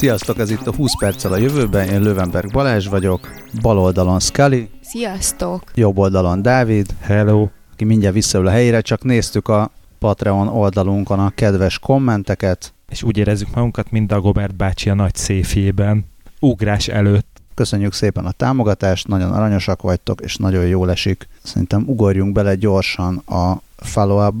Sziasztok, 0.00 0.38
ez 0.38 0.50
itt 0.50 0.66
a 0.66 0.74
20 0.74 0.98
perccel 0.98 1.32
a 1.32 1.36
jövőben, 1.36 1.88
én 1.88 2.00
Lövenberg 2.00 2.52
Balázs 2.52 2.86
vagyok, 2.86 3.28
bal 3.60 3.78
oldalon 3.78 4.20
Scully, 4.20 4.68
Sziasztok! 4.82 5.62
jobb 5.74 5.98
oldalon 5.98 6.42
Dávid, 6.42 6.86
Hello! 7.00 7.48
aki 7.72 7.84
mindjárt 7.84 8.14
visszaül 8.14 8.46
a 8.46 8.50
helyére, 8.50 8.80
csak 8.80 9.04
néztük 9.04 9.48
a 9.48 9.70
Patreon 9.98 10.48
oldalunkon 10.48 11.18
a 11.18 11.32
kedves 11.34 11.78
kommenteket. 11.78 12.72
És 12.88 13.02
úgy 13.02 13.16
érezzük 13.16 13.54
magunkat, 13.54 13.90
mint 13.90 14.06
Dagobert 14.06 14.54
bácsi 14.54 14.90
a 14.90 14.94
nagy 14.94 15.14
széfjében, 15.14 16.04
ugrás 16.38 16.88
előtt. 16.88 17.40
Köszönjük 17.54 17.92
szépen 17.92 18.26
a 18.26 18.32
támogatást, 18.32 19.08
nagyon 19.08 19.32
aranyosak 19.32 19.82
vagytok, 19.82 20.20
és 20.20 20.36
nagyon 20.36 20.66
jól 20.66 20.90
esik. 20.90 21.28
Szerintem 21.42 21.84
ugorjunk 21.86 22.32
bele 22.32 22.54
gyorsan 22.54 23.16
a 23.16 23.62
follow 23.76 24.32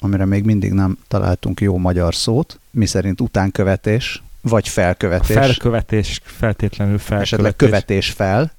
amire 0.00 0.24
még 0.24 0.44
mindig 0.44 0.72
nem 0.72 0.98
találtunk 1.08 1.60
jó 1.60 1.76
magyar 1.76 2.14
szót, 2.14 2.60
miszerint 2.70 3.20
utánkövetés, 3.20 4.22
vagy 4.40 4.68
felkövetés. 4.68 5.36
Felkövetés, 5.36 6.20
feltétlenül 6.24 6.98
felkövetés. 6.98 7.32
Esetleg 7.32 7.56
követés 7.56 8.10
fel. 8.10 8.52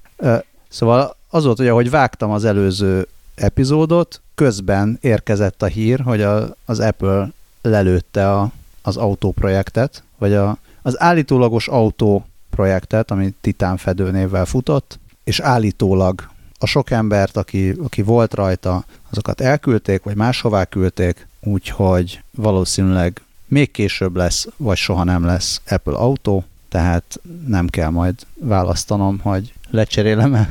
Szóval 0.68 1.16
az 1.28 1.44
volt, 1.44 1.56
hogy 1.56 1.68
ahogy 1.68 1.90
vágtam 1.90 2.30
az 2.30 2.44
előző 2.44 3.06
epizódot, 3.34 4.20
közben 4.34 4.98
érkezett 5.00 5.62
a 5.62 5.66
hír, 5.66 6.00
hogy 6.00 6.22
a, 6.22 6.56
az 6.64 6.80
Apple 6.80 7.30
lelőtte 7.62 8.32
a, 8.32 8.50
az 8.82 8.96
autóprojektet, 8.96 10.02
vagy 10.18 10.32
a, 10.32 10.58
az 10.82 11.00
állítólagos 11.00 11.68
autóprojektet, 11.68 13.10
ami 13.10 13.34
Titán 13.40 13.76
fedőnévvel 13.76 14.44
futott, 14.44 14.98
és 15.24 15.40
állítólag 15.40 16.30
a 16.58 16.66
sok 16.66 16.90
embert, 16.90 17.36
aki, 17.36 17.70
aki 17.70 18.02
volt 18.02 18.34
rajta, 18.34 18.84
azokat 19.10 19.40
elküldték, 19.40 20.02
vagy 20.02 20.16
máshová 20.16 20.64
küldték, 20.64 21.26
úgyhogy 21.40 22.22
valószínűleg 22.30 23.22
még 23.52 23.70
később 23.70 24.16
lesz, 24.16 24.48
vagy 24.56 24.76
soha 24.76 25.04
nem 25.04 25.24
lesz 25.24 25.60
Apple 25.68 25.96
autó, 25.96 26.44
tehát 26.68 27.20
nem 27.46 27.66
kell 27.68 27.88
majd 27.88 28.14
választanom, 28.34 29.18
hogy 29.18 29.52
lecserélem 29.70 30.48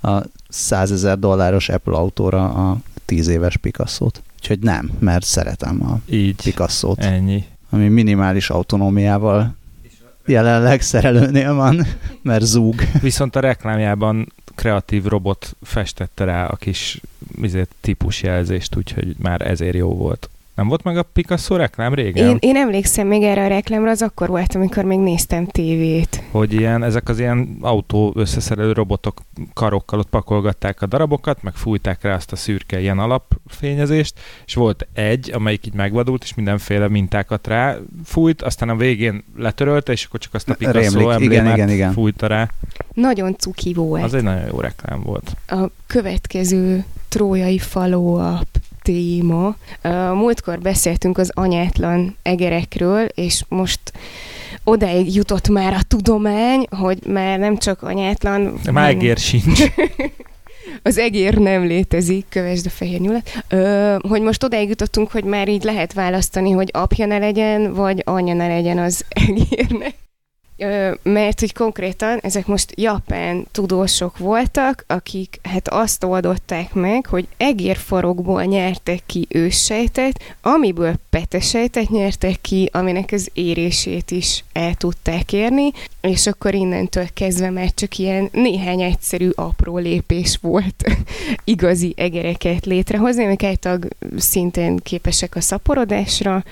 a 0.00 0.22
100 0.48 0.92
ezer 0.92 1.18
dolláros 1.18 1.68
Apple 1.68 1.96
autóra 1.96 2.70
a 2.70 2.78
10 3.04 3.28
éves 3.28 3.56
Picasso-t. 3.56 4.22
Úgyhogy 4.38 4.58
nem, 4.58 4.90
mert 4.98 5.24
szeretem 5.24 5.82
a 5.86 5.98
Így, 6.10 6.42
Picasso-t, 6.42 6.98
ennyi. 6.98 7.44
ami 7.70 7.88
minimális 7.88 8.50
autonómiával 8.50 9.54
jelenleg 10.26 10.80
szerelőnél 10.80 11.54
van, 11.54 11.86
mert 12.22 12.44
zúg. 12.44 12.82
Viszont 13.00 13.36
a 13.36 13.40
reklámjában 13.40 14.32
kreatív 14.54 15.04
robot 15.04 15.56
festette 15.62 16.24
rá 16.24 16.46
a 16.46 16.56
kis 16.56 17.00
típusjelzést, 17.80 18.76
úgyhogy 18.76 19.16
már 19.18 19.40
ezért 19.40 19.74
jó 19.74 19.96
volt. 19.96 20.30
Nem 20.54 20.68
volt 20.68 20.82
meg 20.82 20.96
a 20.96 21.02
Picasso 21.02 21.56
reklám 21.56 21.94
régen? 21.94 22.28
Én, 22.28 22.36
én 22.40 22.56
emlékszem 22.56 23.06
még 23.06 23.22
erre 23.22 23.44
a 23.44 23.48
reklámra, 23.48 23.90
az 23.90 24.02
akkor 24.02 24.28
volt, 24.28 24.54
amikor 24.54 24.84
még 24.84 24.98
néztem 24.98 25.46
tévét. 25.46 26.22
Hogy 26.30 26.52
ilyen, 26.52 26.82
ezek 26.82 27.08
az 27.08 27.18
ilyen 27.18 27.56
autó 27.60 28.12
összeszerelő 28.16 28.72
robotok 28.72 29.20
karokkal 29.52 29.98
ott 29.98 30.08
pakolgatták 30.08 30.82
a 30.82 30.86
darabokat, 30.86 31.42
meg 31.42 31.54
fújták 31.54 32.02
rá 32.02 32.14
azt 32.14 32.32
a 32.32 32.36
szürke 32.36 32.80
ilyen 32.80 32.98
alapfényezést, 32.98 34.20
és 34.46 34.54
volt 34.54 34.86
egy, 34.92 35.30
amelyik 35.32 35.66
így 35.66 35.74
megvadult, 35.74 36.22
és 36.22 36.34
mindenféle 36.34 36.88
mintákat 36.88 37.46
rá 37.46 37.76
fújt, 38.04 38.42
aztán 38.42 38.68
a 38.68 38.76
végén 38.76 39.24
letörölte, 39.36 39.92
és 39.92 40.04
akkor 40.04 40.20
csak 40.20 40.34
azt 40.34 40.48
a 40.48 40.54
Picasso 40.54 40.98
Rémlik. 40.98 41.00
Igen, 41.00 41.22
emblémát 41.22 41.56
igen, 41.56 41.68
igen. 41.68 41.92
fújta 41.92 42.26
rá. 42.26 42.50
Nagyon 42.92 43.36
cuki 43.38 43.72
volt. 43.72 44.02
Az 44.02 44.14
egy 44.14 44.22
nagyon 44.22 44.46
jó 44.46 44.60
reklám 44.60 45.02
volt. 45.02 45.36
A 45.46 45.70
következő 45.86 46.84
trójai 47.08 47.58
follow-up 47.58 48.51
téma. 48.82 49.56
Múltkor 50.14 50.58
beszéltünk 50.58 51.18
az 51.18 51.30
anyátlan 51.34 52.16
egerekről, 52.22 53.04
és 53.04 53.44
most 53.48 53.80
odáig 54.64 55.14
jutott 55.14 55.48
már 55.48 55.72
a 55.72 55.82
tudomány, 55.88 56.66
hogy 56.70 56.98
már 57.06 57.38
nem 57.38 57.56
csak 57.56 57.82
anyátlan... 57.82 58.60
Már 58.72 58.88
egér 58.88 59.16
sincs. 59.16 59.62
az 60.82 60.98
egér 60.98 61.38
nem 61.38 61.64
létezik, 61.64 62.26
kövesd 62.28 62.66
a 62.66 62.70
fehér 62.70 63.00
nyulat, 63.00 63.42
ö, 63.48 63.96
hogy 64.08 64.22
most 64.22 64.42
odáig 64.42 64.68
jutottunk, 64.68 65.10
hogy 65.10 65.24
már 65.24 65.48
így 65.48 65.62
lehet 65.62 65.92
választani, 65.92 66.50
hogy 66.50 66.68
apja 66.72 67.06
ne 67.06 67.18
legyen, 67.18 67.74
vagy 67.74 68.02
anya 68.04 68.34
ne 68.34 68.46
legyen 68.46 68.78
az 68.78 69.04
egérnek. 69.08 69.94
Mert 71.02 71.40
hogy 71.40 71.52
konkrétan 71.52 72.18
ezek 72.22 72.46
most 72.46 72.72
japán 72.76 73.46
tudósok 73.50 74.18
voltak, 74.18 74.84
akik 74.86 75.38
hát 75.42 75.68
azt 75.68 76.04
oldották 76.04 76.74
meg, 76.74 77.06
hogy 77.06 77.28
egérfarokból 77.36 78.44
nyertek 78.44 79.02
ki 79.06 79.26
őssejtet, 79.28 80.36
amiből 80.40 80.94
petesejtet 81.10 81.88
nyertek 81.88 82.40
ki, 82.40 82.68
aminek 82.72 83.08
az 83.12 83.30
érését 83.32 84.10
is 84.10 84.44
el 84.52 84.74
tudták 84.74 85.32
érni, 85.32 85.70
és 86.00 86.26
akkor 86.26 86.54
innentől 86.54 87.06
kezdve 87.14 87.50
már 87.50 87.74
csak 87.74 87.98
ilyen 87.98 88.28
néhány 88.32 88.80
egyszerű 88.80 89.28
apró 89.34 89.78
lépés 89.78 90.38
volt 90.40 90.84
igazi 91.44 91.94
egereket 91.96 92.66
létrehozni, 92.66 93.24
amik 93.24 93.42
általában 93.42 93.90
szintén 94.16 94.76
képesek 94.76 95.36
a 95.36 95.40
szaporodásra. 95.40 96.44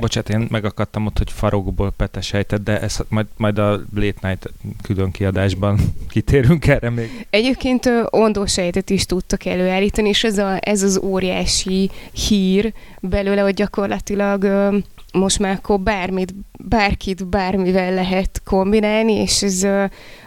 Bocsát, 0.00 0.28
én 0.28 0.46
megakadtam 0.50 1.06
ott, 1.06 1.18
hogy 1.18 1.32
farokból 1.32 1.90
petesejtett, 1.90 2.64
de 2.64 2.80
ez 2.80 2.96
majd, 3.08 3.23
majd 3.36 3.58
a 3.58 3.70
Late 3.94 4.28
Night 4.28 4.52
külön 4.82 5.10
kiadásban 5.10 5.78
kitérünk 6.10 6.66
erre 6.66 6.90
még. 6.90 7.26
Egyébként 7.30 7.90
ondósejtet 8.10 8.90
is 8.90 9.06
tudtak 9.06 9.44
előállítani, 9.44 10.08
és 10.08 10.24
ez, 10.24 10.38
a, 10.38 10.56
ez 10.60 10.82
az 10.82 11.00
óriási 11.02 11.90
hír 12.12 12.72
belőle, 13.00 13.40
hogy 13.40 13.54
gyakorlatilag 13.54 14.44
most 15.14 15.38
már 15.38 15.52
akkor 15.52 15.80
bármit, 15.80 16.34
bárkit 16.58 17.26
bármivel 17.26 17.94
lehet 17.94 18.40
kombinálni, 18.44 19.12
és 19.12 19.42
ez 19.42 19.66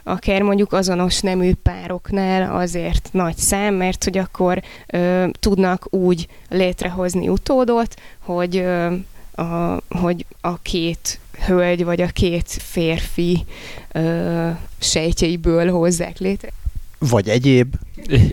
akár 0.03 0.41
mondjuk 0.41 0.73
azonos 0.73 1.19
nemű 1.21 1.53
pároknál 1.63 2.55
azért 2.55 3.09
nagy 3.11 3.37
szám, 3.37 3.73
mert 3.73 4.03
hogy 4.03 4.17
akkor 4.17 4.61
ö, 4.87 5.27
tudnak 5.39 5.87
úgy 5.93 6.27
létrehozni 6.49 7.27
utódot, 7.27 7.95
hogy, 8.19 8.57
ö, 8.57 8.93
a, 9.41 9.81
hogy 9.89 10.25
a 10.41 10.61
két 10.61 11.19
hölgy 11.45 11.83
vagy 11.83 12.01
a 12.01 12.07
két 12.07 12.47
férfi 12.47 13.45
ö, 13.91 14.49
sejtjeiből 14.79 15.71
hozzák 15.71 16.17
létre. 16.17 16.49
Vagy 16.97 17.29
egyéb. 17.29 17.75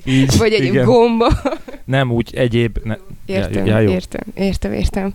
Így, 0.04 0.36
Vagy 0.38 0.52
egy 0.52 0.64
igen. 0.64 0.84
gomba. 0.84 1.28
Nem 1.84 2.10
úgy 2.12 2.34
egyéb... 2.34 2.78
Ne, 2.84 2.96
Értem, 3.26 3.66
Ja, 3.66 3.78
jó. 3.78 3.90
értem, 3.90 4.20
értem, 4.34 4.72
értem. 4.72 5.14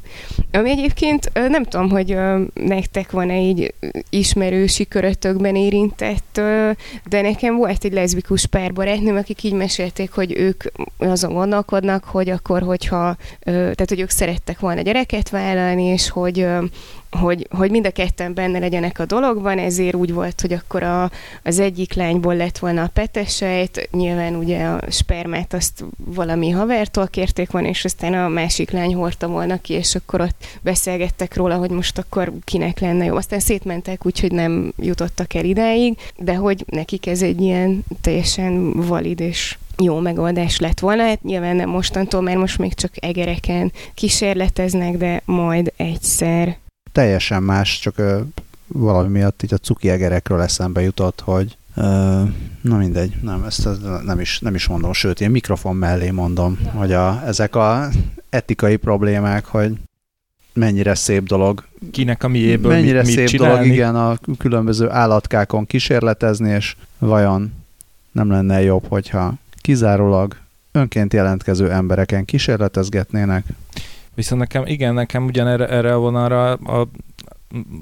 Ami 0.52 0.70
egyébként 0.70 1.32
nem 1.34 1.64
tudom, 1.64 1.90
hogy 1.90 2.18
nektek 2.54 3.12
van-e 3.12 3.40
így 3.40 3.74
ismerősi 4.10 4.88
körötökben 4.88 5.56
érintett, 5.56 6.42
de 7.10 7.22
nekem 7.22 7.56
volt 7.56 7.84
egy 7.84 7.94
leszbikus 7.94 8.46
párbarátnőm, 8.46 9.16
akik 9.16 9.44
így 9.44 9.54
mesélték, 9.54 10.12
hogy 10.12 10.38
ők 10.38 10.64
azon 10.98 11.34
gondolkodnak, 11.34 12.04
hogy 12.04 12.30
akkor, 12.30 12.62
hogyha, 12.62 13.16
tehát 13.44 13.90
hogy 13.90 14.00
ők 14.00 14.10
szerettek 14.10 14.60
volna 14.60 14.82
gyereket 14.82 15.30
vállalni, 15.30 15.84
és 15.84 16.10
hogy 16.10 16.48
hogy, 17.12 17.48
hogy 17.50 17.72
mind 17.72 17.86
a 17.86 17.92
ketten 17.92 18.34
benne 18.34 18.60
legyenek 18.60 19.00
a 19.00 19.06
dologban, 19.06 19.58
ezért 19.58 19.96
úgy 19.96 20.14
volt, 20.14 20.42
hogy 20.42 20.54
akkor 20.54 20.84
a, 20.84 21.12
az 21.44 21.60
egyik 21.60 21.94
lányból 21.94 22.36
lett 22.36 22.58
volna 22.58 22.84
a 22.84 22.90
petesejt, 22.94 23.90
nyilván 23.92 24.36
ugye 24.40 24.64
a 24.64 24.80
spermát 24.90 25.54
azt 25.54 25.84
valami 25.98 26.50
havertól 26.50 27.08
kérték 27.08 27.52
volna, 27.52 27.68
és 27.68 27.86
aztán 27.86 28.14
a 28.14 28.28
másik 28.28 28.72
lány 28.72 28.96
hordta 28.96 29.28
volna 29.28 29.62
ki, 29.62 29.74
és 29.74 29.96
akkor 29.96 30.22
ott 30.22 30.46
beszélgettek 30.62 31.36
róla, 31.36 31.56
hogy 31.56 31.70
most 31.70 31.98
akkor 31.98 32.32
kinek 32.44 32.80
lenne 32.80 33.06
jó. 33.06 33.16
Aztán 33.16 33.40
szétmentek, 33.40 34.06
úgyhogy 34.06 34.32
nem 34.32 34.74
jutottak 34.78 35.34
el 35.34 35.46
idáig, 35.46 35.98
de 36.18 36.36
hogy 36.36 36.66
nekik 36.68 37.08
ez 37.08 37.22
egy 37.22 37.42
ilyen 37.42 37.84
teljesen 38.02 38.74
valid 38.74 39.20
és 39.20 39.58
jó 39.78 40.00
megoldás 40.00 40.60
lett 40.60 40.80
volna. 40.80 41.04
Hát 41.04 41.24
nyilván 41.24 41.56
nem 41.56 41.70
mostantól, 41.70 42.22
mert 42.22 42.38
most 42.38 42.58
még 42.58 42.74
csak 42.74 42.92
egereken 42.96 43.72
kísérleteznek, 43.94 44.98
de 44.98 45.22
majd 45.26 45.74
egyszer. 45.76 46.58
Teljesen 46.92 47.44
más, 47.44 47.80
csak 47.80 47.98
ö, 47.98 48.20
valami 48.68 49.10
miatt 49.10 49.44
így 49.44 49.54
a 49.54 49.58
cuki 49.58 49.90
egerekről 49.90 50.42
eszembe 50.42 50.82
jutott, 50.82 51.20
hogy 51.20 51.58
na 52.62 52.78
mindegy, 52.78 53.14
nem, 53.22 53.44
ezt 53.44 53.68
nem 54.06 54.20
is, 54.20 54.40
nem 54.40 54.56
is 54.56 54.68
mondom, 54.68 54.94
sőt, 54.94 55.22
én 55.22 55.30
mikrofon 55.30 55.76
mellé 55.76 56.10
mondom, 56.10 56.60
hogy 56.74 56.94
a, 56.94 57.22
ezek 57.26 57.56
a 57.56 57.90
etikai 58.30 58.76
problémák, 58.76 59.46
hogy 59.46 59.74
mennyire 60.54 60.96
szép 60.96 61.24
dolog. 61.24 61.64
Kinek 61.92 62.24
a 62.24 62.28
miéből 62.28 62.72
mennyire 62.72 63.02
mit, 63.02 63.12
szép 63.12 63.28
csinálni. 63.28 63.54
dolog, 63.54 63.74
igen, 63.74 63.96
a 63.96 64.18
különböző 64.38 64.90
állatkákon 64.90 65.66
kísérletezni, 65.66 66.50
és 66.50 66.76
vajon 66.98 67.54
nem 68.12 68.32
lenne 68.32 68.62
jobb, 68.62 68.86
hogyha 68.88 69.34
kizárólag 69.62 70.36
önként 70.72 71.14
jelentkező 71.14 71.72
embereken 71.72 72.26
kísérletezgetnének. 72.26 73.46
Viszont 74.16 74.42
nekem, 74.42 74.66
igen, 74.66 74.94
nekem 74.94 75.26
ugyanerre 75.26 75.68
erre 75.68 75.94
a 75.94 75.98
vonalra 75.98 76.52
a 76.54 76.88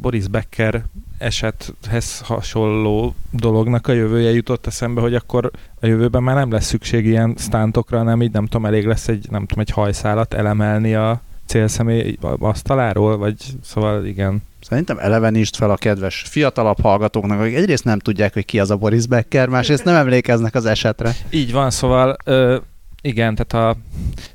Boris 0.01 0.27
Becker 0.27 0.83
esethez 1.17 2.19
hasonló 2.19 3.15
dolognak 3.31 3.87
a 3.87 3.91
jövője 3.91 4.31
jutott 4.31 4.67
eszembe, 4.67 5.01
hogy 5.01 5.15
akkor 5.15 5.51
a 5.81 5.85
jövőben 5.85 6.23
már 6.23 6.35
nem 6.35 6.51
lesz 6.51 6.65
szükség 6.65 7.05
ilyen 7.05 7.35
stántokra, 7.37 7.97
hanem 7.97 8.21
így 8.21 8.31
nem 8.31 8.45
tudom, 8.45 8.65
elég 8.65 8.85
lesz 8.85 9.07
egy, 9.07 9.27
nem 9.29 9.45
tudom, 9.45 9.63
egy 9.67 9.73
hajszálat 9.73 10.33
elemelni 10.33 10.95
a 10.95 11.21
célszemély 11.45 12.17
asztaláról, 12.39 13.17
vagy 13.17 13.35
szóval 13.63 14.05
igen. 14.05 14.41
Szerintem 14.61 14.97
elevenítsd 14.99 15.55
fel 15.55 15.71
a 15.71 15.75
kedves 15.75 16.23
fiatalabb 16.29 16.81
hallgatóknak, 16.81 17.39
akik 17.39 17.55
egyrészt 17.55 17.83
nem 17.83 17.99
tudják, 17.99 18.33
hogy 18.33 18.45
ki 18.45 18.59
az 18.59 18.71
a 18.71 18.75
Boris 18.75 19.07
Becker, 19.07 19.47
másrészt 19.47 19.83
nem 19.83 19.95
emlékeznek 19.95 20.55
az 20.55 20.65
esetre. 20.65 21.15
Így 21.29 21.51
van, 21.51 21.69
szóval 21.69 22.17
ö, 22.23 22.57
igen, 23.01 23.35
tehát 23.35 23.69
a 23.69 23.79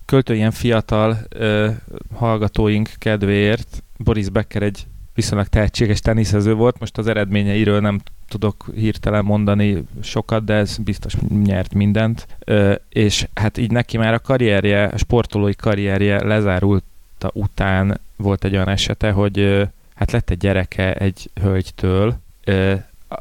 költő 0.04 0.34
ilyen 0.34 0.50
fiatal 0.50 1.18
ö, 1.28 1.70
hallgatóink 2.14 2.90
kedvéért 2.98 3.82
Boris 3.96 4.28
Becker 4.28 4.62
egy 4.62 4.86
viszonylag 5.14 5.46
tehetséges 5.46 6.00
teniszező 6.00 6.54
volt, 6.54 6.78
most 6.78 6.98
az 6.98 7.06
eredményeiről 7.06 7.80
nem 7.80 8.00
tudok 8.28 8.70
hirtelen 8.74 9.24
mondani 9.24 9.84
sokat, 10.02 10.44
de 10.44 10.54
ez 10.54 10.76
biztos 10.76 11.14
nyert 11.44 11.74
mindent, 11.74 12.26
ö, 12.44 12.74
és 12.88 13.28
hát 13.34 13.58
így 13.58 13.70
neki 13.70 13.96
már 13.96 14.14
a 14.14 14.18
karrierje, 14.18 14.84
a 14.84 14.96
sportolói 14.96 15.54
karrierje 15.54 16.24
lezárulta 16.24 17.30
után 17.32 18.00
volt 18.16 18.44
egy 18.44 18.54
olyan 18.54 18.68
esete, 18.68 19.10
hogy 19.10 19.38
ö, 19.38 19.64
hát 19.94 20.10
lett 20.10 20.30
egy 20.30 20.38
gyereke 20.38 20.94
egy 20.94 21.30
hölgytől, 21.40 22.16
ö, 22.44 22.74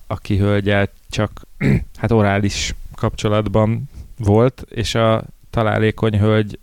aki 0.07 0.38
hölgyel 0.38 0.89
csak 1.09 1.31
hát 2.01 2.11
orális 2.11 2.75
kapcsolatban 2.95 3.89
volt, 4.17 4.65
és 4.69 4.95
a 4.95 5.23
találékony 5.49 6.19
hölgy, 6.19 6.59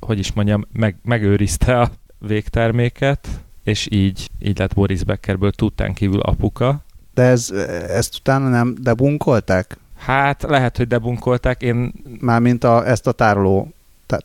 hogy 0.00 0.18
is 0.18 0.32
mondjam, 0.32 0.66
meg, 0.72 0.96
megőrizte 1.04 1.80
a 1.80 1.90
végterméket, 2.18 3.28
és 3.62 3.88
így, 3.90 4.30
így 4.42 4.58
lett 4.58 4.74
Boris 4.74 5.04
Beckerből 5.04 5.52
tudtán 5.52 5.94
kívül 5.94 6.20
apuka. 6.20 6.84
De 7.14 7.22
ez, 7.22 7.50
ezt 7.88 8.16
utána 8.16 8.48
nem 8.48 8.74
debunkolták? 8.80 9.76
Hát 9.96 10.42
lehet, 10.42 10.76
hogy 10.76 10.86
debunkolták. 10.86 11.62
Én... 11.62 11.92
Mármint 12.20 12.64
a, 12.64 12.88
ezt 12.88 13.06
a 13.06 13.12
tároló, 13.12 13.72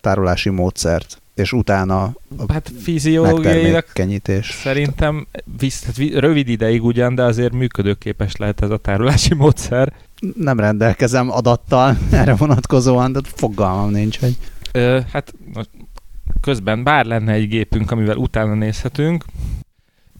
tárolási 0.01 0.49
módszert 0.49 1.21
és 1.37 1.53
utána 1.53 2.03
a 2.37 2.53
hát 2.53 2.71
fiziológiailag 2.81 3.85
kenyítés. 3.93 4.59
Szerintem 4.61 5.27
visz, 5.57 5.85
hát 5.85 5.97
rövid 5.97 6.47
ideig 6.47 6.83
ugyan, 6.83 7.15
de 7.15 7.23
azért 7.23 7.53
működőképes 7.53 8.35
lehet 8.35 8.61
ez 8.61 8.69
a 8.69 8.77
tárolási 8.77 9.33
módszer. 9.33 9.93
Nem 10.37 10.59
rendelkezem 10.59 11.31
adattal 11.31 11.97
erre 12.11 12.35
vonatkozóan, 12.35 13.11
de 13.11 13.19
fogalmam 13.23 13.89
nincs, 13.89 14.19
hogy... 14.19 14.37
Ö, 14.71 14.99
hát 15.11 15.33
közben 16.47 16.83
bár 16.83 17.05
lenne 17.05 17.31
egy 17.31 17.47
gépünk, 17.47 17.91
amivel 17.91 18.17
utána 18.17 18.53
nézhetünk, 18.53 19.25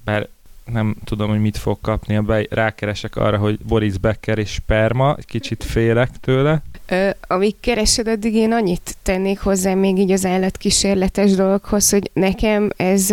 bár 0.04 0.28
nem 0.66 0.96
tudom, 1.04 1.30
hogy 1.30 1.40
mit 1.40 1.58
fog 1.58 1.78
kapni, 1.82 2.20
be 2.20 2.46
rákeresek 2.50 3.16
arra, 3.16 3.38
hogy 3.38 3.60
Boris 3.60 3.98
Becker 3.98 4.38
és 4.38 4.52
sperma, 4.52 5.16
kicsit 5.16 5.64
félek 5.64 6.10
tőle. 6.20 6.62
Ö, 6.90 7.10
amíg 7.28 7.56
keresed, 7.60 8.08
addig 8.08 8.34
én 8.34 8.52
annyit 8.52 8.96
tennék 9.04 9.40
hozzá 9.40 9.74
még 9.74 9.98
így 9.98 10.12
az 10.12 10.26
állatkísérletes 10.26 11.32
dolgokhoz, 11.32 11.90
hogy 11.90 12.10
nekem 12.14 12.70
ez, 12.76 13.12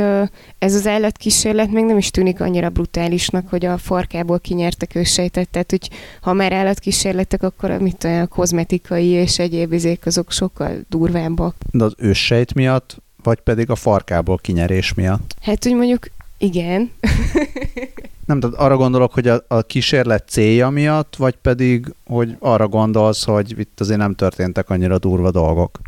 ez 0.58 0.74
az 0.74 0.86
állatkísérlet 0.86 1.70
még 1.70 1.84
nem 1.84 1.98
is 1.98 2.10
tűnik 2.10 2.40
annyira 2.40 2.68
brutálisnak, 2.68 3.48
hogy 3.48 3.64
a 3.64 3.78
farkából 3.78 4.40
kinyertek 4.40 4.94
ősejtet, 4.94 5.48
tehát 5.48 5.70
hogy 5.70 5.90
ha 6.20 6.32
már 6.32 6.52
állatkísérletek, 6.52 7.42
akkor 7.42 7.70
mit 7.70 8.04
olyan 8.04 8.28
kozmetikai 8.28 9.06
és 9.06 9.38
egyéb 9.38 9.72
izék 9.72 10.06
azok 10.06 10.32
sokkal 10.32 10.76
durvábbak. 10.88 11.56
De 11.70 11.84
az 11.84 11.94
őssejt 11.98 12.54
miatt, 12.54 12.96
vagy 13.22 13.40
pedig 13.40 13.70
a 13.70 13.74
farkából 13.74 14.38
kinyerés 14.38 14.94
miatt? 14.94 15.34
Hát, 15.40 15.64
hogy 15.64 15.74
mondjuk 15.74 16.06
igen. 16.44 16.90
Nem, 18.26 18.40
tehát 18.40 18.56
arra 18.56 18.76
gondolok, 18.76 19.12
hogy 19.12 19.28
a, 19.28 19.44
a 19.48 19.62
kísérlet 19.62 20.28
célja 20.28 20.68
miatt, 20.68 21.16
vagy 21.16 21.34
pedig, 21.34 21.94
hogy 22.06 22.36
arra 22.38 22.68
gondolsz, 22.68 23.24
hogy 23.24 23.58
itt 23.58 23.80
azért 23.80 23.98
nem 23.98 24.14
történtek 24.14 24.70
annyira 24.70 24.98
durva 24.98 25.30
dolgok? 25.30 25.78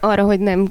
Arra, 0.00 0.24
hogy 0.24 0.40
nem, 0.40 0.68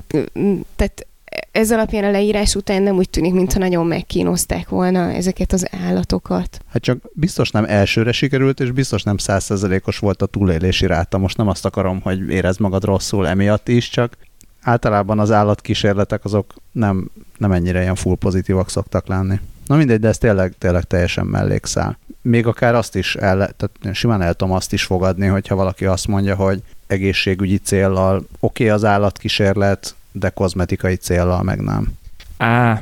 tehát 0.76 1.08
ez 1.52 1.72
alapján 1.72 2.04
a 2.04 2.12
leírás 2.12 2.56
után 2.56 2.82
nem 2.82 2.96
úgy 2.96 3.10
tűnik, 3.10 3.34
mintha 3.34 3.60
nagyon 3.60 3.86
megkínozták 3.86 4.70
volna 4.70 5.12
ezeket 5.12 5.54
az 5.54 5.68
állatokat. 5.72 6.60
Hát 6.72 6.82
csak 6.82 6.98
biztos 7.14 7.52
nem 7.52 7.66
elsőre 7.66 8.12
sikerült, 8.12 8.60
és 8.60 8.72
biztos 8.72 9.04
nem 9.04 9.18
százszerzelékos 9.18 9.98
volt 9.98 10.22
a 10.22 10.26
túlélési 10.26 10.86
ráta. 10.86 11.18
Most 11.18 11.38
nem 11.38 11.48
azt 11.48 11.66
akarom, 11.66 12.02
hogy 12.02 12.30
érezd 12.30 12.60
magad 12.60 12.84
rosszul 12.84 13.28
emiatt 13.28 13.68
is, 13.68 13.90
csak 13.90 14.18
általában 14.62 15.20
az 15.20 15.32
állatkísérletek 15.32 16.26
azok 16.26 16.54
nem, 16.72 17.10
nem 17.38 17.52
ennyire 17.52 17.82
ilyen 17.82 17.96
full 17.96 18.16
pozitívak 18.16 18.70
szoktak 18.70 19.08
lenni. 19.08 19.40
Na 19.66 19.76
mindegy, 19.76 20.00
de 20.00 20.08
ez 20.08 20.18
tényleg, 20.18 20.54
tényleg 20.58 20.84
teljesen 20.84 21.26
mellékszál. 21.26 21.98
Még 22.22 22.48
akár 22.48 22.76
azt 22.76 22.96
is 22.96 23.16
el, 23.16 23.38
tehát 23.38 23.96
simán 23.96 24.22
el 24.22 24.34
tudom 24.34 24.54
azt 24.54 24.74
is 24.74 24.84
fogadni, 24.84 25.28
hogyha 25.28 25.56
valaki 25.56 25.86
azt 25.86 26.08
mondja, 26.08 26.36
hogy 26.36 26.62
egészségügyi 26.88 27.58
céllal 27.58 28.16
oké 28.16 28.26
okay 28.40 28.76
az 28.76 28.84
állatkísérlet, 28.84 29.96
de 30.12 30.30
kozmetikai 30.30 30.96
céllal 30.96 31.44
meg 31.44 31.62
nem. 31.62 31.94
Á, 32.38 32.82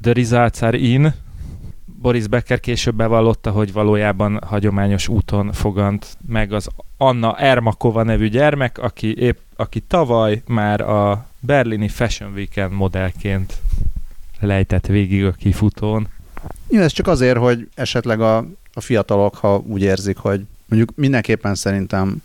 the 0.00 0.12
results 0.12 0.60
in. 0.72 1.14
Boris 2.02 2.26
Becker 2.26 2.60
később 2.60 2.94
bevallotta, 2.94 3.50
hogy 3.50 3.72
valójában 3.72 4.40
hagyományos 4.46 5.08
úton 5.08 5.52
fogant 5.52 6.16
meg 6.26 6.52
az 6.52 6.68
Anna 6.96 7.38
Ermakova 7.38 8.02
nevű 8.02 8.28
gyermek, 8.28 8.78
aki, 8.78 9.16
épp, 9.16 9.38
aki 9.56 9.80
tavaly 9.80 10.42
már 10.46 10.80
a 10.80 11.26
berlini 11.40 11.88
Fashion 11.88 12.32
Weekend 12.32 12.72
modellként 12.72 13.56
lejtett 14.40 14.86
végig 14.86 15.24
a 15.24 15.32
kifutón. 15.32 16.08
Ja, 16.70 16.80
ez 16.82 16.92
csak 16.92 17.06
azért, 17.06 17.38
hogy 17.38 17.68
esetleg 17.74 18.20
a, 18.20 18.36
a 18.74 18.80
fiatalok, 18.80 19.34
ha 19.36 19.62
úgy 19.66 19.82
érzik, 19.82 20.16
hogy 20.16 20.40
mondjuk 20.66 20.92
mindenképpen 20.96 21.54
szerintem 21.54 22.20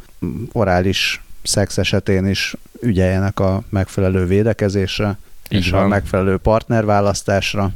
orális 0.52 1.24
szex 1.44 1.78
esetén 1.78 2.28
is 2.28 2.56
ügyeljenek 2.82 3.40
a 3.40 3.64
megfelelő 3.70 4.26
védekezésre, 4.26 5.18
Így 5.50 5.60
és 5.60 5.70
van. 5.70 5.84
a 5.84 5.88
megfelelő 5.88 6.38
partnerválasztásra, 6.38 7.72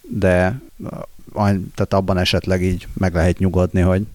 de 0.00 0.60
tehát 1.34 1.94
abban 1.94 2.18
esetleg 2.18 2.62
így 2.62 2.86
meg 2.92 3.14
lehet 3.14 3.38
nyugodni, 3.38 3.80
hogy 3.80 4.06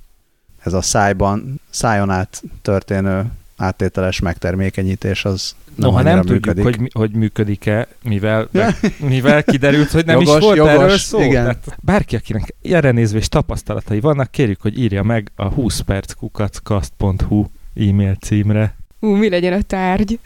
ez 0.63 0.73
a 0.73 0.81
szájban, 0.81 1.59
szájon 1.69 2.09
át 2.09 2.43
történő 2.61 3.31
áttételes 3.57 4.19
megtermékenyítés 4.19 5.25
az 5.25 5.55
nem 5.75 5.89
Noha 5.89 6.01
nem 6.01 6.17
működik. 6.17 6.63
tudjuk, 6.63 6.65
hogy, 6.65 6.89
hogy 6.93 7.11
működik-e, 7.11 7.87
mivel, 8.03 8.47
meg, 8.51 8.75
mivel 8.99 9.43
kiderült, 9.43 9.91
hogy 9.91 10.05
nem 10.05 10.19
jogos, 10.19 10.35
is 10.35 10.41
volt 10.41 10.57
jogos, 10.57 10.73
erről 10.73 10.97
szó. 10.97 11.19
Igen. 11.19 11.43
Tehát 11.43 11.77
bárki, 11.81 12.15
akinek 12.15 12.55
erre 12.61 12.91
nézve 12.91 13.17
és 13.17 13.27
tapasztalatai 13.27 13.99
vannak, 13.99 14.31
kérjük, 14.31 14.61
hogy 14.61 14.79
írja 14.79 15.03
meg 15.03 15.31
a 15.35 15.47
20 15.47 15.79
perckukacast.hu 15.79 17.45
e-mail 17.75 18.15
címre. 18.15 18.75
Ú, 18.99 19.07
mi 19.07 19.29
legyen 19.29 19.53
a 19.53 19.61
tárgy? 19.61 20.19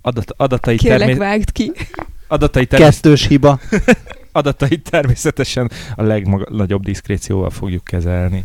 Adat, 0.00 0.34
adatai 0.36 0.76
Kérlek, 0.76 0.98
termé... 0.98 1.14
vágd 1.14 1.52
ki. 1.52 1.72
Adatai 2.28 2.66
termé... 2.66 2.84
Kettős 2.84 3.26
hiba. 3.26 3.60
adatait 4.36 4.90
természetesen 4.90 5.70
a 5.94 6.02
legnagyobb 6.02 6.82
diszkrécióval 6.82 7.50
fogjuk 7.50 7.84
kezelni. 7.84 8.44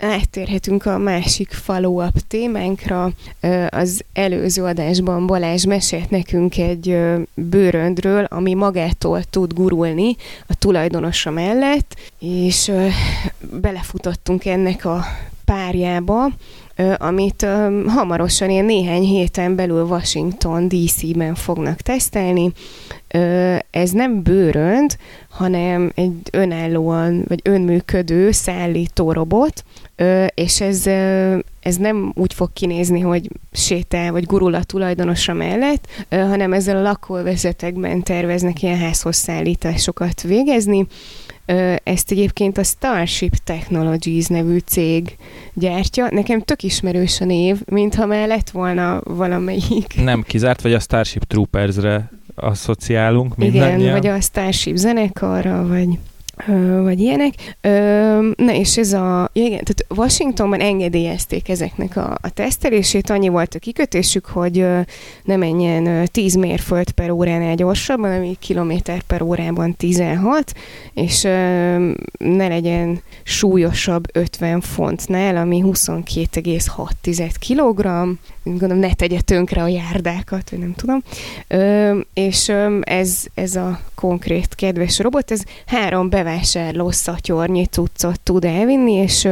Áttérhetünk 0.00 0.86
a 0.86 0.98
másik 0.98 1.50
follow-up 1.50 2.18
témánkra. 2.28 3.10
Az 3.68 4.04
előző 4.12 4.62
adásban 4.62 5.26
Balázs 5.26 5.64
mesélt 5.64 6.10
nekünk 6.10 6.58
egy 6.58 6.98
bőröndről, 7.34 8.24
ami 8.24 8.54
magától 8.54 9.22
tud 9.22 9.52
gurulni 9.52 10.16
a 10.46 10.54
tulajdonosa 10.54 11.30
mellett, 11.30 11.96
és 12.18 12.72
belefutottunk 13.60 14.44
ennek 14.44 14.84
a 14.84 15.04
párjába, 15.44 16.30
amit 16.98 17.46
hamarosan 17.86 18.50
ilyen 18.50 18.64
néhány 18.64 19.02
héten 19.02 19.54
belül 19.54 19.84
Washington 19.84 20.68
DC-ben 20.68 21.34
fognak 21.34 21.80
tesztelni. 21.80 22.52
Ez 23.70 23.90
nem 23.90 24.22
bőrönd, 24.22 24.96
hanem 25.28 25.92
egy 25.94 26.12
önállóan, 26.32 27.24
vagy 27.28 27.40
önműködő 27.42 28.30
szállító 28.30 29.12
robot, 29.12 29.64
és 30.34 30.60
ez, 30.60 30.86
ez 31.60 31.76
nem 31.76 32.12
úgy 32.14 32.34
fog 32.34 32.52
kinézni, 32.52 33.00
hogy 33.00 33.28
sétál, 33.52 34.12
vagy 34.12 34.24
gurul 34.24 34.54
a 34.54 34.64
tulajdonosa 34.64 35.32
mellett, 35.32 35.86
hanem 36.10 36.52
ezzel 36.52 36.76
a 36.76 36.82
lakóvezetekben 36.82 38.02
terveznek 38.02 38.62
ilyen 38.62 38.78
házhoz 38.78 39.16
szállításokat 39.16 40.22
végezni, 40.22 40.86
ezt 41.82 42.10
egyébként 42.10 42.58
a 42.58 42.62
Starship 42.62 43.36
Technologies 43.44 44.26
nevű 44.26 44.58
cég 44.58 45.16
gyártja. 45.54 46.08
Nekem 46.10 46.40
tök 46.40 46.62
ismerős 46.62 47.20
a 47.20 47.24
név, 47.24 47.60
mintha 47.64 48.06
már 48.06 48.28
lett 48.28 48.50
volna 48.50 49.00
valamelyik. 49.04 49.94
Nem 50.02 50.22
kizárt, 50.22 50.62
vagy 50.62 50.72
a 50.72 50.78
Starship 50.78 51.24
Troopers-re 51.24 52.10
asszociálunk 52.34 53.36
mindannyian. 53.36 53.80
Igen, 53.80 53.92
vagy 53.92 54.06
a 54.06 54.20
Starship 54.20 54.76
zenekarra, 54.76 55.66
vagy... 55.66 55.98
Vagy 56.82 57.00
ilyenek. 57.00 57.34
Na 58.36 58.52
és 58.52 58.76
ez 58.76 58.92
a, 58.92 59.30
ja 59.32 59.44
igen, 59.44 59.64
tehát 59.64 59.86
Washingtonban 59.88 60.60
engedélyezték 60.60 61.48
ezeknek 61.48 61.96
a, 61.96 62.18
a 62.20 62.30
tesztelését, 62.30 63.10
annyi 63.10 63.28
volt 63.28 63.54
a 63.54 63.58
kikötésük, 63.58 64.26
hogy 64.26 64.66
ne 65.24 65.36
menjen 65.36 65.86
ö, 65.86 66.06
10 66.06 66.34
mérföld 66.34 66.90
per 66.90 67.10
óránál 67.10 67.54
gyorsabban, 67.54 68.12
ami 68.16 68.36
kilométer 68.38 69.02
per 69.02 69.22
órában 69.22 69.76
16, 69.76 70.52
és 70.94 71.22
ne 72.18 72.48
legyen 72.48 73.00
súlyosabb 73.22 74.04
50 74.12 74.60
fontnál, 74.60 75.36
ami 75.36 75.62
22,6 75.64 77.34
kg, 77.48 77.82
gondolom 78.42 78.78
ne 78.78 78.94
tegye 78.94 79.20
tönkre 79.20 79.62
a 79.62 79.68
járdákat, 79.68 80.50
vagy 80.50 80.58
nem 80.58 80.74
tudom. 80.74 81.02
És 82.14 82.52
ez, 82.80 83.24
ez 83.34 83.56
a 83.56 83.80
konkrét 84.00 84.54
kedves 84.54 84.98
robot, 84.98 85.30
ez 85.30 85.42
három 85.66 86.08
bevásárló 86.08 86.90
szatyornyi 86.90 87.64
cuccot 87.64 88.20
tud 88.20 88.44
elvinni, 88.44 88.92
és 88.92 89.24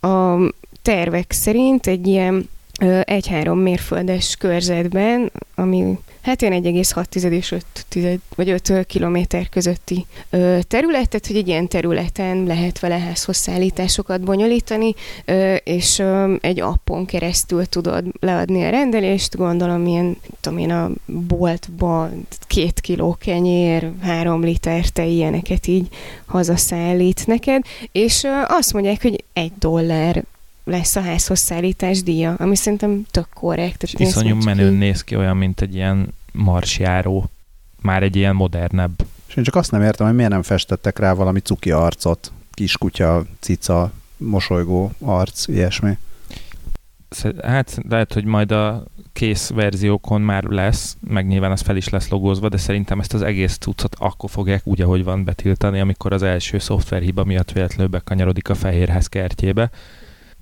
a 0.00 0.36
tervek 0.82 1.32
szerint 1.32 1.86
egy 1.86 2.06
ilyen 2.06 2.48
egy-három 3.02 3.58
mérföldes 3.58 4.36
körzetben, 4.36 5.32
ami 5.54 5.98
hát 6.26 6.42
ilyen 6.42 6.62
1,6 6.62 7.30
és 7.30 7.52
5, 7.52 7.64
tized, 7.88 8.18
vagy 8.34 8.50
5 8.50 8.86
kilométer 8.86 9.48
közötti 9.48 10.06
ö, 10.30 10.58
területet, 10.68 11.26
hogy 11.26 11.36
egy 11.36 11.48
ilyen 11.48 11.68
területen 11.68 12.44
lehet 12.44 12.78
vele 12.78 12.98
házhozszállításokat 12.98 14.20
bonyolítani, 14.20 14.94
ö, 15.24 15.54
és 15.54 15.98
ö, 15.98 16.34
egy 16.40 16.60
appon 16.60 17.04
keresztül 17.04 17.66
tudod 17.66 18.04
leadni 18.20 18.64
a 18.64 18.70
rendelést, 18.70 19.36
gondolom 19.36 19.86
ilyen, 19.86 20.16
tudom 20.40 20.58
én, 20.58 20.70
a 20.70 20.90
boltba 21.06 22.10
két 22.46 22.80
kiló 22.80 23.16
kenyér, 23.20 23.90
három 24.02 24.42
liter 24.44 24.88
te 24.88 25.04
ilyeneket 25.04 25.66
így 25.66 25.88
hazaszállít 26.26 27.26
neked, 27.26 27.62
és 27.92 28.24
ö, 28.24 28.28
azt 28.46 28.72
mondják, 28.72 29.02
hogy 29.02 29.24
egy 29.32 29.52
dollár 29.58 30.24
lesz 30.66 30.96
a 30.96 31.00
házhozszállítás 31.00 32.02
díja, 32.02 32.34
ami 32.38 32.56
szerintem 32.56 33.06
tök 33.10 33.28
korrekt. 33.34 33.82
És 33.82 33.94
iszonyú 33.96 34.36
menőn 34.44 34.74
néz 34.74 35.04
ki, 35.04 35.16
olyan, 35.16 35.36
mint 35.36 35.60
egy 35.60 35.74
ilyen 35.74 36.14
marsjáró. 36.32 37.30
Már 37.80 38.02
egy 38.02 38.16
ilyen 38.16 38.34
modernebb. 38.34 39.06
És 39.28 39.36
én 39.36 39.44
csak 39.44 39.54
azt 39.54 39.70
nem 39.70 39.82
értem, 39.82 40.06
hogy 40.06 40.14
miért 40.14 40.30
nem 40.30 40.42
festettek 40.42 40.98
rá 40.98 41.12
valami 41.12 41.40
cuki 41.40 41.70
arcot, 41.70 42.32
kiskutya, 42.52 43.24
cica, 43.40 43.92
mosolygó 44.16 44.92
arc, 45.00 45.48
ilyesmi. 45.48 45.98
Hát 47.42 47.78
lehet, 47.88 48.12
hogy 48.12 48.24
majd 48.24 48.52
a 48.52 48.84
kész 49.12 49.48
verziókon 49.48 50.20
már 50.20 50.44
lesz, 50.44 50.96
meg 51.08 51.26
nyilván 51.26 51.50
az 51.50 51.60
fel 51.60 51.76
is 51.76 51.88
lesz 51.88 52.08
logózva, 52.08 52.48
de 52.48 52.56
szerintem 52.56 53.00
ezt 53.00 53.14
az 53.14 53.22
egész 53.22 53.56
cuccot 53.56 53.96
akkor 53.98 54.30
fogják 54.30 54.66
úgy, 54.66 54.80
ahogy 54.80 55.04
van 55.04 55.24
betiltani, 55.24 55.80
amikor 55.80 56.12
az 56.12 56.22
első 56.22 56.58
szoftverhiba 56.58 57.24
miatt 57.24 57.52
véletlenül 57.52 57.86
bekanyarodik 57.86 58.48
a 58.48 58.54
fehérház 58.54 59.06
kertjébe, 59.06 59.70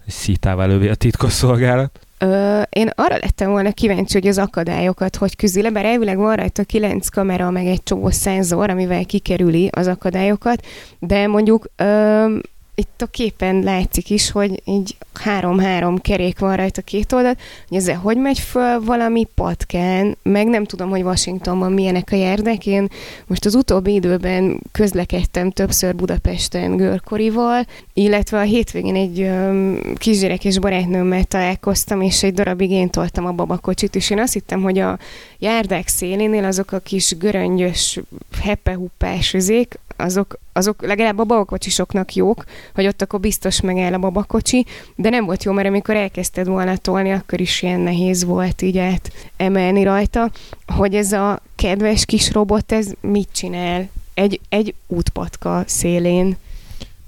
szítává 0.06 0.66
lövi 0.66 0.88
a 0.88 0.94
titkosszolgálat. 0.94 1.98
Ö, 2.18 2.62
én 2.68 2.90
arra 2.94 3.16
lettem 3.16 3.50
volna 3.50 3.72
kíváncsi, 3.72 4.18
hogy 4.18 4.26
az 4.26 4.38
akadályokat 4.38 5.16
hogy 5.16 5.36
küzdi 5.36 5.62
le, 5.62 5.70
bár 5.70 5.84
elvileg 5.84 6.16
van 6.16 6.36
rajta 6.36 6.64
kilenc 6.64 7.08
kamera, 7.08 7.50
meg 7.50 7.66
egy 7.66 7.82
csomó 7.82 8.10
szenzor, 8.10 8.70
amivel 8.70 9.04
kikerüli 9.04 9.68
az 9.72 9.86
akadályokat, 9.86 10.66
de 10.98 11.26
mondjuk 11.26 11.66
ö, 11.76 12.36
itt 12.74 13.02
a 13.02 13.06
képen 13.06 13.62
látszik 13.62 14.10
is, 14.10 14.30
hogy 14.30 14.62
így 14.64 14.96
három-három 15.12 15.98
kerék 15.98 16.38
van 16.38 16.56
rajta 16.56 16.82
két 16.82 17.12
oldalt, 17.12 17.38
hogy 17.68 17.76
ezzel 17.76 17.96
hogy 17.96 18.16
megy 18.16 18.38
föl 18.38 18.80
valami 18.80 19.26
patkán, 19.34 20.16
meg 20.22 20.46
nem 20.46 20.64
tudom, 20.64 20.90
hogy 20.90 21.02
Washingtonban 21.02 21.72
milyenek 21.72 22.08
a 22.12 22.16
járdek. 22.16 22.66
Én 22.66 22.88
most 23.26 23.44
az 23.44 23.54
utóbbi 23.54 23.94
időben 23.94 24.60
közlekedtem 24.72 25.50
többször 25.50 25.94
Budapesten 25.94 26.76
Görkorival, 26.76 27.66
illetve 27.92 28.38
a 28.38 28.42
hétvégén 28.42 28.96
egy 28.96 29.20
um, 29.20 29.78
kisgyerek 29.96 30.42
barátnőmmel 30.60 31.24
találkoztam, 31.24 32.00
és 32.00 32.22
egy 32.22 32.34
darabig 32.34 32.70
én 32.70 32.90
toltam 32.90 33.26
a 33.26 33.32
babakocsit, 33.32 33.94
és 33.94 34.10
én 34.10 34.18
azt 34.18 34.32
hittem, 34.32 34.62
hogy 34.62 34.78
a 34.78 34.98
járdák 35.38 35.88
szélénél 35.88 36.44
azok 36.44 36.72
a 36.72 36.78
kis 36.78 37.16
göröngyös, 37.16 38.00
hepehuppás 38.42 39.34
üzék, 39.34 39.78
azok, 39.96 40.38
azok 40.52 40.82
legalább 40.82 41.18
a 41.18 41.24
babakocsisoknak 41.24 42.14
jók, 42.14 42.44
hogy 42.74 42.86
ott 42.86 43.02
akkor 43.02 43.20
biztos 43.20 43.60
megáll 43.60 43.92
a 43.92 43.98
babakocsi, 43.98 44.66
de 44.94 45.08
nem 45.08 45.24
volt 45.24 45.44
jó, 45.44 45.52
mert 45.52 45.68
amikor 45.68 45.96
elkezdted 45.96 46.46
volna 46.46 46.76
tolni, 46.76 47.12
akkor 47.12 47.40
is 47.40 47.62
ilyen 47.62 47.80
nehéz 47.80 48.24
volt 48.24 48.62
így 48.62 48.78
át 48.78 49.12
emelni 49.36 49.82
rajta, 49.82 50.30
hogy 50.66 50.94
ez 50.94 51.12
a 51.12 51.40
kedves 51.54 52.04
kis 52.04 52.32
robot, 52.32 52.72
ez 52.72 52.92
mit 53.00 53.28
csinál? 53.32 53.88
Egy, 54.14 54.40
egy 54.48 54.74
útpatka 54.86 55.62
szélén. 55.66 56.36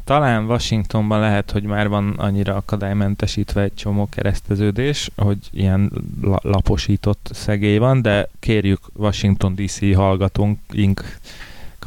Talán 0.07 0.45
Washingtonban 0.45 1.21
lehet, 1.21 1.51
hogy 1.51 1.63
már 1.63 1.89
van 1.89 2.15
annyira 2.17 2.55
akadálymentesítve 2.55 3.63
egy 3.63 3.75
csomó 3.75 4.09
kereszteződés, 4.09 5.11
hogy 5.17 5.39
ilyen 5.51 5.93
la- 6.23 6.41
laposított 6.43 7.31
szegély 7.33 7.79
van, 7.79 8.03
de 8.03 8.29
kérjük 8.41 8.81
Washington 8.95 9.55
DC 9.55 9.81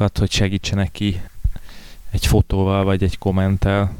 hallgatónkat, 0.00 0.18
hogy 0.18 0.30
segítsenek 0.30 0.92
ki 0.92 1.20
egy 2.10 2.26
fotóval 2.26 2.84
vagy 2.84 3.02
egy 3.02 3.18
kommenttel. 3.18 3.92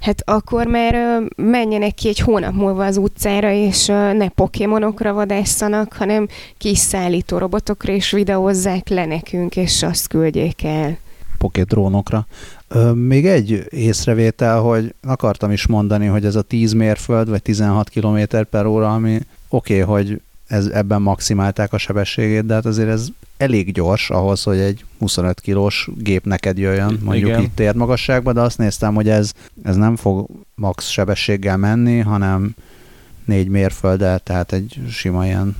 Hát 0.00 0.22
akkor 0.24 0.66
már 0.66 1.22
menjenek 1.36 1.94
ki 1.94 2.08
egy 2.08 2.18
hónap 2.18 2.52
múlva 2.52 2.84
az 2.84 2.96
utcára, 2.96 3.50
és 3.50 3.86
ne 3.86 4.28
pokémonokra 4.28 5.12
vadásszanak, 5.12 5.92
hanem 5.92 6.28
kis 6.58 6.78
szállító 6.78 7.38
robotokra, 7.38 7.92
és 7.92 8.10
videózzák 8.10 8.88
le 8.88 9.04
nekünk, 9.06 9.56
és 9.56 9.82
azt 9.82 10.08
küldjék 10.08 10.64
el. 10.64 10.98
Pocket 11.38 11.66
drónokra. 11.66 12.26
Ö, 12.68 12.92
még 12.92 13.26
egy 13.26 13.66
észrevétel, 13.70 14.60
hogy 14.60 14.94
akartam 15.02 15.50
is 15.50 15.66
mondani, 15.66 16.06
hogy 16.06 16.24
ez 16.24 16.34
a 16.34 16.42
10 16.42 16.72
mérföld, 16.72 17.28
vagy 17.28 17.42
16 17.42 17.88
km 17.88 18.18
per 18.50 18.66
óra, 18.66 18.94
ami 18.94 19.20
oké, 19.48 19.82
okay, 19.82 19.94
hogy 19.94 20.20
ez, 20.46 20.66
ebben 20.66 21.02
maximálták 21.02 21.72
a 21.72 21.78
sebességét, 21.78 22.46
de 22.46 22.54
hát 22.54 22.66
azért 22.66 22.88
ez 22.88 23.08
elég 23.36 23.72
gyors 23.72 24.10
ahhoz, 24.10 24.42
hogy 24.42 24.58
egy 24.58 24.84
25 24.98 25.40
kilós 25.40 25.88
gép 25.96 26.24
neked 26.24 26.58
jöjjön, 26.58 26.98
mondjuk 27.02 27.28
Igen. 27.28 27.42
itt 27.42 27.74
magasságban, 27.74 28.34
de 28.34 28.40
azt 28.40 28.58
néztem, 28.58 28.94
hogy 28.94 29.08
ez, 29.08 29.32
ez 29.62 29.76
nem 29.76 29.96
fog 29.96 30.28
max 30.54 30.88
sebességgel 30.88 31.56
menni, 31.56 31.98
hanem 31.98 32.54
négy 33.24 33.48
mérfölddel, 33.48 34.18
tehát 34.18 34.52
egy 34.52 34.80
sima 34.90 35.26
ilyen 35.26 35.56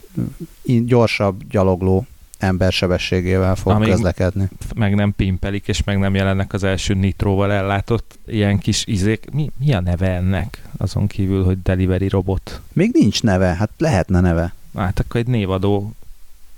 gyorsabb 0.64 1.42
gyalogló 1.50 2.06
ember 2.38 2.72
sebességével 2.72 3.56
fog 3.56 3.72
Amíg 3.72 3.88
közlekedni. 3.88 4.48
Meg 4.74 4.94
nem 4.94 5.12
pimpelik, 5.16 5.68
és 5.68 5.84
meg 5.84 5.98
nem 5.98 6.14
jelennek 6.14 6.52
az 6.52 6.64
első 6.64 6.94
nitróval 6.94 7.52
ellátott 7.52 8.18
ilyen 8.26 8.58
kis 8.58 8.86
izék. 8.86 9.30
Mi, 9.32 9.50
mi 9.58 9.74
a 9.74 9.80
neve 9.80 10.14
ennek? 10.14 10.62
Azon 10.76 11.06
kívül, 11.06 11.44
hogy 11.44 11.62
delivery 11.62 12.08
robot. 12.08 12.60
Még 12.72 12.90
nincs 12.92 13.22
neve, 13.22 13.46
hát 13.46 13.70
lehetne 13.78 14.20
neve. 14.20 14.54
Hát 14.76 14.98
akkor 14.98 15.20
egy 15.20 15.26
névadó 15.26 15.92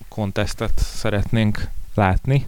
kontesztet 0.09 0.79
szeretnénk 0.79 1.69
látni. 1.95 2.47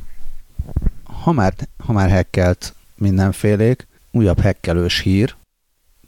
Ha 1.03 1.33
már, 1.33 1.55
ha 1.85 1.93
már 1.93 2.11
hackelt 2.11 2.75
mindenfélék, 2.95 3.87
újabb 4.11 4.41
hackelős 4.41 5.01
hír, 5.01 5.35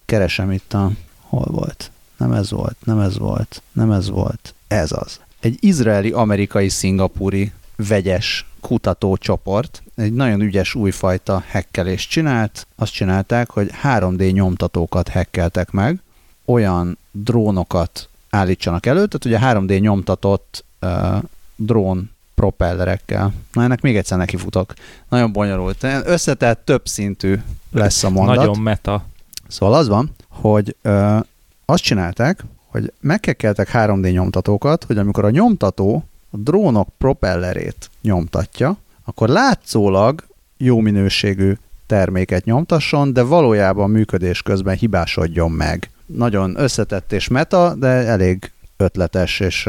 keresem 0.04 0.50
itt 0.50 0.72
a... 0.72 0.90
Hol 1.20 1.46
volt? 1.50 1.90
Nem 2.16 2.32
ez 2.32 2.50
volt, 2.50 2.76
nem 2.84 3.00
ez 3.00 3.18
volt, 3.18 3.62
nem 3.72 3.90
ez 3.90 4.08
volt. 4.08 4.54
Ez 4.68 4.92
az. 4.92 5.20
Egy 5.40 5.56
izraeli-amerikai 5.60 6.68
szingapúri 6.68 7.52
vegyes 7.76 8.46
kutatócsoport 8.60 9.82
egy 9.94 10.12
nagyon 10.12 10.40
ügyes 10.40 10.74
újfajta 10.74 11.44
hekkelést 11.46 12.10
csinált. 12.10 12.66
Azt 12.76 12.92
csinálták, 12.92 13.50
hogy 13.50 13.70
3D 13.82 14.32
nyomtatókat 14.32 15.08
hekkeltek 15.08 15.70
meg, 15.70 16.00
olyan 16.44 16.98
drónokat 17.10 18.08
állítsanak 18.32 18.86
elő, 18.86 19.06
tehát 19.06 19.24
ugye 19.24 19.38
3D 19.42 19.80
nyomtatott 19.80 20.64
uh, 20.80 21.22
drón 21.56 22.10
propellerekkel. 22.34 23.32
Na 23.52 23.62
ennek 23.62 23.80
még 23.80 23.96
egyszer 23.96 24.18
nekifutok. 24.18 24.74
Nagyon 25.08 25.32
bonyolult. 25.32 25.86
Összetett, 26.04 26.64
több 26.64 26.86
szintű 26.88 27.40
lesz 27.70 28.04
a 28.04 28.10
mondat. 28.10 28.36
Nagyon 28.36 28.58
meta. 28.58 29.04
Szóval 29.48 29.74
az 29.74 29.88
van, 29.88 30.10
hogy 30.28 30.76
ö, 30.82 31.18
azt 31.64 31.82
csinálták, 31.82 32.44
hogy 32.66 32.92
megkekkeltek 33.00 33.70
3D 33.72 34.12
nyomtatókat, 34.12 34.84
hogy 34.84 34.98
amikor 34.98 35.24
a 35.24 35.30
nyomtató 35.30 36.04
a 36.30 36.36
drónok 36.36 36.88
propellerét 36.98 37.90
nyomtatja, 38.02 38.76
akkor 39.04 39.28
látszólag 39.28 40.26
jó 40.56 40.78
minőségű 40.78 41.52
terméket 41.86 42.44
nyomtasson, 42.44 43.12
de 43.12 43.22
valójában 43.22 43.90
működés 43.90 44.42
közben 44.42 44.76
hibásodjon 44.76 45.50
meg. 45.50 45.90
Nagyon 46.06 46.54
összetett 46.58 47.12
és 47.12 47.28
meta, 47.28 47.74
de 47.74 47.86
elég 47.86 48.50
ötletes, 48.76 49.40
és 49.40 49.68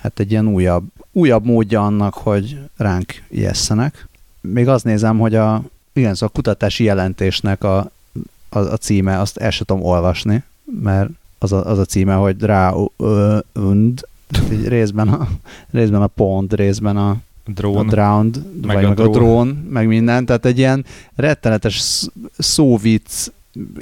hát 0.00 0.18
egy 0.20 0.30
ilyen 0.30 0.46
újabb, 0.46 0.84
újabb 1.12 1.44
módja 1.44 1.84
annak, 1.84 2.14
hogy 2.14 2.58
ránk 2.76 3.22
ijesszenek. 3.28 4.08
Még 4.40 4.68
azt 4.68 4.84
nézem, 4.84 5.18
hogy 5.18 5.34
a, 5.34 5.62
igen, 5.92 6.12
szóval 6.14 6.28
a 6.32 6.36
kutatási 6.36 6.84
jelentésnek 6.84 7.64
a, 7.64 7.90
a, 8.48 8.58
a 8.58 8.76
címe, 8.76 9.20
azt 9.20 9.36
el 9.36 9.50
sem 9.50 9.66
tudom 9.66 9.82
olvasni, 9.82 10.42
mert 10.82 11.10
az 11.38 11.52
a, 11.52 11.66
az 11.66 11.78
a 11.78 11.84
címe, 11.84 12.14
hogy 12.14 12.40
rá 12.42 12.72
ö, 12.96 13.38
und, 13.54 14.06
így 14.52 14.68
részben 14.68 15.08
a, 15.08 15.28
részben 15.70 16.02
a 16.02 16.06
pont, 16.06 16.52
részben 16.52 16.96
a, 16.96 17.16
drón. 17.46 17.76
a 17.88 17.90
drowned, 17.90 18.42
Meg 18.62 18.74
vagy 18.74 18.84
a 18.84 18.88
meg 18.88 18.98
a 19.00 19.02
drón. 19.02 19.12
drón, 19.12 19.46
meg 19.70 19.86
minden, 19.86 20.26
tehát 20.26 20.44
egy 20.44 20.58
ilyen 20.58 20.84
rettenetes 21.14 21.78
sz- 21.80 22.12
szóvic, 22.38 23.26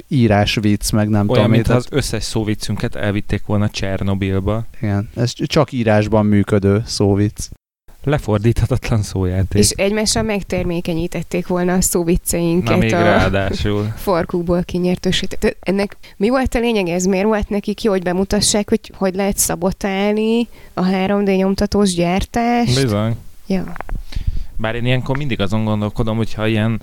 írásvic, 0.07 0.91
meg 0.91 1.09
nem 1.09 1.13
Olyan, 1.13 1.27
tudom, 1.27 1.49
mi, 1.49 1.55
mintha 1.55 1.73
tehát, 1.73 1.87
az 1.91 1.97
összes 1.97 2.23
szóvicünket 2.23 2.95
elvitték 2.95 3.45
volna 3.45 3.69
Csernobilba. 3.69 4.65
igen, 4.81 5.09
ez 5.15 5.33
csak 5.33 5.71
írásban 5.71 6.25
működő 6.25 6.83
szóvic. 6.85 7.49
Lefordíthatatlan 8.03 9.01
szójáték. 9.01 9.61
És 9.61 9.69
egymással 9.69 10.23
megtermékenyítették 10.23 11.47
volna 11.47 11.71
a 11.71 11.75
Na 11.75 11.81
szóvicceinket 11.81 12.77
még 12.77 12.93
a 12.93 13.03
ráadásul. 13.03 13.93
farkukból 13.95 14.63
kinyertősített. 14.63 15.57
Ennek 15.59 15.97
mi 16.17 16.29
volt 16.29 16.55
a 16.55 16.59
lényeg? 16.59 16.87
Ez 16.87 17.05
miért 17.05 17.25
volt 17.25 17.49
nekik 17.49 17.83
jó, 17.83 17.91
hogy 17.91 18.03
bemutassák, 18.03 18.69
hogy 18.69 18.91
hogy 18.97 19.15
lehet 19.15 19.37
szabotálni 19.37 20.47
a 20.73 20.81
3D 20.83 21.35
nyomtatós 21.35 21.93
gyártást? 21.93 22.81
Bizony. 22.81 23.15
Ja. 23.47 23.73
Bár 24.57 24.75
én 24.75 24.85
ilyenkor 24.85 25.17
mindig 25.17 25.41
azon 25.41 25.63
gondolkodom, 25.63 26.17
hogyha 26.17 26.47
ilyen 26.47 26.79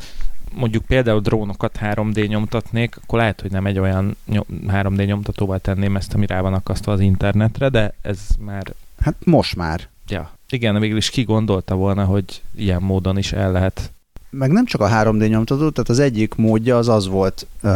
mondjuk 0.54 0.85
például 0.85 1.21
drónokat 1.21 1.78
3D 1.82 2.28
nyomtatnék, 2.28 2.97
akkor 3.02 3.18
lehet, 3.18 3.40
hogy 3.40 3.50
nem 3.50 3.66
egy 3.66 3.78
olyan 3.78 4.16
nyom, 4.26 4.44
3D 4.68 5.06
nyomtatóval 5.06 5.59
tenném 5.59 5.97
ezt, 5.97 6.14
ami 6.14 6.26
rá 6.26 6.40
van 6.40 6.54
akasztva 6.54 6.92
az 6.92 7.00
internetre, 7.00 7.68
de 7.68 7.94
ez 8.02 8.18
már, 8.40 8.73
Hát 9.00 9.14
most 9.25 9.56
már. 9.56 9.88
ja. 10.09 10.30
Igen, 10.49 10.80
végül 10.80 10.97
is 10.97 11.11
ki 11.11 11.23
gondolta 11.23 11.75
volna, 11.75 12.04
hogy 12.04 12.42
ilyen 12.56 12.82
módon 12.82 13.18
is 13.18 13.32
el 13.32 13.52
lehet. 13.52 13.92
Meg 14.30 14.50
nem 14.50 14.64
csak 14.66 14.80
a 14.80 14.88
3D 14.88 15.28
nyomtató, 15.28 15.71
tehát 15.71 15.88
az 15.88 15.99
egyik 15.99 16.35
módja 16.35 16.76
az 16.76 16.88
az 16.88 17.06
volt 17.09 17.47
ö, 17.62 17.68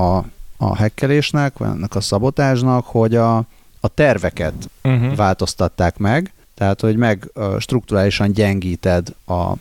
a, 0.00 0.24
a 0.56 0.76
hekkelésnek, 0.76 1.58
vagy 1.58 1.68
ennek 1.68 1.94
a 1.94 2.00
szabotásnak, 2.00 2.86
hogy 2.86 3.14
a, 3.16 3.36
a 3.80 3.88
terveket 3.94 4.70
Uh-huh. 4.82 5.16
változtatták 5.16 5.98
meg, 5.98 6.32
tehát 6.54 6.80
hogy 6.80 6.96
meg 6.96 7.30
ö, 7.34 7.56
strukturálisan 7.58 8.32
gyengíted 8.32 9.08
a, 9.26 9.52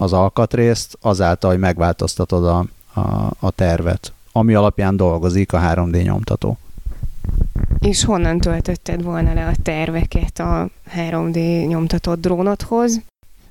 az 0.00 0.12
alkatrészt 0.12 0.98
azáltal, 1.00 1.50
hogy 1.50 1.58
megváltoztatod 1.58 2.44
a, 2.44 2.66
a, 3.00 3.30
a 3.38 3.50
tervet, 3.50 4.12
ami 4.32 4.54
alapján 4.54 4.96
dolgozik 4.96 5.52
a 5.52 5.58
3D 5.58 6.02
nyomtató. 6.02 6.58
És 7.78 8.04
honnan 8.04 8.38
töltötted 8.38 9.02
volna 9.02 9.34
le 9.34 9.46
a 9.46 9.52
terveket 9.62 10.38
a 10.38 10.68
3D 10.96 11.66
nyomtatott 11.66 12.20
drónodhoz? 12.20 13.00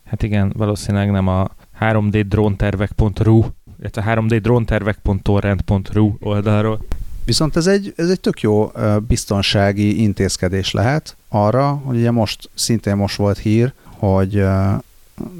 Hát 0.05 0.23
igen, 0.23 0.53
valószínűleg 0.57 1.11
nem 1.11 1.27
a 1.27 1.49
3D 1.79 2.25
dróntervek.ru, 2.27 3.45
illetve 3.79 4.03
3D 4.07 4.39
dróntervek.torrent.ru 4.41 6.13
oldalról. 6.19 6.81
Viszont 7.25 7.55
ez 7.55 7.67
egy, 7.67 7.93
ez 7.95 8.09
egy 8.09 8.19
tök 8.19 8.41
jó 8.41 8.71
biztonsági 9.07 10.01
intézkedés 10.01 10.71
lehet 10.71 11.15
arra, 11.27 11.81
hogy 11.83 11.97
ugye 11.97 12.11
most, 12.11 12.49
szintén 12.53 12.95
most 12.95 13.15
volt 13.15 13.37
hír, 13.37 13.73
hogy 13.83 14.43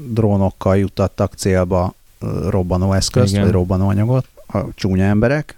drónokkal 0.08 0.76
juttattak 0.76 1.32
célba 1.36 1.94
robbanóeszközt, 2.48 3.32
Igen. 3.32 3.44
vagy 3.44 3.52
robbanóanyagot 3.52 4.26
a 4.46 4.58
csúnya 4.74 5.04
emberek. 5.04 5.56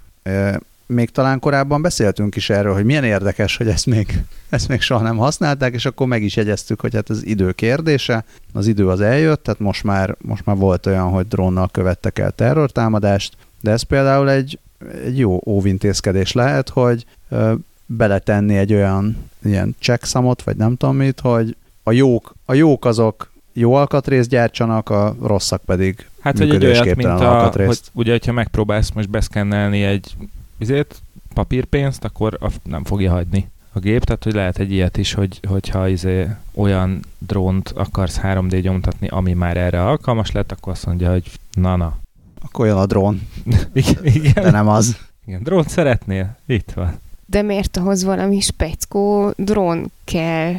Még 0.87 1.11
talán 1.11 1.39
korábban 1.39 1.83
beszéltünk 1.83 2.37
is 2.37 2.51
erről, 2.51 2.75
hogy 2.75 2.85
milyen 2.85 3.05
érdekes, 3.05 3.57
hogy 3.57 3.69
ezt 3.69 3.87
még, 3.87 4.23
ezt 4.51 4.69
még 4.69 4.81
soha 4.81 5.03
nem 5.03 5.17
használták, 5.17 5.75
és 5.75 5.85
akkor 5.85 6.07
meg 6.07 6.23
is 6.23 6.37
jegyeztük, 6.37 6.81
hogy 6.81 6.95
hát 6.95 7.11
az 7.11 7.27
idő 7.27 7.53
kérdése, 7.53 8.25
az 8.53 8.67
idő 8.67 8.89
az 8.89 9.01
eljött, 9.01 9.43
tehát 9.43 9.61
most 9.61 9.85
már, 9.85 10.17
most 10.21 10.47
már 10.47 10.57
volt 10.57 10.87
olyan, 10.87 11.09
hogy 11.09 11.29
drónnal 11.29 11.69
követtek 11.69 12.19
el 12.19 12.31
terrortámadást, 12.31 13.37
de 13.61 13.71
ez 13.71 13.83
például 13.83 14.31
egy, 14.31 14.59
egy 15.05 15.19
jó 15.19 15.41
óvintézkedés 15.47 16.33
lehet, 16.33 16.69
hogy 16.69 17.05
ö, 17.29 17.53
beletenni 17.87 18.57
egy 18.57 18.73
olyan 18.73 19.31
ilyen 19.45 19.77
checksamot, 19.79 20.43
vagy 20.43 20.57
nem 20.57 20.77
tudom 20.77 20.97
mit, 20.97 21.21
hogy 21.21 21.57
a 21.83 21.93
jók, 21.93 22.35
a 22.45 22.55
jók 22.55 22.85
azok 22.85 23.32
jó 23.53 23.75
alkatrészt 23.75 24.29
gyártsanak, 24.29 24.89
a 24.91 25.17
rosszak 25.23 25.63
pedig 25.65 26.07
Hát, 26.21 26.39
hogy 26.39 26.51
egy 26.51 26.65
olyat, 26.65 26.85
mint 26.85 27.09
a, 27.09 27.13
hogy 27.17 27.27
alkatrészt. 27.27 27.91
ugye, 27.93 28.11
hogyha 28.11 28.33
megpróbálsz 28.33 28.91
most 28.91 29.11
beszkennelni 29.11 29.83
egy 29.83 30.17
izét, 30.59 31.03
papírpénzt, 31.35 32.05
akkor 32.05 32.39
a, 32.41 32.47
nem 32.63 32.85
fogja 32.85 33.11
hagyni 33.11 33.51
a 33.73 33.79
gép, 33.79 34.05
tehát 34.05 34.25
hogy 34.25 34.33
lehet 34.35 34.59
egy 34.59 34.73
ilyet 34.73 34.97
is, 34.97 35.13
hogy, 35.13 35.41
hogyha 35.49 35.89
izé 35.89 36.29
olyan 36.55 37.01
drónt 37.19 37.73
akarsz 37.77 38.21
3D 38.23 38.63
nyomtatni, 38.63 39.09
ami 39.09 39.33
már 39.33 39.57
erre 39.57 39.85
alkalmas 39.85 40.33
lett, 40.33 40.53
akkor 40.53 40.73
azt 40.73 40.87
mondja, 40.87 41.11
hogy 41.11 41.31
na-na. 41.53 41.97
Akkor 42.45 42.67
jön 42.67 42.77
a 42.77 42.87
drón, 42.87 43.29
Igen, 44.03 44.33
de 44.35 44.51
nem 44.51 44.69
az. 44.69 44.97
igen, 45.27 45.43
drónt 45.43 45.69
szeretnél? 45.69 46.37
Itt 46.47 46.71
van. 46.75 47.01
De 47.27 47.43
miért 47.43 47.77
ahhoz 47.77 48.05
valami 48.05 48.41
speckó 48.41 49.33
drón 49.37 49.91
kell? 50.05 50.53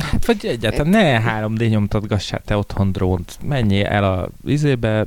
Hát 0.00 0.26
vagy 0.26 0.46
egyáltalán 0.46 0.88
ne 0.88 1.22
3D 1.46 1.68
nyomtatgassál 1.70 2.42
te 2.44 2.56
otthon 2.56 2.92
drónt. 2.92 3.38
Menjél 3.42 3.86
el 3.86 4.04
a 4.04 4.28
izébe, 4.44 5.06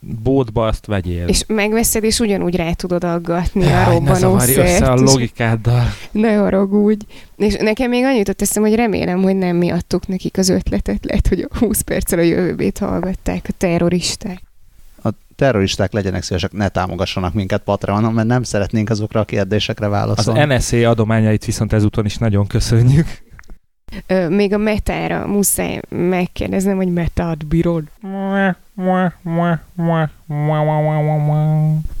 bótba, 0.00 0.66
azt 0.66 0.86
vegyél. 0.86 1.26
És 1.26 1.44
megveszed, 1.46 2.04
és 2.04 2.18
ugyanúgy 2.18 2.56
rá 2.56 2.72
tudod 2.72 3.04
aggatni 3.04 3.64
a 3.64 3.68
Jaj, 3.68 3.84
ne 3.84 3.92
robbanó 3.92 4.14
zavarj 4.14 4.54
össze 4.54 4.90
a 4.90 4.94
logikáddal. 4.94 5.84
Ne 6.10 6.34
haragudj. 6.34 7.04
És 7.36 7.54
nekem 7.54 7.88
még 7.88 8.04
annyit 8.04 8.18
jutott 8.18 8.42
eszem, 8.42 8.62
hogy 8.62 8.74
remélem, 8.74 9.22
hogy 9.22 9.36
nem 9.36 9.56
mi 9.56 9.70
adtuk 9.70 10.06
nekik 10.06 10.38
az 10.38 10.48
ötletet. 10.48 11.04
Lehet, 11.04 11.28
hogy 11.28 11.46
a 11.50 11.58
20 11.58 11.80
perccel 11.80 12.18
a 12.18 12.22
jövőbét 12.22 12.78
hallgatták 12.78 13.46
a 13.48 13.52
terroristák. 13.56 14.42
A 15.02 15.08
terroristák 15.36 15.92
legyenek 15.92 16.22
szívesek, 16.22 16.52
ne 16.52 16.68
támogassanak 16.68 17.34
minket 17.34 17.62
Patreonon, 17.62 18.12
mert 18.12 18.28
nem 18.28 18.42
szeretnénk 18.42 18.90
azokra 18.90 19.20
a 19.20 19.24
kérdésekre 19.24 19.86
Az 19.86 19.92
válaszolni. 19.92 20.54
NSA 20.54 20.88
adományait 20.88 21.44
viszont 21.44 21.72
ezúton 21.72 22.04
is 22.04 22.16
nagyon 22.16 22.46
köszönjük. 22.46 23.26
Ö, 24.06 24.28
még 24.28 24.52
a 24.52 24.58
metára 24.58 25.26
muszáj 25.26 25.80
megkérdeznem, 25.88 26.76
hogy 26.76 26.92
metát 26.92 27.46
bírod. 27.46 27.82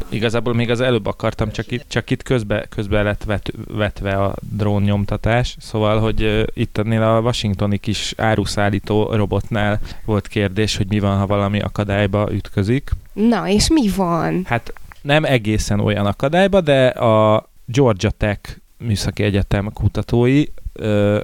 Igazából 0.08 0.54
még 0.54 0.70
az 0.70 0.80
előbb 0.80 1.06
akartam, 1.06 1.50
csak 1.52 1.70
itt, 1.70 1.84
csak 1.88 2.10
itt 2.10 2.22
közbe, 2.22 2.66
közbe 2.68 3.02
lett 3.02 3.24
vet, 3.24 3.52
vetve 3.66 4.12
a 4.12 4.34
drón 4.56 4.82
nyomtatás, 4.82 5.56
szóval, 5.60 6.00
hogy 6.00 6.22
uh, 6.22 6.42
itt 6.54 6.78
ennél 6.78 7.02
a 7.02 7.20
washingtoni 7.20 7.78
kis 7.78 8.14
áruszállító 8.16 9.12
robotnál 9.12 9.80
volt 10.04 10.26
kérdés, 10.26 10.76
hogy 10.76 10.88
mi 10.88 10.98
van, 10.98 11.18
ha 11.18 11.26
valami 11.26 11.60
akadályba 11.60 12.28
ütközik. 12.32 12.90
Na, 13.12 13.48
és 13.48 13.68
mi 13.68 13.88
van? 13.96 14.42
Hát 14.44 14.72
nem 15.02 15.24
egészen 15.24 15.80
olyan 15.80 16.06
akadályba, 16.06 16.60
de 16.60 16.86
a 16.86 17.48
Georgia 17.64 18.10
Tech 18.10 18.56
műszaki 18.78 19.22
egyetem 19.22 19.70
kutatói 19.72 20.44
ö, 20.72 21.20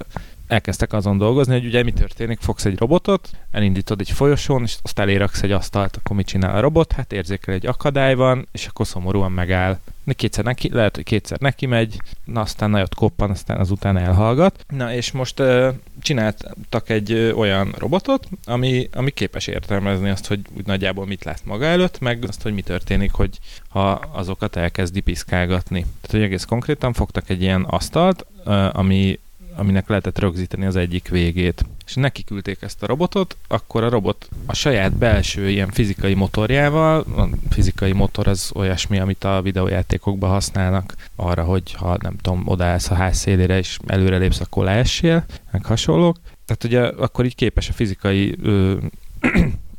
elkezdtek 0.54 0.92
azon 0.92 1.18
dolgozni, 1.18 1.52
hogy 1.52 1.66
ugye 1.66 1.82
mi 1.82 1.92
történik, 1.92 2.40
fogsz 2.40 2.64
egy 2.64 2.78
robotot, 2.78 3.30
elindítod 3.50 4.00
egy 4.00 4.10
folyosón, 4.10 4.62
és 4.62 4.76
azt 4.82 4.98
eléraksz 4.98 5.42
egy 5.42 5.52
asztalt, 5.52 5.96
akkor 5.96 6.16
mit 6.16 6.26
csinál 6.26 6.56
a 6.56 6.60
robot? 6.60 6.92
Hát 6.92 7.12
érzékel 7.12 7.54
egy 7.54 7.66
akadály 7.66 8.14
van, 8.14 8.48
és 8.52 8.66
akkor 8.66 8.86
szomorúan 8.86 9.32
megáll. 9.32 9.78
Kétszer 10.06 10.44
neki, 10.44 10.70
lehet, 10.72 10.94
hogy 10.94 11.04
kétszer 11.04 11.38
neki 11.40 11.66
megy, 11.66 11.96
na 12.24 12.40
aztán 12.40 12.70
nagyot 12.70 12.94
koppan, 12.94 13.30
aztán 13.30 13.60
azután 13.60 13.96
elhallgat. 13.96 14.64
Na 14.68 14.94
és 14.94 15.12
most 15.12 15.40
ö, 15.40 15.68
csináltak 16.00 16.88
egy 16.88 17.12
ö, 17.12 17.32
olyan 17.32 17.74
robotot, 17.78 18.28
ami, 18.44 18.88
ami 18.92 19.10
képes 19.10 19.46
értelmezni 19.46 20.10
azt, 20.10 20.26
hogy 20.26 20.40
úgy 20.56 20.66
nagyjából 20.66 21.06
mit 21.06 21.24
lát 21.24 21.44
maga 21.44 21.64
előtt, 21.64 22.00
meg 22.00 22.24
azt, 22.28 22.42
hogy 22.42 22.54
mi 22.54 22.62
történik, 22.62 23.12
hogy 23.12 23.38
ha 23.68 23.90
azokat 23.92 24.56
elkezdi 24.56 25.00
piszkálgatni. 25.00 25.80
Tehát, 25.80 26.10
hogy 26.10 26.22
egész 26.22 26.44
konkrétan 26.44 26.92
fogtak 26.92 27.28
egy 27.30 27.42
ilyen 27.42 27.62
asztalt, 27.62 28.26
ami 28.72 29.18
aminek 29.56 29.88
lehetett 29.88 30.18
rögzíteni 30.18 30.64
az 30.64 30.76
egyik 30.76 31.08
végét. 31.08 31.64
És 31.86 31.94
neki 31.94 32.24
küldték 32.24 32.62
ezt 32.62 32.82
a 32.82 32.86
robotot, 32.86 33.36
akkor 33.48 33.84
a 33.84 33.88
robot 33.88 34.28
a 34.46 34.54
saját 34.54 34.92
belső 34.92 35.48
ilyen 35.50 35.70
fizikai 35.70 36.14
motorjával, 36.14 37.00
a 37.16 37.28
fizikai 37.50 37.92
motor 37.92 38.28
az 38.28 38.50
olyasmi, 38.54 38.98
amit 38.98 39.24
a 39.24 39.42
videójátékokban 39.42 40.30
használnak 40.30 40.94
arra, 41.16 41.44
hogy 41.44 41.72
ha 41.72 41.96
nem 42.00 42.16
tudom, 42.16 42.42
odaállsz 42.46 42.90
a 42.90 42.94
ház 42.94 43.16
szélére 43.16 43.58
és 43.58 43.78
előre 43.86 44.16
lépsz, 44.16 44.40
akkor 44.40 44.64
leessél, 44.64 45.24
meg 45.50 45.64
hasonlók. 45.64 46.16
Tehát 46.46 46.64
ugye 46.64 46.80
akkor 46.80 47.24
így 47.24 47.34
képes 47.34 47.68
a 47.68 47.72
fizikai 47.72 48.36
ö, 48.42 48.76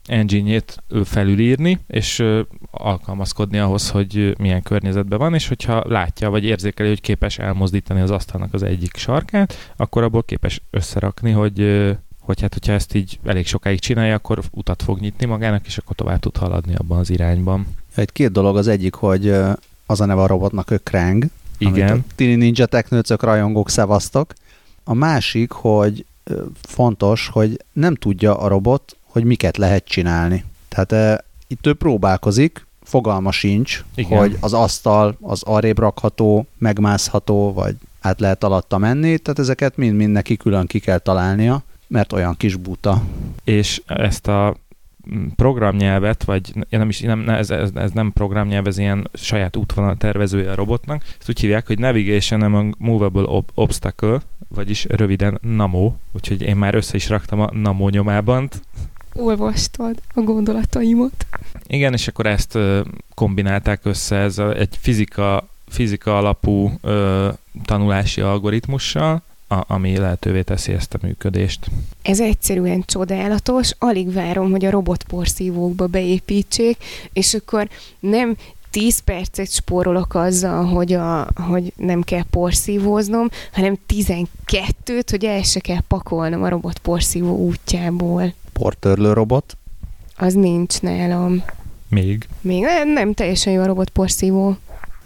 engine-jét 0.05 0.83
felülírni, 1.03 1.79
és 1.87 2.23
alkalmazkodni 2.71 3.57
ahhoz, 3.57 3.89
hogy 3.89 4.35
milyen 4.37 4.61
környezetben 4.61 5.19
van, 5.19 5.33
és 5.33 5.47
hogyha 5.47 5.83
látja, 5.87 6.29
vagy 6.29 6.43
érzékeli, 6.43 6.89
hogy 6.89 7.01
képes 7.01 7.37
elmozdítani 7.37 8.01
az 8.01 8.11
asztalnak 8.11 8.53
az 8.53 8.63
egyik 8.63 8.95
sarkát, 8.97 9.73
akkor 9.75 10.03
abból 10.03 10.23
képes 10.23 10.61
összerakni, 10.69 11.31
hogy 11.31 11.85
hogy 12.25 12.41
hát, 12.41 12.53
hogyha 12.53 12.73
ezt 12.73 12.95
így 12.95 13.19
elég 13.23 13.47
sokáig 13.47 13.79
csinálja, 13.79 14.15
akkor 14.15 14.41
utat 14.51 14.83
fog 14.83 14.99
nyitni 14.99 15.25
magának, 15.25 15.65
és 15.65 15.77
akkor 15.77 15.95
tovább 15.95 16.19
tud 16.19 16.37
haladni 16.37 16.75
abban 16.75 16.97
az 16.97 17.09
irányban. 17.09 17.67
Egy 17.95 18.11
két 18.11 18.31
dolog, 18.31 18.57
az 18.57 18.67
egyik, 18.67 18.93
hogy 18.93 19.29
az 19.85 20.01
a 20.01 20.05
neve 20.05 20.21
a 20.21 20.27
robotnak, 20.27 20.71
ő 20.71 20.77
Krang, 20.77 21.25
amit 21.59 21.75
Igen. 21.75 21.97
a 21.97 22.13
Tini 22.15 22.35
Ninja 22.35 22.65
Technőcök 22.65 23.23
rajongók 23.23 23.69
szevasztok. 23.69 24.33
A 24.83 24.93
másik, 24.93 25.51
hogy 25.51 26.05
fontos, 26.61 27.27
hogy 27.27 27.63
nem 27.73 27.95
tudja 27.95 28.37
a 28.37 28.47
robot, 28.47 28.97
hogy 29.15 29.23
miket 29.23 29.57
lehet 29.57 29.85
csinálni. 29.85 30.43
Tehát 30.67 30.91
e, 30.91 31.25
itt 31.47 31.67
ő 31.67 31.73
próbálkozik, 31.73 32.67
fogalma 32.83 33.31
sincs, 33.31 33.83
Igen. 33.95 34.17
Hogy 34.17 34.37
az 34.39 34.53
asztal 34.53 35.17
az 35.21 35.43
arrébb 35.43 35.79
rakható, 35.79 36.45
megmászható, 36.57 37.53
vagy 37.53 37.75
át 38.01 38.19
lehet 38.19 38.43
alatta 38.43 38.77
menni, 38.77 39.17
tehát 39.17 39.39
ezeket 39.39 39.77
mind-mind 39.77 40.11
neki 40.11 40.37
külön 40.37 40.65
ki 40.65 40.79
kell 40.79 40.97
találnia. 40.97 41.63
mert 41.87 42.13
olyan 42.13 42.35
kis 42.37 42.55
buta. 42.55 43.03
És 43.43 43.81
ezt 43.85 44.27
a 44.27 44.55
programnyelvet, 45.35 46.23
vagy 46.23 46.53
nem 46.69 46.89
is, 46.89 46.99
nem, 46.99 47.29
ez, 47.29 47.49
ez, 47.49 47.69
ez 47.73 47.91
nem 47.91 48.11
programnyelv, 48.13 48.67
ez 48.67 48.77
ilyen 48.77 49.09
saját 49.13 49.55
útvonal 49.55 49.95
tervezője 49.95 50.51
a 50.51 50.55
robotnak. 50.55 51.03
Ezt 51.19 51.29
úgy 51.29 51.39
hívják, 51.39 51.67
hogy 51.67 51.79
Navigation 51.79 52.41
Among 52.41 52.75
Movable 52.77 53.23
Ob- 53.27 53.51
Obstacle, 53.53 54.21
vagyis 54.47 54.85
röviden 54.89 55.39
NAMO, 55.41 55.93
úgyhogy 56.11 56.41
én 56.41 56.55
már 56.55 56.75
össze 56.75 56.95
is 56.95 57.09
raktam 57.09 57.39
a 57.39 57.49
NAMO 57.53 57.89
nyomában. 57.89 58.49
Olvastad 59.15 60.01
a 60.13 60.21
gondolataimat. 60.21 61.25
Igen, 61.67 61.93
és 61.93 62.07
akkor 62.07 62.25
ezt 62.25 62.57
kombinálták 63.13 63.79
össze 63.83 64.15
ez 64.15 64.37
a, 64.37 64.53
egy 64.57 64.77
fizika, 64.81 65.47
fizika 65.67 66.17
alapú 66.17 66.71
ö, 66.81 67.29
tanulási 67.65 68.21
algoritmussal, 68.21 69.21
a, 69.47 69.63
ami 69.67 69.97
lehetővé 69.97 70.41
teszi 70.41 70.71
ezt 70.71 70.93
a 70.93 70.97
működést. 71.01 71.65
Ez 72.01 72.19
egyszerűen 72.19 72.83
csodálatos, 72.85 73.71
alig 73.79 74.13
várom, 74.13 74.51
hogy 74.51 74.65
a 74.65 74.69
robotporszívókba 74.69 75.87
beépítsék, 75.87 76.77
és 77.13 77.33
akkor 77.33 77.69
nem 77.99 78.35
10 78.69 78.99
percet 78.99 79.51
spórolok 79.51 80.15
azzal, 80.15 80.65
hogy, 80.65 80.93
a, 80.93 81.27
hogy 81.35 81.73
nem 81.75 82.01
kell 82.01 82.23
porszívóznom, 82.29 83.29
hanem 83.51 83.77
12-t, 83.87 85.05
hogy 85.09 85.25
el 85.25 85.41
se 85.41 85.59
kell 85.59 85.81
pakolnom 85.87 86.43
a 86.43 86.49
robot 86.49 86.77
porszívó 86.77 87.37
útjából. 87.37 88.33
Portörlő 88.59 89.13
robot. 89.13 89.57
Az 90.17 90.33
nincs 90.33 90.81
nálam. 90.81 91.43
Még. 91.87 92.27
Még 92.41 92.61
nem, 92.61 92.89
nem 92.89 93.13
teljesen 93.13 93.53
jó 93.53 93.61
a 93.61 93.65
robot 93.65 93.89
porszívó. 93.89 94.57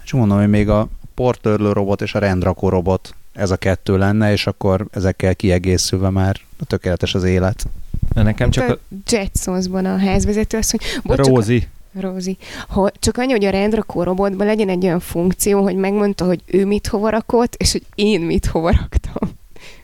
És 0.04 0.12
mondom, 0.12 0.38
hogy 0.38 0.48
még 0.48 0.68
a 0.68 0.88
portörlő 1.14 1.72
robot 1.72 2.02
és 2.02 2.14
a 2.14 2.18
rendrakó 2.18 2.68
robot 2.68 3.14
ez 3.32 3.50
a 3.50 3.56
kettő 3.56 3.98
lenne, 3.98 4.32
és 4.32 4.46
akkor 4.46 4.86
ezekkel 4.90 5.36
kiegészülve 5.36 6.10
már 6.10 6.36
tökéletes 6.66 7.14
az 7.14 7.24
élet. 7.24 7.66
De 8.14 8.22
nekem 8.22 8.50
csak 8.50 8.68
a... 8.68 8.78
Jetsonsban 9.06 9.84
a 9.84 9.96
házvezető 9.96 10.58
azt, 10.58 10.70
hogy... 10.70 10.80
Bocs, 11.04 11.26
Rózi. 11.26 11.68
Rózi. 12.00 12.36
Ha 12.68 12.90
csak 12.98 13.18
annyi, 13.18 13.30
hogy 13.30 13.44
a 13.44 13.50
rendrakó 13.50 14.02
robotban 14.02 14.46
legyen 14.46 14.68
egy 14.68 14.84
olyan 14.84 15.00
funkció, 15.00 15.62
hogy 15.62 15.76
megmondta, 15.76 16.24
hogy 16.24 16.42
ő 16.46 16.66
mit 16.66 16.86
hova 16.86 17.10
rakott, 17.10 17.54
és 17.54 17.72
hogy 17.72 17.82
én 17.94 18.20
mit 18.20 18.46
hova 18.46 18.70
raktam. 18.70 19.30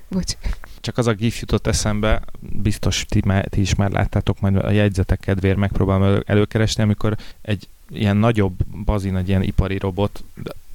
Bocs. 0.09 0.37
Csak 0.87 0.99
az 0.99 1.07
a 1.07 1.13
gif 1.13 1.41
jutott 1.41 1.67
eszembe, 1.67 2.23
biztos 2.63 3.05
ti, 3.09 3.23
már, 3.25 3.47
ti 3.47 3.61
is 3.61 3.75
már 3.75 3.91
láttátok, 3.91 4.41
majd 4.41 4.57
a 4.57 4.71
jegyzetek 4.71 5.21
kedvéért 5.21 5.57
megpróbálom 5.57 6.23
előkeresni, 6.27 6.83
amikor 6.83 7.17
egy 7.43 7.69
ilyen 7.91 8.17
nagyobb, 8.17 8.53
bazin, 8.85 9.17
egy 9.17 9.29
ilyen 9.29 9.43
ipari 9.43 9.79
robot 9.79 10.25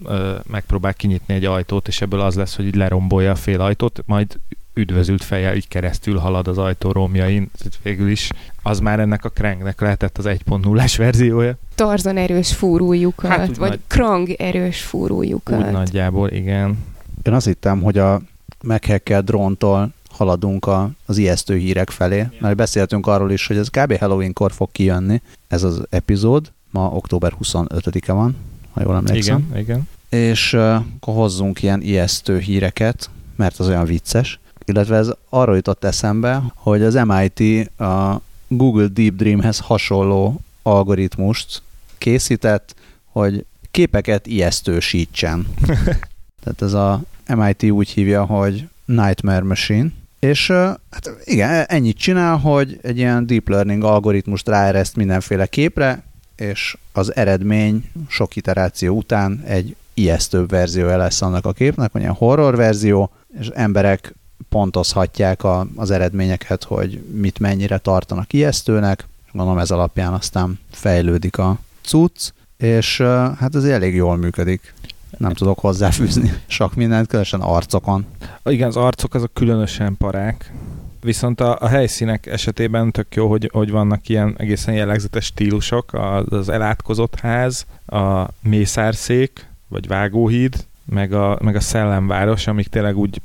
ö, 0.05 0.35
megpróbál 0.47 0.93
kinyitni 0.93 1.33
egy 1.33 1.45
ajtót, 1.45 1.87
és 1.87 2.01
ebből 2.01 2.19
az 2.19 2.35
lesz, 2.35 2.55
hogy 2.55 2.65
így 2.65 2.75
lerombolja 2.75 3.31
a 3.31 3.35
fél 3.35 3.61
ajtót, 3.61 4.03
majd 4.05 4.39
üdvözült 4.73 5.23
fejjel 5.23 5.55
így 5.55 5.67
keresztül 5.67 6.17
halad 6.17 6.47
az 6.47 6.57
ajtó 6.57 6.91
romjain, 6.91 7.49
végül 7.83 8.09
is 8.09 8.29
az 8.61 8.79
már 8.79 8.99
ennek 8.99 9.25
a 9.25 9.29
Krangnek 9.29 9.81
lehetett 9.81 10.17
az 10.17 10.25
1.0-es 10.27 10.93
verziója. 10.97 11.55
Tarzan 11.75 12.17
erős 12.17 12.53
fúrójukat, 12.53 13.29
hát, 13.29 13.57
vagy 13.57 13.69
nagy... 13.69 13.79
Krang 13.87 14.29
erős 14.29 14.81
fúrójukat. 14.81 15.65
Úgy 15.65 15.71
nagyjából, 15.71 16.29
igen. 16.29 16.77
Én 17.23 17.33
azt 17.33 17.45
hittem, 17.45 17.81
hogy 17.81 17.97
a 17.97 18.21
meghekkelt 18.63 19.25
dróntól 19.25 19.93
haladunk 20.21 20.65
a, 20.65 20.91
az 21.05 21.17
ijesztő 21.17 21.57
hírek 21.57 21.89
felé, 21.89 22.27
mert 22.39 22.55
beszéltünk 22.55 23.07
arról 23.07 23.31
is, 23.31 23.47
hogy 23.47 23.57
ez 23.57 23.67
kb. 23.67 23.97
Halloween-kor 23.97 24.51
fog 24.51 24.71
kijönni 24.71 25.21
ez 25.47 25.63
az 25.63 25.83
epizód, 25.89 26.51
ma 26.69 26.89
október 26.89 27.33
25-e 27.43 28.11
van, 28.11 28.35
ha 28.71 28.81
jól 28.81 28.95
emlékszem. 28.95 29.47
Igen, 29.49 29.61
igen. 29.61 29.87
És 30.09 30.53
uh, 30.53 30.75
akkor 30.75 31.13
hozzunk 31.13 31.61
ilyen 31.63 31.81
ijesztő 31.81 32.39
híreket, 32.39 33.09
mert 33.35 33.59
az 33.59 33.67
olyan 33.67 33.85
vicces. 33.85 34.39
Illetve 34.65 34.95
ez 34.95 35.09
arról 35.29 35.55
jutott 35.55 35.83
eszembe, 35.83 36.43
hogy 36.55 36.81
az 36.81 36.93
MIT 36.93 37.69
a 37.79 38.21
Google 38.47 38.87
Deep 38.87 39.13
Dreamhez 39.13 39.59
hasonló 39.59 40.41
algoritmust 40.61 41.61
készített, 41.97 42.75
hogy 43.05 43.45
képeket 43.71 44.27
ijesztősítsen. 44.27 45.47
Tehát 46.43 46.61
ez 46.61 46.73
a 46.73 47.01
MIT 47.35 47.63
úgy 47.63 47.89
hívja, 47.89 48.25
hogy 48.25 48.67
Nightmare 48.85 49.43
Machine, 49.43 49.89
és 50.21 50.47
hát 50.89 51.11
igen, 51.23 51.65
ennyit 51.67 51.97
csinál, 51.97 52.37
hogy 52.37 52.79
egy 52.81 52.97
ilyen 52.97 53.25
deep 53.25 53.49
learning 53.49 53.83
algoritmust 53.83 54.47
ráereszt 54.47 54.95
mindenféle 54.95 55.45
képre, 55.45 56.03
és 56.35 56.77
az 56.91 57.15
eredmény 57.15 57.91
sok 58.07 58.35
iteráció 58.35 58.95
után 58.95 59.41
egy 59.45 59.75
ijesztőbb 59.93 60.49
verziója 60.49 60.97
lesz 60.97 61.21
annak 61.21 61.45
a 61.45 61.51
képnek, 61.51 61.91
ilyen 61.93 62.13
horror 62.13 62.55
verzió, 62.55 63.11
és 63.39 63.47
emberek 63.47 64.13
pontozhatják 64.49 65.43
a, 65.43 65.67
az 65.75 65.91
eredményeket, 65.91 66.63
hogy 66.63 67.03
mit 67.13 67.39
mennyire 67.39 67.77
tartanak 67.77 68.33
ijesztőnek, 68.33 69.07
gondolom 69.31 69.59
ez 69.59 69.71
alapján 69.71 70.13
aztán 70.13 70.59
fejlődik 70.71 71.37
a 71.37 71.59
cucc, 71.81 72.31
és 72.57 73.01
hát 73.37 73.55
ez 73.55 73.63
elég 73.63 73.95
jól 73.95 74.17
működik. 74.17 74.73
Nem 75.17 75.33
tudok 75.33 75.59
hozzáfűzni 75.59 76.33
sok 76.47 76.75
mindent, 76.75 77.07
különösen 77.07 77.41
arcokon. 77.41 78.05
Igen, 78.45 78.67
az 78.67 78.75
arcok 78.75 79.13
azok 79.13 79.33
különösen 79.33 79.97
parák. 79.97 80.53
Viszont 81.01 81.41
a, 81.41 81.57
a 81.59 81.67
helyszínek 81.67 82.25
esetében 82.25 82.91
tök 82.91 83.15
jó, 83.15 83.29
hogy, 83.29 83.49
hogy 83.53 83.71
vannak 83.71 84.09
ilyen 84.09 84.35
egészen 84.37 84.73
jellegzetes 84.73 85.25
stílusok, 85.25 85.93
az, 85.93 86.33
az 86.33 86.49
elátkozott 86.49 87.19
ház, 87.19 87.65
a 87.85 88.27
mészárszék, 88.41 89.45
vagy 89.67 89.87
vágóhíd, 89.87 90.65
meg 90.85 91.13
a, 91.13 91.37
meg 91.41 91.55
a 91.55 91.59
szellemváros, 91.59 92.47
amik 92.47 92.67
tényleg 92.67 92.97
úgy 92.97 93.21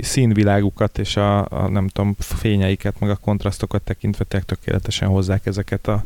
színvilágukat 0.00 0.98
és 0.98 1.16
a, 1.16 1.38
a 1.38 1.68
nem 1.68 1.88
tudom, 1.88 2.14
fényeiket, 2.18 3.00
meg 3.00 3.10
a 3.10 3.16
kontrasztokat 3.16 3.82
tekintve 3.82 4.24
tökéletesen 4.24 5.08
hozzák 5.08 5.46
ezeket 5.46 5.86
a 5.86 6.04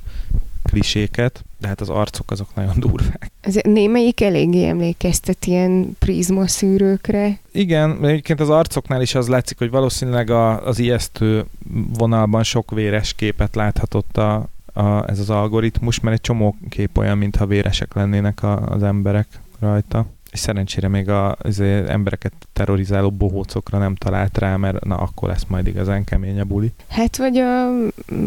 kliséket, 0.63 1.45
de 1.61 1.69
hát 1.69 1.81
az 1.81 1.89
arcok 1.89 2.31
azok 2.31 2.55
nagyon 2.55 2.75
durvák. 2.87 3.31
Ez 3.41 3.57
némelyik 3.63 4.21
eléggé 4.21 4.67
emlékeztet 4.67 5.47
ilyen 5.47 5.97
prizmaszűrőkre. 5.99 7.39
Igen, 7.53 8.05
egyébként 8.05 8.41
az 8.41 8.51
arcoknál 8.51 9.03
is 9.03 9.15
az 9.15 9.29
látszik, 9.29 9.59
hogy 9.59 9.71
valószínűleg 9.71 10.31
a, 10.31 10.67
az 10.67 10.79
ijesztő 10.79 11.45
vonalban 11.99 12.43
sok 12.43 12.71
véres 12.71 13.15
képet 13.15 13.55
láthatott 13.55 14.17
a, 14.17 14.49
a, 14.73 15.11
ez 15.11 15.19
az 15.19 15.31
algoritmus, 15.31 16.01
mert 16.01 16.17
egy 16.17 16.23
csomó 16.23 16.57
kép 16.69 16.99
olyan, 16.99 17.19
mintha 17.19 17.47
véresek 17.47 17.95
lennének 17.95 18.43
a, 18.43 18.69
az 18.69 18.83
emberek 18.83 19.27
rajta. 19.59 20.07
És 20.31 20.39
szerencsére 20.39 20.89
még 20.89 21.09
az, 21.09 21.35
az 21.39 21.61
embereket 21.61 22.33
terrorizáló 22.53 23.11
bohócokra 23.11 23.79
nem 23.79 23.95
talált 23.95 24.39
rá, 24.39 24.57
mert 24.57 24.85
na 24.85 24.97
akkor 24.97 25.29
lesz 25.29 25.45
majd 25.49 25.67
igazán 25.67 26.05
kemény 26.05 26.41
a 26.41 26.45
buli. 26.45 26.73
Hát 26.89 27.17
vagy 27.17 27.37
a 27.37 27.69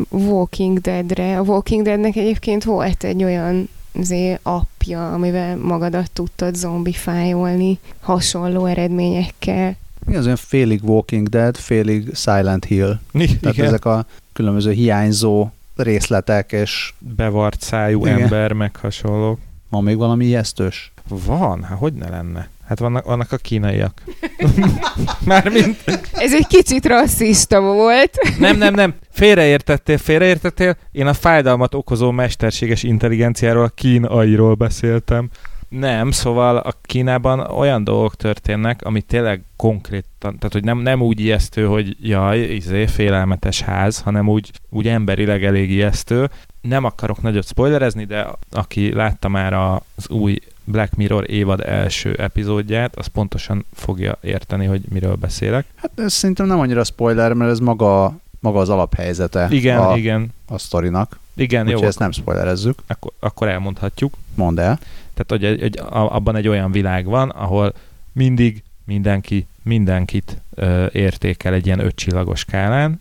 Walking 0.10 0.80
Deadre. 0.80 1.38
A 1.38 1.42
Walking 1.42 1.84
Deadnek 1.84 2.16
egyébként 2.16 2.64
volt 2.64 3.04
egy 3.04 3.24
olyan 3.24 3.70
azért 4.00 4.40
appja, 4.44 5.14
amivel 5.14 5.58
magadat 5.58 6.12
tudtad 6.12 6.56
zombifájolni 6.56 7.80
hasonló 8.00 8.66
eredményekkel. 8.66 9.76
Mi 10.06 10.16
az 10.16 10.26
olyan 10.26 10.38
félig 10.38 10.84
Walking 10.84 11.28
Dead, 11.28 11.58
félig 11.58 12.16
Silent 12.16 12.66
Hill. 12.66 13.00
Igen. 13.14 13.40
Tehát 13.40 13.60
ezek 13.60 13.86
a 13.86 14.06
különböző 14.34 14.72
hiányzó 14.72 15.50
részletek, 15.76 16.52
és... 16.52 16.94
Bevart 16.98 17.62
szájú 17.62 18.06
Igen. 18.06 18.22
ember, 18.22 18.52
meg 18.52 18.76
hasonlók. 18.76 19.40
Van 19.70 19.84
még 19.84 19.98
valami 19.98 20.26
ijesztős? 20.26 20.92
Van, 21.26 21.64
hát 21.64 21.78
hogy 21.78 21.94
ne 21.94 22.10
lenne? 22.10 22.50
Hát 22.68 22.80
vannak, 22.80 23.06
vannak 23.06 23.32
a 23.32 23.38
kínaiak. 23.38 24.02
Mármint... 25.26 25.84
Ez 26.12 26.34
egy 26.34 26.48
kicsit 26.48 26.86
rasszista 26.86 27.62
volt. 27.62 28.18
nem, 28.40 28.58
nem, 28.58 28.74
nem. 28.74 28.94
Félreértettél, 29.10 29.98
félreértettél. 29.98 30.78
Én 30.92 31.08
a 31.08 31.14
fájdalmat 31.14 31.76
okozó 31.76 32.12
mesterséges 32.12 32.84
intelligenciáról, 32.84 33.64
a 33.64 33.68
kínairól 33.68 34.54
beszéltem. 34.54 35.30
Nem, 35.70 36.12
szóval 36.12 36.58
a 36.58 36.74
Kínában 36.82 37.40
olyan 37.40 37.84
dolgok 37.84 38.16
történnek, 38.16 38.82
ami 38.82 39.02
tényleg 39.02 39.44
konkrétan, 39.56 40.04
tehát 40.20 40.52
hogy 40.52 40.64
nem, 40.64 40.78
nem 40.78 41.02
úgy 41.02 41.20
ijesztő, 41.20 41.66
hogy 41.66 41.98
jaj, 42.02 42.40
izé, 42.40 42.86
félelmetes 42.86 43.62
ház, 43.62 44.00
hanem 44.00 44.30
úgy, 44.30 44.52
úgy 44.70 44.88
emberileg 44.88 45.44
elég 45.44 45.72
ijesztő. 45.72 46.30
Nem 46.62 46.84
akarok 46.84 47.22
nagyot 47.22 47.48
spoilerezni, 47.48 48.06
de 48.06 48.28
aki 48.52 48.94
látta 48.94 49.28
már 49.28 49.54
az 49.54 50.10
új 50.10 50.38
Black 50.72 50.96
Mirror 50.96 51.30
évad 51.30 51.62
első 51.66 52.14
epizódját, 52.14 52.96
az 52.96 53.08
pontosan 53.08 53.66
fogja 53.74 54.18
érteni, 54.22 54.66
hogy 54.66 54.82
miről 54.90 55.16
beszélek. 55.16 55.66
Hát 55.76 55.92
ez 55.96 56.14
szerintem 56.14 56.46
nem 56.46 56.60
annyira 56.60 56.84
spoiler, 56.84 57.34
mert 57.34 57.52
ez 57.52 57.60
maga, 57.60 58.18
maga 58.40 58.60
az 58.60 58.70
alaphelyzete 58.70 59.48
igen, 59.50 59.78
a, 59.78 59.98
igen. 59.98 60.34
a 60.48 60.58
sztorinak. 60.58 61.20
Igen, 61.34 61.66
Úgyhogy 61.66 61.82
jó. 61.82 61.88
ezt 61.88 62.00
nem 62.00 62.12
spoilerezzük. 62.12 62.80
Akkor, 62.88 63.12
akkor 63.20 63.48
elmondhatjuk. 63.48 64.14
Mondd 64.36 64.60
el. 64.60 64.80
Tehát, 65.14 65.26
hogy 65.28 65.46
egy, 65.46 65.62
egy, 65.62 65.80
abban 65.90 66.36
egy 66.36 66.48
olyan 66.48 66.72
világ 66.72 67.06
van, 67.06 67.30
ahol 67.30 67.74
mindig 68.12 68.64
mindenki 68.84 69.46
mindenkit 69.64 70.38
ö, 70.56 70.86
értékel 70.92 71.54
egy 71.54 71.66
ilyen 71.66 71.80
ötcsillagos 71.80 72.40
skálán, 72.40 73.00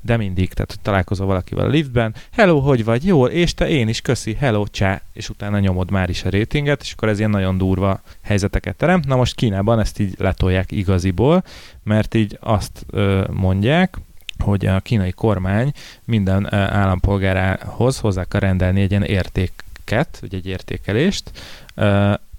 de 0.00 0.16
mindig, 0.16 0.52
tehát 0.52 0.70
hogy 0.70 0.80
találkozol 0.80 1.26
valakivel 1.26 1.64
a 1.64 1.68
liftben, 1.68 2.14
hello, 2.32 2.60
hogy 2.60 2.84
vagy, 2.84 3.06
jól, 3.06 3.28
és 3.28 3.54
te 3.54 3.68
én 3.68 3.88
is, 3.88 4.00
köszi, 4.00 4.34
hello, 4.34 4.66
csá, 4.66 5.02
és 5.12 5.28
utána 5.28 5.58
nyomod 5.58 5.90
már 5.90 6.08
is 6.08 6.24
a 6.24 6.28
rétinget, 6.28 6.80
és 6.82 6.92
akkor 6.92 7.08
ez 7.08 7.18
ilyen 7.18 7.30
nagyon 7.30 7.58
durva 7.58 8.00
helyzeteket 8.22 8.76
teremt. 8.76 9.06
Na 9.06 9.16
most 9.16 9.34
Kínában 9.34 9.80
ezt 9.80 10.00
így 10.00 10.14
letolják 10.18 10.72
igaziból, 10.72 11.44
mert 11.82 12.14
így 12.14 12.38
azt 12.40 12.86
mondják, 13.30 13.98
hogy 14.38 14.66
a 14.66 14.80
kínai 14.80 15.12
kormány 15.12 15.72
minden 16.04 16.52
állampolgárához 16.54 17.98
hozzá 17.98 18.24
kell 18.24 18.40
rendelni 18.40 18.80
egy 18.80 18.90
ilyen 18.90 19.02
értéket, 19.02 20.18
vagy 20.20 20.34
egy 20.34 20.46
értékelést, 20.46 21.30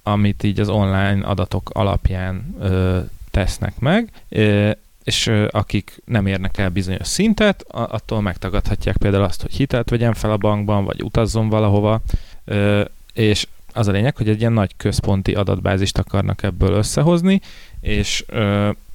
amit 0.03 0.43
így 0.43 0.59
az 0.59 0.69
online 0.69 1.25
adatok 1.25 1.69
alapján 1.73 2.55
tesznek 3.31 3.79
meg, 3.79 4.09
és 5.03 5.31
akik 5.49 6.01
nem 6.05 6.25
érnek 6.25 6.57
el 6.57 6.69
bizonyos 6.69 7.07
szintet, 7.07 7.63
attól 7.67 8.21
megtagadhatják 8.21 8.97
például 8.97 9.23
azt, 9.23 9.41
hogy 9.41 9.53
hitelt 9.53 9.89
vegyen 9.89 10.13
fel 10.13 10.31
a 10.31 10.37
bankban, 10.37 10.85
vagy 10.85 11.03
utazzon 11.03 11.49
valahova, 11.49 12.01
és 13.13 13.47
az 13.73 13.87
a 13.87 13.91
lényeg, 13.91 14.17
hogy 14.17 14.29
egy 14.29 14.39
ilyen 14.39 14.53
nagy 14.53 14.71
központi 14.77 15.33
adatbázist 15.33 15.97
akarnak 15.97 16.43
ebből 16.43 16.73
összehozni, 16.73 17.41
és 17.81 18.25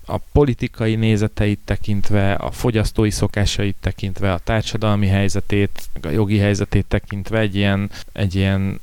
a 0.08 0.18
politikai 0.32 0.94
nézeteit 0.94 1.58
tekintve, 1.64 2.32
a 2.32 2.50
fogyasztói 2.50 3.10
szokásait 3.10 3.76
tekintve, 3.80 4.32
a 4.32 4.38
társadalmi 4.38 5.06
helyzetét, 5.06 5.88
a 6.02 6.08
jogi 6.08 6.38
helyzetét 6.38 6.86
tekintve 6.86 7.38
egy 7.38 7.54
ilyen, 7.54 7.90
egy 8.12 8.34
ilyen 8.34 8.80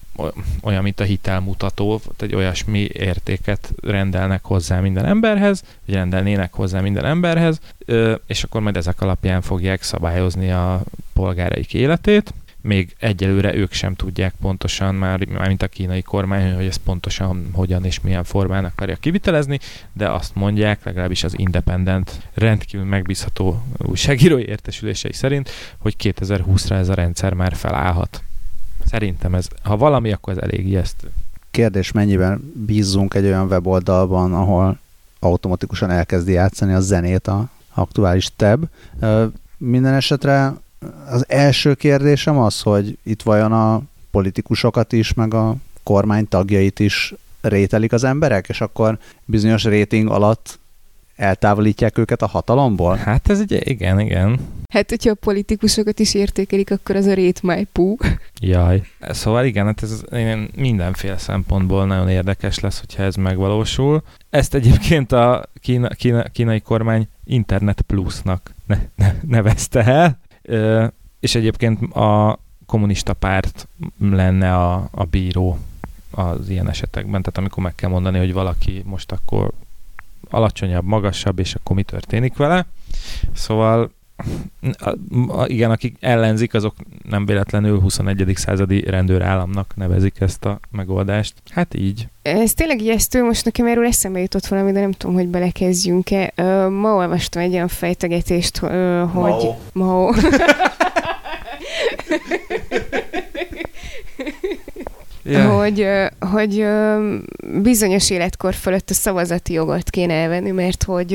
olyan, 0.61 0.83
mint 0.83 0.99
a 0.99 1.03
hitelmutató, 1.03 2.01
egy 2.19 2.35
olyasmi 2.35 2.79
értéket 2.93 3.73
rendelnek 3.81 4.43
hozzá 4.43 4.79
minden 4.79 5.05
emberhez, 5.05 5.63
vagy 5.85 5.95
rendelnének 5.95 6.53
hozzá 6.53 6.81
minden 6.81 7.05
emberhez, 7.05 7.59
és 8.27 8.43
akkor 8.43 8.61
majd 8.61 8.77
ezek 8.77 9.01
alapján 9.01 9.41
fogják 9.41 9.81
szabályozni 9.83 10.51
a 10.51 10.81
polgáraik 11.13 11.73
életét 11.73 12.33
még 12.65 12.95
egyelőre 12.99 13.55
ők 13.55 13.71
sem 13.71 13.95
tudják 13.95 14.33
pontosan, 14.41 14.95
már, 14.95 15.25
már 15.25 15.47
mint 15.47 15.61
a 15.61 15.67
kínai 15.67 16.01
kormány, 16.01 16.53
hogy 16.53 16.65
ezt 16.65 16.81
pontosan 16.83 17.49
hogyan 17.53 17.85
és 17.85 18.01
milyen 18.01 18.23
formán 18.23 18.65
akarja 18.65 18.95
kivitelezni, 18.95 19.59
de 19.93 20.09
azt 20.09 20.35
mondják, 20.35 20.83
legalábbis 20.83 21.23
az 21.23 21.39
Independent 21.39 22.29
rendkívül 22.33 22.85
megbízható 22.85 23.63
újságírói 23.77 24.45
értesülései 24.47 25.13
szerint, 25.13 25.49
hogy 25.77 25.95
2020-ra 25.99 26.71
ez 26.71 26.89
a 26.89 26.93
rendszer 26.93 27.33
már 27.33 27.55
felállhat. 27.55 28.23
Szerintem 28.85 29.35
ez, 29.35 29.47
ha 29.63 29.77
valami, 29.77 30.11
akkor 30.11 30.33
ez 30.33 30.43
elég 30.43 30.67
ijesztő. 30.67 31.11
Kérdés, 31.51 31.91
mennyiben 31.91 32.53
bízzunk 32.65 33.13
egy 33.13 33.25
olyan 33.25 33.47
weboldalban, 33.47 34.33
ahol 34.33 34.79
automatikusan 35.19 35.89
elkezdi 35.89 36.31
játszani 36.31 36.73
a 36.73 36.79
zenét 36.79 37.27
a 37.27 37.49
aktuális 37.73 38.29
tab. 38.35 38.65
Minden 39.57 39.93
esetre 39.93 40.53
az 41.09 41.25
első 41.27 41.73
kérdésem 41.73 42.37
az, 42.37 42.61
hogy 42.61 42.97
itt 43.03 43.21
vajon 43.21 43.51
a 43.51 43.81
politikusokat 44.11 44.93
is, 44.93 45.13
meg 45.13 45.33
a 45.33 45.55
kormány 45.83 46.27
tagjait 46.27 46.79
is 46.79 47.13
rételik 47.41 47.93
az 47.93 48.03
emberek, 48.03 48.49
és 48.49 48.61
akkor 48.61 48.97
bizonyos 49.25 49.63
réting 49.63 50.09
alatt 50.09 50.59
eltávolítják 51.15 51.97
őket 51.97 52.21
a 52.21 52.27
hatalomból? 52.27 52.95
Hát 52.95 53.29
ez 53.29 53.39
egy, 53.39 53.67
igen, 53.69 53.99
igen. 53.99 54.39
Hát, 54.69 54.89
hogyha 54.89 55.09
a 55.09 55.15
politikusokat 55.15 55.99
is 55.99 56.13
értékelik, 56.13 56.71
akkor 56.71 56.95
az 56.95 57.05
a 57.05 57.13
rét 57.13 57.43
my 57.43 57.63
pú. 57.71 57.97
Jaj. 58.39 58.81
Szóval 59.09 59.45
igen, 59.45 59.65
hát 59.65 59.83
ez 59.83 60.03
mindenféle 60.55 61.17
szempontból 61.17 61.85
nagyon 61.85 62.09
érdekes 62.09 62.59
lesz, 62.59 62.79
hogyha 62.79 63.03
ez 63.03 63.15
megvalósul. 63.15 64.03
Ezt 64.29 64.53
egyébként 64.53 65.11
a 65.11 65.45
kína, 65.61 65.87
kína, 65.87 66.23
kínai 66.23 66.59
kormány 66.59 67.07
Internet 67.23 67.81
Plusnak 67.81 68.53
ne, 68.65 68.77
ne, 68.95 69.13
nevezte 69.27 69.83
el, 69.83 70.19
és 71.19 71.35
egyébként 71.35 71.95
a 71.95 72.39
kommunista 72.65 73.13
párt 73.13 73.67
lenne 73.99 74.55
a, 74.55 74.87
a 74.91 75.03
bíró 75.03 75.59
az 76.11 76.49
ilyen 76.49 76.69
esetekben, 76.69 77.21
tehát 77.21 77.37
amikor 77.37 77.63
meg 77.63 77.75
kell 77.75 77.89
mondani, 77.89 78.17
hogy 78.17 78.33
valaki 78.33 78.81
most 78.85 79.11
akkor 79.11 79.51
alacsonyabb, 80.29 80.85
magasabb, 80.85 81.39
és 81.39 81.55
akkor 81.55 81.75
mi 81.75 81.83
történik 81.83 82.35
vele. 82.35 82.65
Szóval 83.33 83.91
igen, 85.45 85.71
akik 85.71 85.97
ellenzik, 85.99 86.53
azok 86.53 86.75
nem 87.09 87.25
véletlenül 87.25 87.79
21. 87.79 88.31
századi 88.35 88.79
rendőrállamnak 88.81 89.73
nevezik 89.75 90.15
ezt 90.19 90.45
a 90.45 90.59
megoldást. 90.71 91.33
Hát 91.51 91.73
így. 91.73 92.07
Ez 92.21 92.53
tényleg 92.53 92.81
ijesztő, 92.81 93.23
most 93.23 93.45
nekem 93.45 93.65
erről 93.65 93.85
eszembe 93.85 94.19
jutott 94.19 94.45
valami, 94.45 94.71
de 94.71 94.79
nem 94.79 94.91
tudom, 94.91 95.15
hogy 95.15 95.27
belekezdjünk-e. 95.27 96.33
Ma 96.69 96.93
olvastam 96.95 97.41
egy 97.41 97.53
olyan 97.53 97.67
fejtegetést, 97.67 98.57
hogy... 98.57 98.71
Mao. 99.13 99.55
Mao. 99.73 100.11
Yeah. 105.27 105.61
Hogy, 105.61 105.87
hogy 106.19 106.65
bizonyos 107.61 108.09
életkor 108.09 108.53
fölött 108.53 108.89
a 108.89 108.93
szavazati 108.93 109.53
jogot 109.53 109.89
kéne 109.89 110.13
elvenni, 110.13 110.51
mert 110.51 110.83
hogy 110.83 111.07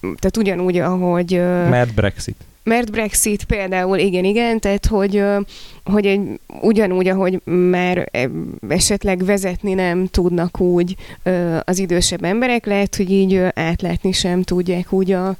tehát 0.00 0.36
ugyanúgy, 0.36 0.78
ahogy... 0.78 1.32
Mert 1.70 1.94
Brexit. 1.94 2.36
Mert 2.64 2.90
Brexit 2.90 3.44
például, 3.44 3.98
igen, 3.98 4.24
igen, 4.24 4.60
tehát 4.60 4.86
hogy, 4.86 5.22
hogy 5.84 6.06
egy, 6.06 6.40
ugyanúgy, 6.60 7.08
ahogy 7.08 7.40
már 7.44 8.10
esetleg 8.68 9.24
vezetni 9.24 9.74
nem 9.74 10.06
tudnak 10.06 10.60
úgy 10.60 10.96
az 11.64 11.78
idősebb 11.78 12.24
emberek, 12.24 12.66
lehet, 12.66 12.96
hogy 12.96 13.10
így 13.10 13.42
átlátni 13.54 14.12
sem 14.12 14.42
tudják 14.42 14.92
úgy 14.92 15.12
a, 15.12 15.36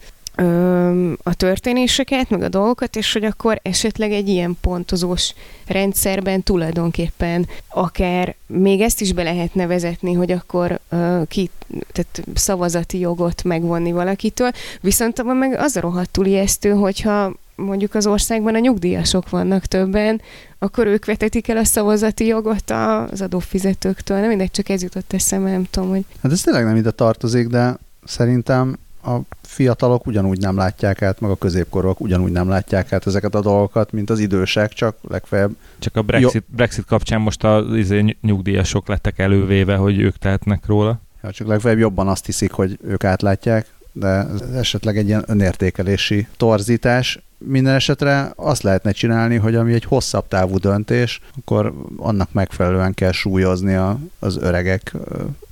a 1.23 1.35
történéseket, 1.35 2.31
meg 2.31 2.43
a 2.43 2.49
dolgokat, 2.49 2.97
és 2.97 3.13
hogy 3.13 3.25
akkor 3.25 3.61
esetleg 3.63 4.13
egy 4.13 4.29
ilyen 4.29 4.57
pontozós 4.61 5.35
rendszerben 5.67 6.43
tulajdonképpen 6.43 7.47
akár 7.69 8.35
még 8.47 8.81
ezt 8.81 9.01
is 9.01 9.13
be 9.13 9.23
lehetne 9.23 9.67
vezetni, 9.67 10.13
hogy 10.13 10.31
akkor 10.31 10.81
uh, 10.91 11.27
ki, 11.29 11.51
tehát 11.93 12.23
szavazati 12.35 12.99
jogot 12.99 13.45
megvonni 13.45 13.93
valakitől, 13.93 14.51
viszont 14.81 15.19
abban 15.19 15.37
meg 15.37 15.59
az 15.59 15.77
a 15.77 15.81
rohadtul 15.81 16.27
ijesztő, 16.27 16.71
hogyha 16.71 17.33
mondjuk 17.57 17.95
az 17.95 18.07
országban 18.07 18.55
a 18.55 18.59
nyugdíjasok 18.59 19.31
vannak 19.31 19.65
többen, 19.65 20.21
akkor 20.59 20.87
ők 20.87 21.05
vetetik 21.05 21.49
el 21.49 21.57
a 21.57 21.65
szavazati 21.65 22.27
jogot 22.27 22.71
az 23.11 23.21
adófizetőktől. 23.21 24.19
Nem 24.19 24.29
mindegy, 24.29 24.51
csak 24.51 24.69
ez 24.69 24.83
jutott 24.83 25.13
eszembe, 25.13 25.51
nem 25.51 25.67
tudom, 25.71 25.89
hogy... 25.89 26.05
Hát 26.23 26.33
ez 26.33 26.41
tényleg 26.41 26.65
nem 26.65 26.77
ide 26.77 26.91
tartozik, 26.91 27.47
de 27.47 27.77
szerintem 28.05 28.77
a 29.07 29.21
fiatalok 29.43 30.07
ugyanúgy 30.07 30.39
nem 30.39 30.57
látják 30.57 31.03
át, 31.03 31.21
meg 31.21 31.31
a 31.31 31.37
középkorok 31.37 32.01
ugyanúgy 32.01 32.33
nem 32.33 32.49
látják 32.49 32.93
át 32.93 33.07
ezeket 33.07 33.35
a 33.35 33.41
dolgokat, 33.41 33.93
mint 33.93 34.11
az 34.11 34.19
idősek, 34.19 34.73
csak 34.73 34.97
legfeljebb... 35.09 35.57
Csak 35.79 35.97
a 35.97 36.03
Brexit, 36.03 36.45
Brexit 36.47 36.85
kapcsán 36.85 37.21
most 37.21 37.45
az 37.45 37.77
izé, 37.77 38.17
nyugdíjasok 38.21 38.89
lettek 38.89 39.19
elővéve, 39.19 39.77
hogy 39.77 40.01
ők 40.01 40.17
tehetnek 40.17 40.67
róla. 40.67 41.01
Ja, 41.23 41.31
csak 41.31 41.47
legfeljebb 41.47 41.81
jobban 41.81 42.09
azt 42.09 42.27
hiszik, 42.27 42.53
hogy 42.53 42.79
ők 42.87 43.05
átlátják, 43.05 43.67
de 43.93 44.09
ez 44.09 44.41
esetleg 44.41 44.97
egy 44.97 45.07
ilyen 45.07 45.25
önértékelési 45.27 46.27
torzítás. 46.37 47.23
Minden 47.39 47.75
esetre 47.75 48.33
azt 48.37 48.63
lehetne 48.63 48.93
csinálni, 48.93 49.37
hogy 49.37 49.55
ami 49.55 49.73
egy 49.73 49.85
hosszabb 49.85 50.29
távú 50.29 50.59
döntés, 50.59 51.21
akkor 51.39 51.75
annak 51.97 52.33
megfelelően 52.33 52.95
kell 52.95 53.13
súlyozni 53.13 53.75
a, 53.75 53.99
az 54.19 54.37
öregek 54.37 54.93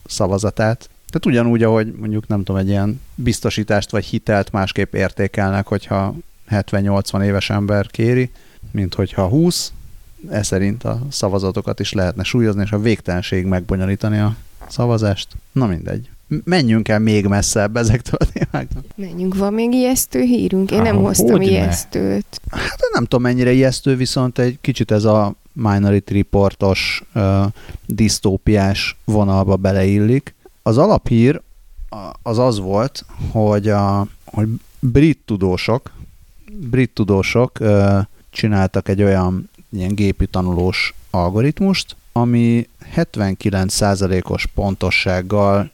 szavazatát, 0.06 0.88
tehát 1.12 1.26
ugyanúgy, 1.26 1.62
ahogy 1.62 1.92
mondjuk 1.92 2.28
nem 2.28 2.38
tudom, 2.38 2.60
egy 2.60 2.68
ilyen 2.68 3.00
biztosítást 3.14 3.90
vagy 3.90 4.04
hitelt 4.04 4.52
másképp 4.52 4.94
értékelnek, 4.94 5.66
hogyha 5.66 6.14
70-80 6.50 7.24
éves 7.24 7.50
ember 7.50 7.86
kéri, 7.86 8.30
mint 8.70 8.94
hogyha 8.94 9.28
20, 9.28 9.72
ez 10.30 10.46
szerint 10.46 10.84
a 10.84 11.00
szavazatokat 11.10 11.80
is 11.80 11.92
lehetne 11.92 12.22
súlyozni, 12.22 12.62
és 12.62 12.72
a 12.72 12.78
végtelenség 12.78 13.44
megbonyolítani 13.44 14.18
a 14.18 14.36
szavazást. 14.68 15.28
Na 15.52 15.66
mindegy. 15.66 16.08
Menjünk 16.44 16.88
el 16.88 16.98
még 16.98 17.26
messzebb 17.26 17.76
ezektől 17.76 18.18
a 18.18 18.24
témáktól. 18.32 18.82
Menjünk, 18.94 19.36
van 19.36 19.52
még 19.52 19.72
ijesztő 19.72 20.20
hírünk? 20.20 20.70
Én 20.70 20.82
nem 20.82 20.96
hoztam 20.96 21.40
ijesztőt. 21.40 22.40
Hát 22.50 22.78
nem 22.92 23.02
tudom 23.02 23.22
mennyire 23.22 23.52
ijesztő, 23.52 23.96
viszont 23.96 24.38
egy 24.38 24.58
kicsit 24.60 24.90
ez 24.90 25.04
a 25.04 25.34
Minority 25.52 26.10
Reportos 26.10 27.02
uh, 27.14 27.44
disztópiás 27.86 28.96
vonalba 29.04 29.56
beleillik. 29.56 30.34
Az 30.62 30.78
alaphír 30.78 31.40
az 32.22 32.38
az 32.38 32.58
volt, 32.58 33.04
hogy, 33.30 33.68
a, 33.68 34.06
hogy 34.24 34.48
brit 34.80 35.18
tudósok, 35.24 35.90
brit 36.52 36.90
tudósok 36.94 37.60
ö, 37.60 37.98
csináltak 38.30 38.88
egy 38.88 39.02
olyan 39.02 39.50
ilyen 39.70 39.94
gépi 39.94 40.26
tanulós 40.26 40.94
algoritmust, 41.10 41.96
ami 42.12 42.68
79%-os 42.96 44.46
pontossággal 44.46 45.70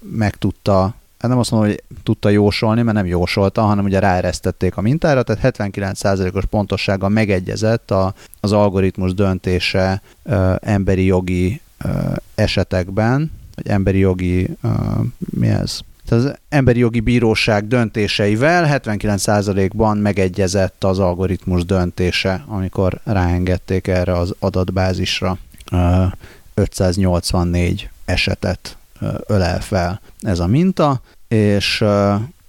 meg 0.00 0.36
tudta, 0.36 0.94
hát 1.18 1.30
nem 1.30 1.38
azt 1.38 1.50
mondom, 1.50 1.68
hogy 1.70 1.82
tudta 2.02 2.28
jósolni, 2.28 2.82
mert 2.82 2.96
nem 2.96 3.06
jósolta, 3.06 3.62
hanem 3.62 3.84
ugye 3.84 3.98
ráeresztették 3.98 4.76
a 4.76 4.80
mintára, 4.80 5.22
tehát 5.22 5.56
79%-os 5.58 6.44
pontossággal 6.44 7.08
megegyezett 7.08 7.90
a, 7.90 8.14
az 8.40 8.52
algoritmus 8.52 9.14
döntése 9.14 10.02
ö, 10.22 10.54
emberi 10.60 11.04
jogi 11.04 11.60
ö, 11.84 11.88
esetekben, 12.34 13.30
vagy 13.56 13.68
emberi 13.68 13.98
jogi, 13.98 14.48
uh, 14.62 14.70
mi 15.18 15.48
ez? 15.48 15.78
Tehát 16.08 16.24
az 16.24 16.34
emberi 16.48 16.78
jogi 16.78 17.00
bíróság 17.00 17.68
döntéseivel 17.68 18.80
79%-ban 18.82 19.96
megegyezett 19.96 20.84
az 20.84 20.98
algoritmus 20.98 21.64
döntése, 21.64 22.44
amikor 22.46 23.00
ráengedték 23.04 23.86
erre 23.86 24.18
az 24.18 24.34
adatbázisra. 24.38 25.38
Uh, 25.72 26.12
584 26.54 27.90
esetet 28.04 28.76
uh, 29.00 29.14
ölel 29.26 29.60
fel 29.60 30.00
ez 30.20 30.38
a 30.38 30.46
minta, 30.46 31.00
és 31.28 31.80
uh, 31.80 31.88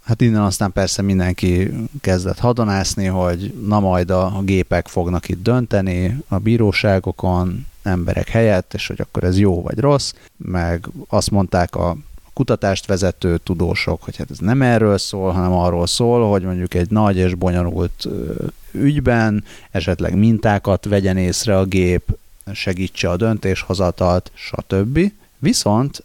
hát 0.04 0.22
innen 0.22 0.42
aztán 0.42 0.72
persze 0.72 1.02
mindenki 1.02 1.72
kezdett 2.02 2.40
hadonászni, 2.40 3.06
hogy 3.06 3.54
na 3.68 3.80
majd 3.80 4.10
a, 4.10 4.38
a 4.38 4.42
gépek 4.42 4.88
fognak 4.88 5.30
itt 5.30 5.44
dönteni 5.44 6.18
a 6.28 6.38
bíróságokon, 6.38 7.66
emberek 7.88 8.30
helyett, 8.30 8.74
és 8.74 8.88
hogy 8.88 9.02
akkor 9.02 9.24
ez 9.24 9.40
jó 9.40 9.62
vagy 9.62 9.80
rossz, 9.80 10.14
meg 10.38 10.90
azt 11.08 11.32
mondták 11.32 11.76
a 11.76 11.98
kutatást 12.34 12.86
vezető 12.86 13.38
tudósok, 13.38 14.04
hogy 14.04 14.16
hát 14.16 14.32
ez 14.32 14.38
nem 14.38 14.62
erről 14.62 14.98
szól, 14.98 15.32
hanem 15.32 15.52
arról 15.52 15.88
szól, 15.88 16.30
hogy 16.30 16.42
mondjuk 16.42 16.74
egy 16.74 16.90
nagy 16.90 17.18
és 17.18 17.34
bonyolult 17.34 18.08
ügyben 18.72 19.44
esetleg 19.72 20.16
mintákat 20.16 20.86
vegyen 20.86 21.18
észre 21.18 21.58
a 21.58 21.66
gép, 21.66 22.18
segítse 22.54 23.10
a 23.10 23.18
döntéshozatalt, 23.18 24.32
stb. 24.34 25.12
Viszont, 25.38 26.04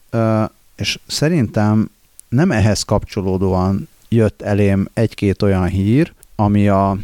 és 0.76 0.98
szerintem 1.06 1.90
nem 2.28 2.50
ehhez 2.50 2.82
kapcsolódóan 2.82 3.88
jött 4.08 4.42
elém 4.42 4.88
egy-két 4.94 5.42
olyan 5.42 5.66
hír, 5.66 6.12
ami, 6.36 6.68
a, 6.68 6.98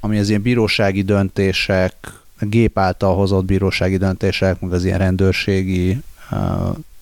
ami 0.00 0.18
az 0.18 0.28
ilyen 0.28 0.42
bírósági 0.42 1.02
döntések, 1.02 2.21
gép 2.48 2.78
által 2.78 3.14
hozott 3.14 3.44
bírósági 3.44 3.96
döntések, 3.96 4.60
meg 4.60 4.72
az 4.72 4.84
ilyen 4.84 4.98
rendőrségi 4.98 6.00
uh, 6.30 6.38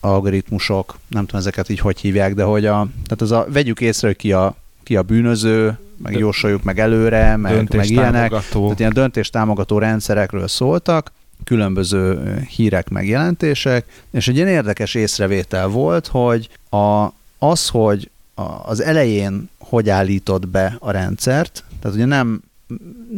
algoritmusok, 0.01 0.99
nem 1.09 1.27
tudom 1.27 1.41
ezeket 1.41 1.69
így 1.69 1.79
hogy 1.79 2.01
hívják, 2.01 2.35
de 2.35 2.43
hogy 2.43 2.67
a, 2.67 2.89
tehát 3.05 3.21
az 3.21 3.31
a, 3.31 3.47
vegyük 3.49 3.81
észre, 3.81 4.07
hogy 4.07 4.17
ki 4.17 4.33
a, 4.33 4.55
ki 4.83 4.97
a 4.97 5.03
bűnöző, 5.03 5.79
meg 6.03 6.19
jósoljuk 6.19 6.63
meg 6.63 6.79
előre, 6.79 7.37
meg, 7.37 7.77
meg 7.77 7.91
ilyenek. 7.91 8.31
Tehát 8.31 8.79
ilyen 8.79 8.93
döntéstámogató 8.93 9.79
rendszerekről 9.79 10.49
szóltak, 10.49 11.13
különböző 11.45 12.37
hírek, 12.49 12.89
megjelentések, 12.89 13.85
és 14.11 14.29
egy 14.29 14.37
ilyen 14.37 14.49
érdekes 14.49 14.95
észrevétel 14.95 15.69
volt, 15.69 16.07
hogy 16.07 16.49
a, 16.71 17.07
az, 17.39 17.69
hogy 17.69 18.11
az 18.65 18.81
elején 18.81 19.49
hogy 19.59 19.89
állított 19.89 20.49
be 20.49 20.77
a 20.79 20.91
rendszert, 20.91 21.65
tehát 21.81 21.97
ugye 21.97 22.07
nem, 22.07 22.43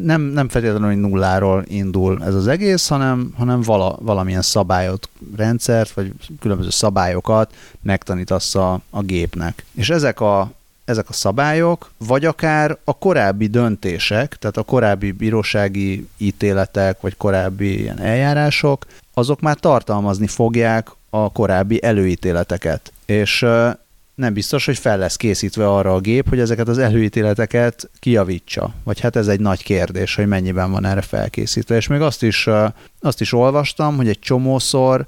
nem, 0.02 0.20
nem 0.20 0.48
feltétlenül 0.48 0.88
hogy 0.88 1.00
nulláról 1.00 1.64
indul 1.68 2.24
ez 2.24 2.34
az 2.34 2.46
egész, 2.46 2.88
hanem, 2.88 3.32
hanem 3.36 3.60
vala, 3.60 3.96
valamilyen 4.00 4.42
szabályot, 4.42 5.08
rendszert, 5.36 5.90
vagy 5.90 6.12
különböző 6.40 6.70
szabályokat 6.70 7.54
megtanítasz 7.82 8.54
a, 8.54 8.80
a 8.90 9.02
gépnek. 9.02 9.64
És 9.74 9.90
ezek 9.90 10.20
a, 10.20 10.50
ezek 10.84 11.08
a 11.08 11.12
szabályok, 11.12 11.90
vagy 11.98 12.24
akár 12.24 12.78
a 12.84 12.98
korábbi 12.98 13.46
döntések, 13.46 14.36
tehát 14.38 14.56
a 14.56 14.62
korábbi 14.62 15.12
bírósági 15.12 16.08
ítéletek, 16.16 17.00
vagy 17.00 17.16
korábbi 17.16 17.80
ilyen 17.80 18.00
eljárások, 18.00 18.86
azok 19.14 19.40
már 19.40 19.56
tartalmazni 19.56 20.26
fogják 20.26 20.90
a 21.10 21.32
korábbi 21.32 21.82
előítéleteket. 21.82 22.92
És 23.06 23.46
nem 24.14 24.32
biztos, 24.32 24.66
hogy 24.66 24.78
fel 24.78 24.98
lesz 24.98 25.16
készítve 25.16 25.68
arra 25.68 25.94
a 25.94 26.00
gép, 26.00 26.28
hogy 26.28 26.40
ezeket 26.40 26.68
az 26.68 26.78
előítéleteket 26.78 27.90
kijavítsa. 27.98 28.74
Vagy 28.84 29.00
hát 29.00 29.16
ez 29.16 29.26
egy 29.26 29.40
nagy 29.40 29.62
kérdés, 29.62 30.14
hogy 30.14 30.26
mennyiben 30.26 30.70
van 30.70 30.84
erre 30.84 31.02
felkészítve. 31.02 31.76
És 31.76 31.86
még 31.86 32.00
azt 32.00 32.22
is, 32.22 32.48
azt 33.00 33.20
is 33.20 33.32
olvastam, 33.32 33.96
hogy 33.96 34.08
egy 34.08 34.18
csomószor, 34.18 35.06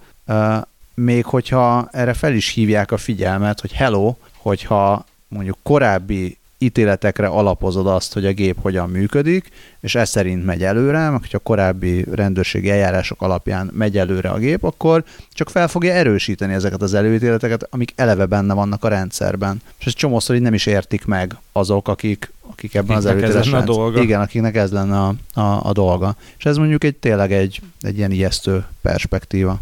még 0.95 1.25
hogyha 1.25 1.89
erre 1.93 2.15
fel 2.15 2.33
is 2.33 2.49
hívják 2.49 2.91
a 2.91 2.97
figyelmet, 2.97 3.61
hogy 3.61 3.73
hello, 3.73 4.15
hogyha 4.37 5.05
mondjuk 5.29 5.59
korábbi 5.63 6.39
ítéletekre 6.65 7.27
alapozod 7.27 7.87
azt, 7.87 8.13
hogy 8.13 8.27
a 8.27 8.33
gép 8.33 8.57
hogyan 8.61 8.91
működik, 8.91 9.49
és 9.81 9.95
ez 9.95 10.09
szerint 10.09 10.45
megy 10.45 10.63
előre, 10.63 11.11
meg 11.11 11.21
hogyha 11.21 11.39
korábbi 11.39 12.05
rendőrségi 12.11 12.71
eljárások 12.71 13.23
alapján 13.23 13.71
megy 13.73 13.99
előre 13.99 14.29
a 14.29 14.39
gép, 14.39 14.65
akkor 14.65 15.05
csak 15.31 15.51
fel 15.51 15.69
fogja 15.69 15.93
erősíteni 15.93 16.53
ezeket 16.53 16.83
az 16.83 16.95
előítéleteket, 16.95 17.67
amik 17.71 17.93
eleve 17.97 18.27
benne 18.27 18.55
vannak 18.55 18.85
a 18.85 18.89
rendszerben. 18.89 19.63
És 19.79 19.87
ez 19.87 19.93
csomószor 19.93 20.37
így 20.37 20.43
nem 20.43 20.55
is 20.55 20.67
értik 20.67 21.05
meg 21.05 21.37
azok, 21.53 21.89
akik, 21.89 22.33
akik 22.51 22.75
ebben 22.75 22.97
akiknek 22.97 23.35
az 23.35 23.53
a 23.53 23.61
dolga. 23.61 24.03
Igen, 24.03 24.21
akiknek 24.21 24.57
ez 24.57 24.73
lenne 24.73 24.99
a, 24.99 25.15
a, 25.41 25.69
a 25.69 25.73
dolga. 25.73 26.17
És 26.39 26.45
ez 26.45 26.57
mondjuk 26.57 26.85
egy 26.85 26.97
tényleg 26.97 27.33
egy, 27.33 27.61
egy 27.81 27.97
ilyen 27.97 28.11
ijesztő 28.11 28.65
perspektíva. 28.83 29.61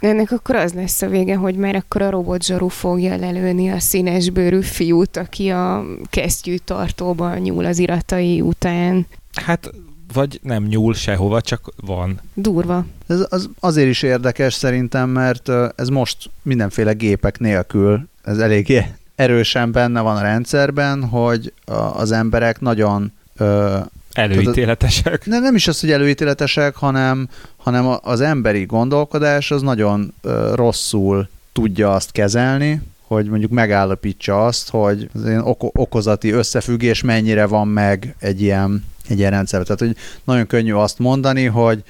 Ennek 0.00 0.30
akkor 0.30 0.54
az 0.54 0.72
lesz 0.72 1.02
a 1.02 1.08
vége, 1.08 1.36
hogy 1.36 1.56
már 1.56 1.74
akkor 1.74 2.02
a 2.02 2.10
robotzsaru 2.10 2.68
fogja 2.68 3.16
lelőni 3.16 3.70
a 3.70 3.78
színesbőrű 3.78 4.60
fiút, 4.60 5.16
aki 5.16 5.48
a 5.48 5.84
kesztyűtartóban 6.10 7.38
nyúl 7.38 7.64
az 7.64 7.78
iratai 7.78 8.40
után. 8.40 9.06
Hát 9.34 9.70
vagy 10.12 10.40
nem 10.42 10.64
nyúl 10.64 10.94
sehova, 10.94 11.40
csak 11.40 11.68
van. 11.76 12.20
Durva. 12.34 12.84
Ez 13.06 13.26
az 13.28 13.48
azért 13.60 13.88
is 13.88 14.02
érdekes 14.02 14.54
szerintem, 14.54 15.08
mert 15.08 15.48
ez 15.76 15.88
most 15.88 16.30
mindenféle 16.42 16.92
gépek 16.92 17.38
nélkül, 17.38 18.08
ez 18.22 18.38
eléggé 18.38 18.86
erősen 19.14 19.72
benne 19.72 20.00
van 20.00 20.16
a 20.16 20.22
rendszerben, 20.22 21.04
hogy 21.04 21.52
az 21.92 22.12
emberek 22.12 22.60
nagyon 22.60 23.12
Előítéletesek. 24.12 25.26
Nem, 25.26 25.42
nem 25.42 25.54
is 25.54 25.68
az, 25.68 25.80
hogy 25.80 25.90
előítéletesek, 25.90 26.76
hanem, 26.76 27.28
hanem 27.56 27.98
az 28.02 28.20
emberi 28.20 28.64
gondolkodás 28.64 29.50
az 29.50 29.62
nagyon 29.62 30.14
ö, 30.22 30.52
rosszul 30.54 31.28
tudja 31.52 31.92
azt 31.92 32.12
kezelni, 32.12 32.82
hogy 33.06 33.26
mondjuk 33.26 33.50
megállapítsa 33.50 34.44
azt, 34.44 34.70
hogy 34.70 35.08
az 35.14 35.26
ilyen 35.26 35.42
oko- 35.42 35.78
okozati 35.78 36.30
összefüggés 36.30 37.02
mennyire 37.02 37.46
van 37.46 37.68
meg 37.68 38.14
egy 38.18 38.42
ilyen, 38.42 38.84
egy 39.08 39.18
ilyen 39.18 39.30
rendszerben. 39.30 39.76
Tehát, 39.76 39.94
hogy 39.94 40.02
nagyon 40.24 40.46
könnyű 40.46 40.72
azt 40.72 40.98
mondani, 40.98 41.44
hogy 41.44 41.82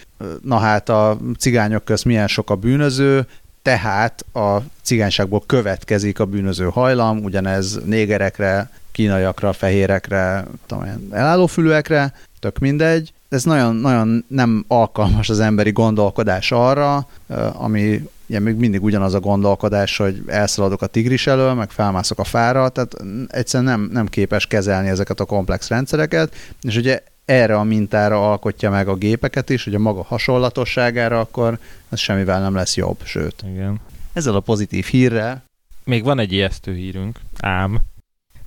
na 0.42 0.58
hát 0.58 0.88
a 0.88 1.18
cigányok 1.38 1.84
közt 1.84 2.04
milyen 2.04 2.26
sok 2.26 2.50
a 2.50 2.54
bűnöző, 2.54 3.26
tehát 3.62 4.24
a 4.32 4.56
cigányságból 4.82 5.42
következik 5.46 6.20
a 6.20 6.24
bűnöző 6.24 6.64
hajlam, 6.64 7.24
ugyanez 7.24 7.78
négerekre, 7.84 8.70
kínaiakra, 8.92 9.52
fehérekre, 9.52 10.46
tudom, 10.66 11.08
elállófülűekre, 11.10 12.12
tök 12.38 12.58
mindegy. 12.58 13.12
Ez 13.28 13.44
nagyon, 13.44 13.76
nagyon 13.76 14.24
nem 14.28 14.64
alkalmas 14.68 15.28
az 15.28 15.40
emberi 15.40 15.70
gondolkodás 15.70 16.52
arra, 16.52 17.06
ami 17.52 18.08
ugye 18.28 18.40
még 18.40 18.54
mindig 18.54 18.82
ugyanaz 18.82 19.14
a 19.14 19.20
gondolkodás, 19.20 19.96
hogy 19.96 20.22
elszaladok 20.26 20.82
a 20.82 20.86
tigris 20.86 21.26
elől, 21.26 21.54
meg 21.54 21.70
felmászok 21.70 22.18
a 22.18 22.24
fára, 22.24 22.68
tehát 22.68 22.96
egyszerűen 23.28 23.70
nem, 23.70 23.88
nem 23.92 24.06
képes 24.06 24.46
kezelni 24.46 24.88
ezeket 24.88 25.20
a 25.20 25.24
komplex 25.24 25.68
rendszereket, 25.68 26.34
és 26.62 26.76
ugye 26.76 27.02
erre 27.30 27.56
a 27.58 27.62
mintára 27.62 28.30
alkotja 28.30 28.70
meg 28.70 28.88
a 28.88 28.94
gépeket 28.94 29.50
is, 29.50 29.64
hogy 29.64 29.74
a 29.74 29.78
maga 29.78 30.02
hasonlatosságára, 30.02 31.20
akkor 31.20 31.58
ez 31.88 31.98
semmivel 31.98 32.40
nem 32.40 32.54
lesz 32.54 32.76
jobb, 32.76 33.00
sőt. 33.04 33.44
Igen. 33.52 33.80
Ezzel 34.12 34.34
a 34.34 34.40
pozitív 34.40 34.84
hírrel. 34.84 35.42
Még 35.84 36.04
van 36.04 36.18
egy 36.18 36.32
ijesztő 36.32 36.74
hírünk, 36.74 37.18
ám. 37.40 37.80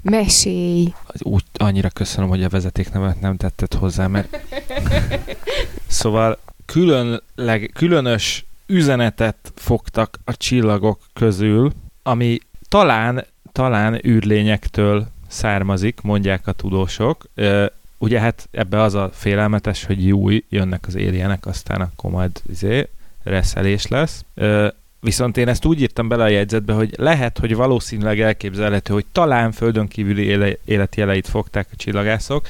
Mesélj! 0.01 0.93
Úgy 1.19 1.43
annyira 1.53 1.89
köszönöm, 1.89 2.29
hogy 2.29 2.43
a 2.43 2.49
vezetéknevet 2.49 3.21
nem 3.21 3.37
tetted 3.37 3.73
hozzá, 3.73 4.07
mert... 4.07 4.39
szóval 5.87 6.39
különleg, 6.65 7.71
különös 7.73 8.45
üzenetet 8.65 9.51
fogtak 9.55 10.19
a 10.23 10.37
csillagok 10.37 10.99
közül, 11.13 11.71
ami 12.03 12.39
talán, 12.67 13.25
talán 13.51 14.05
űrlényektől 14.05 15.07
származik, 15.27 16.01
mondják 16.01 16.47
a 16.47 16.51
tudósok. 16.51 17.25
Ugye 18.03 18.19
hát 18.19 18.47
ebbe 18.51 18.81
az 18.81 18.93
a 18.93 19.09
félelmetes, 19.13 19.85
hogy 19.85 20.07
jó, 20.07 20.29
jönnek 20.29 20.87
az 20.87 20.95
éljenek, 20.95 21.45
aztán 21.45 21.81
akkor 21.81 22.11
majd 22.11 22.41
izé, 22.49 22.87
reszelés 23.23 23.87
lesz. 23.87 24.25
Viszont 24.99 25.37
én 25.37 25.47
ezt 25.47 25.65
úgy 25.65 25.81
írtam 25.81 26.07
bele 26.07 26.23
a 26.23 26.27
jegyzetbe, 26.27 26.73
hogy 26.73 26.93
lehet, 26.97 27.37
hogy 27.37 27.55
valószínűleg 27.55 28.19
elképzelhető, 28.19 28.93
hogy 28.93 29.05
talán 29.11 29.51
földön 29.51 29.87
kívüli 29.87 30.23
éle, 30.23 30.57
életjeleit 30.65 31.27
fogták 31.27 31.67
a 31.71 31.75
csillagászok, 31.75 32.47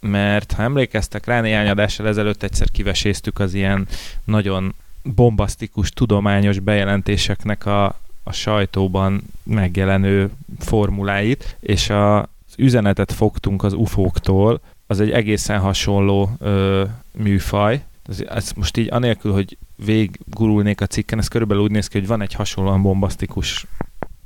mert 0.00 0.52
ha 0.52 0.62
emlékeztek 0.62 1.26
rá, 1.26 1.40
néhány 1.40 1.68
adással 1.68 2.08
ezelőtt 2.08 2.42
egyszer 2.42 2.70
kiveséztük 2.70 3.38
az 3.38 3.54
ilyen 3.54 3.86
nagyon 4.24 4.74
bombasztikus 5.02 5.90
tudományos 5.90 6.58
bejelentéseknek 6.58 7.66
a, 7.66 7.84
a 8.22 8.32
sajtóban 8.32 9.22
megjelenő 9.42 10.30
formuláit, 10.58 11.56
és 11.60 11.90
a, 11.90 12.28
üzenetet 12.58 13.12
fogtunk 13.12 13.62
az 13.62 13.72
ufóktól, 13.72 14.60
az 14.86 15.00
egy 15.00 15.10
egészen 15.10 15.58
hasonló 15.58 16.30
ö, 16.38 16.84
műfaj, 17.12 17.82
ez, 18.10 18.20
ez 18.28 18.52
most 18.56 18.76
így 18.76 18.88
anélkül, 18.90 19.32
hogy 19.32 19.56
végiggurulnék 19.84 20.80
a 20.80 20.86
cikken, 20.86 21.18
ez 21.18 21.28
körülbelül 21.28 21.62
úgy 21.62 21.70
néz 21.70 21.86
ki, 21.86 21.98
hogy 21.98 22.06
van 22.06 22.22
egy 22.22 22.32
hasonlóan 22.32 22.82
bombasztikus 22.82 23.66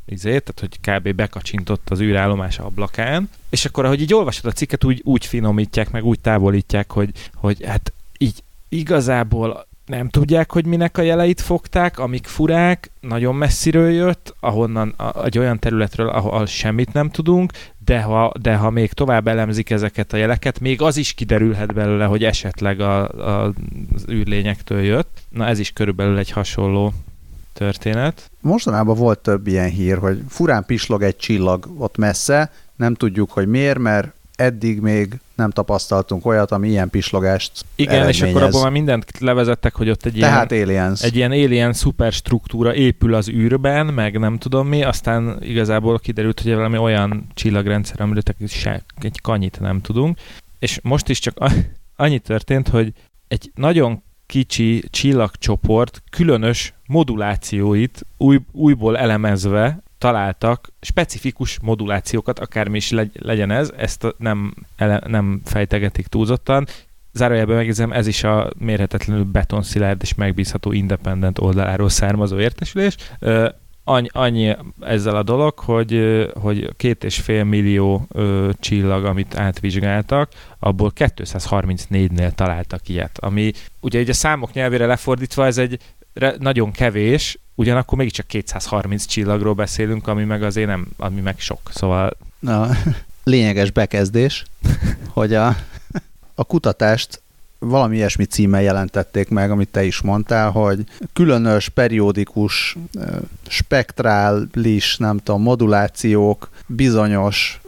izé, 0.06 0.38
tehát 0.38 0.60
hogy 0.60 0.78
kb. 0.80 1.16
bekacsintott 1.16 1.90
az 1.90 2.00
űrállomás 2.00 2.58
ablakán, 2.58 3.28
és 3.50 3.64
akkor 3.64 3.84
ahogy 3.84 4.00
így 4.00 4.14
olvasod 4.14 4.44
a 4.44 4.52
cikket, 4.52 4.84
úgy, 4.84 5.00
úgy 5.04 5.26
finomítják, 5.26 5.90
meg 5.90 6.04
úgy 6.04 6.20
távolítják, 6.20 6.90
hogy, 6.90 7.10
hogy 7.34 7.64
hát 7.64 7.92
így 8.18 8.42
igazából 8.68 9.66
nem 9.86 10.08
tudják, 10.08 10.52
hogy 10.52 10.66
minek 10.66 10.98
a 10.98 11.02
jeleit 11.02 11.40
fogták, 11.40 11.98
amik 11.98 12.26
furák, 12.26 12.90
nagyon 13.00 13.34
messziről 13.34 13.90
jött, 13.90 14.34
ahonnan 14.40 14.94
egy 15.24 15.38
olyan 15.38 15.58
területről, 15.58 16.08
ahol 16.08 16.46
semmit 16.46 16.92
nem 16.92 17.10
tudunk, 17.10 17.52
de 17.84 18.02
ha, 18.02 18.32
de 18.40 18.56
ha 18.56 18.70
még 18.70 18.92
tovább 18.92 19.28
elemzik 19.28 19.70
ezeket 19.70 20.12
a 20.12 20.16
jeleket, 20.16 20.60
még 20.60 20.82
az 20.82 20.96
is 20.96 21.12
kiderülhet 21.12 21.74
belőle, 21.74 22.04
hogy 22.04 22.24
esetleg 22.24 22.80
a, 22.80 23.08
a, 23.08 23.52
az 23.94 24.04
űrlényektől 24.10 24.80
jött. 24.80 25.18
Na 25.28 25.46
ez 25.46 25.58
is 25.58 25.72
körülbelül 25.72 26.18
egy 26.18 26.30
hasonló 26.30 26.92
történet. 27.52 28.30
Mostanában 28.40 28.96
volt 28.96 29.18
több 29.18 29.46
ilyen 29.46 29.70
hír, 29.70 29.98
hogy 29.98 30.22
furán 30.28 30.64
pislog 30.64 31.02
egy 31.02 31.16
csillag 31.16 31.68
ott 31.78 31.96
messze, 31.96 32.52
nem 32.76 32.94
tudjuk, 32.94 33.30
hogy 33.30 33.46
miért, 33.46 33.78
mert 33.78 34.12
eddig 34.36 34.80
még 34.80 35.20
nem 35.34 35.50
tapasztaltunk 35.50 36.26
olyat, 36.26 36.50
ami 36.50 36.68
ilyen 36.68 36.90
pislogást 36.90 37.64
Igen, 37.74 38.08
és 38.08 38.22
akkor 38.22 38.42
abban 38.42 38.62
már 38.62 38.70
mindent 38.70 39.18
levezettek, 39.18 39.74
hogy 39.74 39.90
ott 39.90 40.04
egy 40.04 40.16
Tehát 40.18 40.50
ilyen, 40.50 40.64
aliens. 40.64 41.02
egy 41.02 41.16
ilyen 41.16 41.30
alien 41.30 41.72
szuperstruktúra 41.72 42.74
épül 42.74 43.14
az 43.14 43.28
űrben, 43.28 43.86
meg 43.86 44.18
nem 44.18 44.38
tudom 44.38 44.68
mi, 44.68 44.82
aztán 44.82 45.38
igazából 45.40 45.98
kiderült, 45.98 46.40
hogy 46.40 46.54
valami 46.54 46.78
olyan 46.78 47.26
csillagrendszer, 47.34 48.00
amiről 48.00 48.22
se 48.46 48.82
egy 49.00 49.20
kanyit 49.20 49.60
nem 49.60 49.80
tudunk. 49.80 50.18
És 50.58 50.78
most 50.82 51.08
is 51.08 51.18
csak 51.18 51.36
annyi 51.96 52.18
történt, 52.18 52.68
hogy 52.68 52.92
egy 53.28 53.50
nagyon 53.54 54.02
kicsi 54.26 54.84
csillagcsoport 54.90 56.02
különös 56.10 56.74
modulációit 56.86 58.06
új, 58.16 58.38
újból 58.52 58.98
elemezve 58.98 59.82
találtak 60.04 60.72
specifikus 60.80 61.58
modulációkat, 61.62 62.38
akármi 62.38 62.76
is 62.76 62.90
legyen 63.12 63.50
ez, 63.50 63.72
ezt 63.76 64.14
nem, 64.18 64.54
ele, 64.76 65.02
nem 65.06 65.40
fejtegetik 65.44 66.06
túlzottan. 66.06 66.66
Zárójelben 67.12 67.56
megjegyzem, 67.56 67.92
ez 67.92 68.06
is 68.06 68.24
a 68.24 68.50
mérhetetlenül 68.58 69.24
betonszilárd 69.24 70.02
és 70.02 70.14
megbízható 70.14 70.72
independent 70.72 71.38
oldaláról 71.38 71.88
származó 71.88 72.38
értesülés. 72.38 72.96
Annyi, 73.84 74.08
annyi 74.12 74.56
ezzel 74.80 75.16
a 75.16 75.22
dolog, 75.22 75.58
hogy, 75.58 76.24
hogy 76.40 76.76
két 76.76 77.04
és 77.04 77.20
fél 77.20 77.44
millió 77.44 78.06
ö, 78.08 78.50
csillag, 78.60 79.04
amit 79.04 79.36
átvizsgáltak, 79.36 80.30
abból 80.58 80.92
234-nél 80.96 82.30
találtak 82.30 82.88
ilyet, 82.88 83.18
ami 83.18 83.52
ugye 83.80 83.98
egy 83.98 84.08
a 84.08 84.12
számok 84.12 84.52
nyelvére 84.52 84.86
lefordítva 84.86 85.46
ez 85.46 85.58
egy 85.58 85.78
nagyon 86.38 86.70
kevés, 86.70 87.38
ugyanakkor 87.54 87.98
mégiscsak 87.98 88.26
230 88.26 89.04
csillagról 89.06 89.54
beszélünk, 89.54 90.08
ami 90.08 90.24
meg 90.24 90.42
azért 90.42 90.68
nem, 90.68 90.86
ami 90.96 91.20
meg 91.20 91.38
sok, 91.38 91.60
szóval... 91.74 92.16
Na, 92.38 92.68
lényeges 93.24 93.70
bekezdés, 93.70 94.44
hogy 95.08 95.34
a, 95.34 95.56
a 96.34 96.44
kutatást 96.44 97.22
valami 97.58 97.96
ilyesmi 97.96 98.24
címmel 98.24 98.62
jelentették 98.62 99.28
meg, 99.28 99.50
amit 99.50 99.68
te 99.68 99.84
is 99.84 100.00
mondtál, 100.00 100.50
hogy 100.50 100.84
különös, 101.12 101.68
periódikus, 101.68 102.76
spektrális, 103.46 104.96
nem 104.96 105.18
tudom, 105.18 105.42
modulációk, 105.42 106.50
bizonyos 106.66 107.60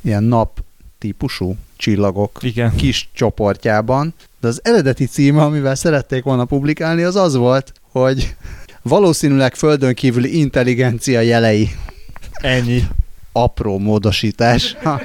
ilyen 0.00 0.22
nap 0.22 0.60
típusú 0.98 1.56
csillagok 1.76 2.38
Igen. 2.42 2.76
kis 2.76 3.08
csoportjában, 3.12 4.14
de 4.40 4.48
az 4.48 4.60
eredeti 4.64 5.06
címe, 5.06 5.42
amivel 5.42 5.74
szerették 5.74 6.22
volna 6.22 6.44
publikálni, 6.44 7.02
az 7.02 7.16
az 7.16 7.34
volt, 7.34 7.72
hogy 7.90 8.36
valószínűleg 8.82 9.54
földön 9.54 9.94
kívüli 9.94 10.38
intelligencia 10.38 11.20
jelei. 11.20 11.70
Ennyi. 12.32 12.82
Apró 13.32 13.78
módosítás 13.78 14.76
a, 14.84 15.02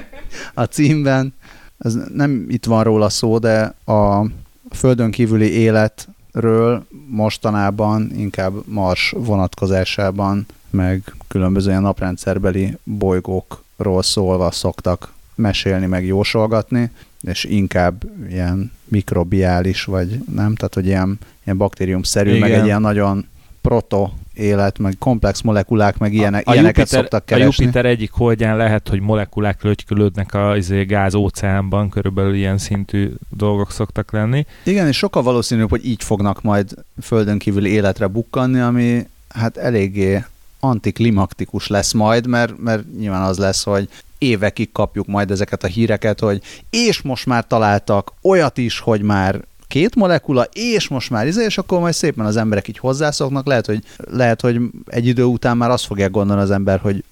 a 0.53 0.63
címben. 0.63 1.33
Ez 1.77 1.97
nem 2.13 2.45
itt 2.49 2.65
van 2.65 2.83
róla 2.83 3.09
szó, 3.09 3.37
de 3.37 3.73
a 3.85 4.25
földön 4.71 5.11
kívüli 5.11 5.51
életről 5.51 6.85
mostanában 7.07 8.11
inkább 8.17 8.53
Mars 8.65 9.13
vonatkozásában, 9.17 10.45
meg 10.69 11.15
különböző 11.27 11.69
ilyen 11.69 11.81
naprendszerbeli 11.81 12.77
bolygókról 12.83 14.03
szólva 14.03 14.51
szoktak 14.51 15.13
mesélni, 15.35 15.85
meg 15.85 16.05
jósolgatni, 16.05 16.91
és 17.21 17.43
inkább 17.43 18.03
ilyen 18.29 18.71
mikrobiális, 18.83 19.83
vagy 19.83 20.09
nem, 20.09 20.55
tehát 20.55 20.73
hogy 20.73 20.85
ilyen, 20.85 21.19
ilyen 21.43 21.57
baktériumszerű, 21.57 22.29
Igen. 22.29 22.39
meg 22.39 22.51
egy 22.51 22.65
ilyen 22.65 22.81
nagyon 22.81 23.25
proto 23.61 24.09
élet, 24.33 24.79
meg 24.79 24.95
komplex 24.99 25.41
molekulák, 25.41 25.97
meg 25.97 26.13
ilyenek, 26.13 26.47
a, 26.47 26.49
a 26.49 26.53
ilyeneket 26.53 26.77
Jupiter, 26.77 26.99
szoktak 26.99 27.25
keresni. 27.25 27.63
A 27.63 27.67
Jupiter 27.67 27.85
egyik 27.85 28.11
holdján 28.11 28.57
lehet, 28.57 28.87
hogy 28.87 28.99
molekulák 28.99 29.63
lögykülődnek 29.63 30.33
a 30.33 30.57
izé, 30.57 30.83
gáz 30.83 31.15
óceánban, 31.15 31.89
körülbelül 31.89 32.33
ilyen 32.33 32.57
szintű 32.57 33.11
dolgok 33.29 33.71
szoktak 33.71 34.11
lenni. 34.11 34.45
Igen, 34.63 34.87
és 34.87 34.97
sokkal 34.97 35.23
valószínűbb, 35.23 35.69
hogy 35.69 35.85
így 35.85 36.03
fognak 36.03 36.41
majd 36.41 36.73
földön 37.01 37.37
kívüli 37.37 37.69
életre 37.69 38.07
bukkanni, 38.07 38.59
ami 38.59 39.07
hát 39.29 39.57
eléggé 39.57 40.23
antiklimaktikus 40.61 41.67
lesz 41.67 41.91
majd, 41.91 42.27
mert, 42.27 42.57
mert 42.57 42.83
nyilván 42.97 43.21
az 43.21 43.37
lesz, 43.37 43.63
hogy 43.63 43.89
évekig 44.17 44.71
kapjuk 44.71 45.07
majd 45.07 45.31
ezeket 45.31 45.63
a 45.63 45.67
híreket, 45.67 46.19
hogy 46.19 46.41
és 46.69 47.01
most 47.01 47.25
már 47.25 47.47
találtak 47.47 48.13
olyat 48.21 48.57
is, 48.57 48.79
hogy 48.79 49.01
már 49.01 49.41
két 49.67 49.95
molekula, 49.95 50.43
és 50.53 50.87
most 50.87 51.09
már 51.09 51.27
izé, 51.27 51.43
és 51.43 51.57
akkor 51.57 51.79
majd 51.79 51.93
szépen 51.93 52.25
az 52.25 52.37
emberek 52.37 52.67
így 52.67 52.77
hozzászoknak, 52.77 53.45
lehet, 53.45 53.65
hogy, 53.65 53.83
lehet, 53.97 54.41
hogy 54.41 54.61
egy 54.85 55.07
idő 55.07 55.23
után 55.23 55.57
már 55.57 55.69
azt 55.69 55.85
fogják 55.85 56.11
gondolni 56.11 56.41
az 56.41 56.51
ember, 56.51 56.79
hogy 56.79 57.03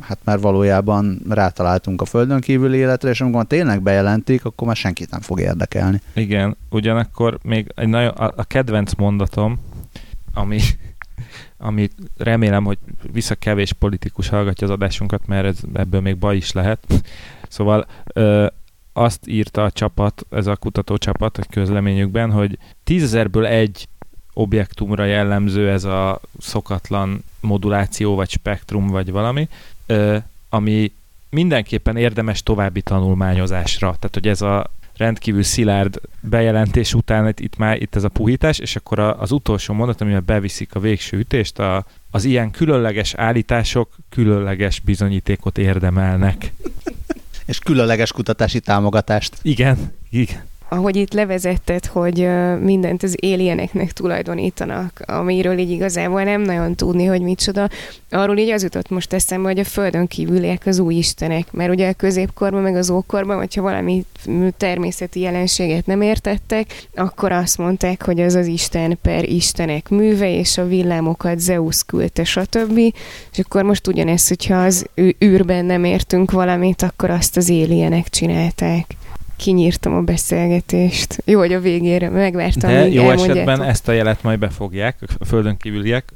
hát 0.00 0.18
már 0.24 0.40
valójában 0.40 1.20
rátaláltunk 1.28 2.00
a 2.00 2.04
Földön 2.04 2.40
kívüli 2.40 2.76
életre, 2.76 3.10
és 3.10 3.20
amikor 3.20 3.44
tényleg 3.44 3.82
bejelentik, 3.82 4.44
akkor 4.44 4.66
már 4.66 4.76
senkit 4.76 5.10
nem 5.10 5.20
fog 5.20 5.40
érdekelni. 5.40 6.00
Igen, 6.14 6.56
ugyanakkor 6.70 7.38
még 7.42 7.72
egy 7.74 7.88
nagyon, 7.88 8.08
a, 8.10 8.32
a 8.36 8.44
kedvenc 8.44 8.94
mondatom, 8.94 9.58
ami, 10.34 10.60
ami 11.58 11.90
remélem, 12.16 12.64
hogy 12.64 12.78
vissza 13.12 13.34
kevés 13.34 13.72
politikus 13.72 14.28
hallgatja 14.28 14.66
az 14.66 14.72
adásunkat, 14.72 15.26
mert 15.26 15.46
ez, 15.46 15.58
ebből 15.74 16.00
még 16.00 16.16
baj 16.16 16.36
is 16.36 16.52
lehet. 16.52 16.86
Szóval 17.48 17.86
ö, 18.12 18.46
azt 18.92 19.28
írta 19.28 19.64
a 19.64 19.70
csapat, 19.70 20.26
ez 20.30 20.46
a 20.46 20.56
kutatócsapat 20.56 21.38
a 21.38 21.42
közleményükben, 21.50 22.30
hogy 22.30 22.58
tízezerből 22.84 23.46
egy 23.46 23.88
objektumra 24.32 25.04
jellemző 25.04 25.70
ez 25.70 25.84
a 25.84 26.20
szokatlan 26.38 27.24
moduláció, 27.40 28.14
vagy 28.14 28.30
spektrum, 28.30 28.86
vagy 28.86 29.10
valami, 29.10 29.48
ö, 29.86 30.16
ami 30.48 30.92
mindenképpen 31.30 31.96
érdemes 31.96 32.42
további 32.42 32.82
tanulmányozásra. 32.82 33.86
Tehát, 33.86 34.14
hogy 34.14 34.28
ez 34.28 34.42
a 34.42 34.70
rendkívül 34.98 35.42
szilárd 35.42 36.00
bejelentés 36.20 36.94
után 36.94 37.28
itt, 37.28 37.40
itt 37.40 37.56
már 37.56 37.82
itt 37.82 37.94
ez 37.94 38.04
a 38.04 38.08
puhítás, 38.08 38.58
és 38.58 38.76
akkor 38.76 38.98
az 38.98 39.32
utolsó 39.32 39.74
mondat, 39.74 40.00
amivel 40.00 40.20
beviszik 40.20 40.74
a 40.74 40.80
végső 40.80 41.18
ütést, 41.18 41.58
a, 41.58 41.86
az 42.10 42.24
ilyen 42.24 42.50
különleges 42.50 43.14
állítások 43.14 43.96
különleges 44.08 44.80
bizonyítékot 44.80 45.58
érdemelnek 45.58 46.52
és 47.44 47.58
különleges 47.58 48.12
kutatási 48.12 48.60
támogatást. 48.60 49.38
Igen, 49.42 49.92
igen 50.10 50.46
ahogy 50.68 50.96
itt 50.96 51.12
levezetted, 51.12 51.86
hogy 51.86 52.28
mindent 52.60 53.02
az 53.02 53.16
alieneknek 53.22 53.92
tulajdonítanak, 53.92 55.02
amiről 55.06 55.58
így 55.58 55.70
igazából 55.70 56.22
nem 56.22 56.40
nagyon 56.40 56.74
tudni, 56.74 57.04
hogy 57.04 57.20
micsoda, 57.20 57.68
arról 58.10 58.38
így 58.38 58.50
az 58.50 58.62
jutott 58.62 58.88
most 58.88 59.12
eszembe, 59.12 59.48
hogy 59.48 59.58
a 59.58 59.64
földön 59.64 60.06
kívüliek 60.06 60.66
az 60.66 60.78
új 60.78 60.94
istenek, 60.94 61.52
mert 61.52 61.70
ugye 61.70 61.88
a 61.88 61.92
középkorban, 61.92 62.62
meg 62.62 62.76
az 62.76 62.90
ókorban, 62.90 63.36
hogyha 63.36 63.62
valami 63.62 64.04
természeti 64.56 65.20
jelenséget 65.20 65.86
nem 65.86 66.00
értettek, 66.00 66.86
akkor 66.94 67.32
azt 67.32 67.58
mondták, 67.58 68.04
hogy 68.04 68.20
az 68.20 68.34
az 68.34 68.46
Isten 68.46 68.98
per 69.02 69.28
Istenek 69.28 69.88
műve, 69.88 70.30
és 70.30 70.58
a 70.58 70.66
villámokat 70.66 71.38
Zeus 71.38 71.84
küldte, 71.84 72.24
stb. 72.24 72.78
És 73.32 73.38
akkor 73.38 73.62
most 73.62 73.86
ugyanez, 73.86 74.28
hogyha 74.28 74.56
az 74.64 74.86
űrben 75.24 75.64
nem 75.64 75.84
értünk 75.84 76.30
valamit, 76.30 76.82
akkor 76.82 77.10
azt 77.10 77.36
az 77.36 77.50
alienek 77.50 78.08
csinálták 78.08 78.96
kinyírtam 79.38 79.94
a 79.94 80.00
beszélgetést. 80.00 81.22
Jó, 81.24 81.38
hogy 81.38 81.52
a 81.52 81.60
végére 81.60 82.08
megvártam. 82.08 82.70
De 82.70 82.88
jó 82.88 83.10
esetben 83.10 83.62
ezt 83.62 83.88
a 83.88 83.92
jelet 83.92 84.22
majd 84.22 84.38
befogják, 84.38 84.96
a 85.18 85.24
földön 85.24 85.56
kívüliek, 85.56 86.12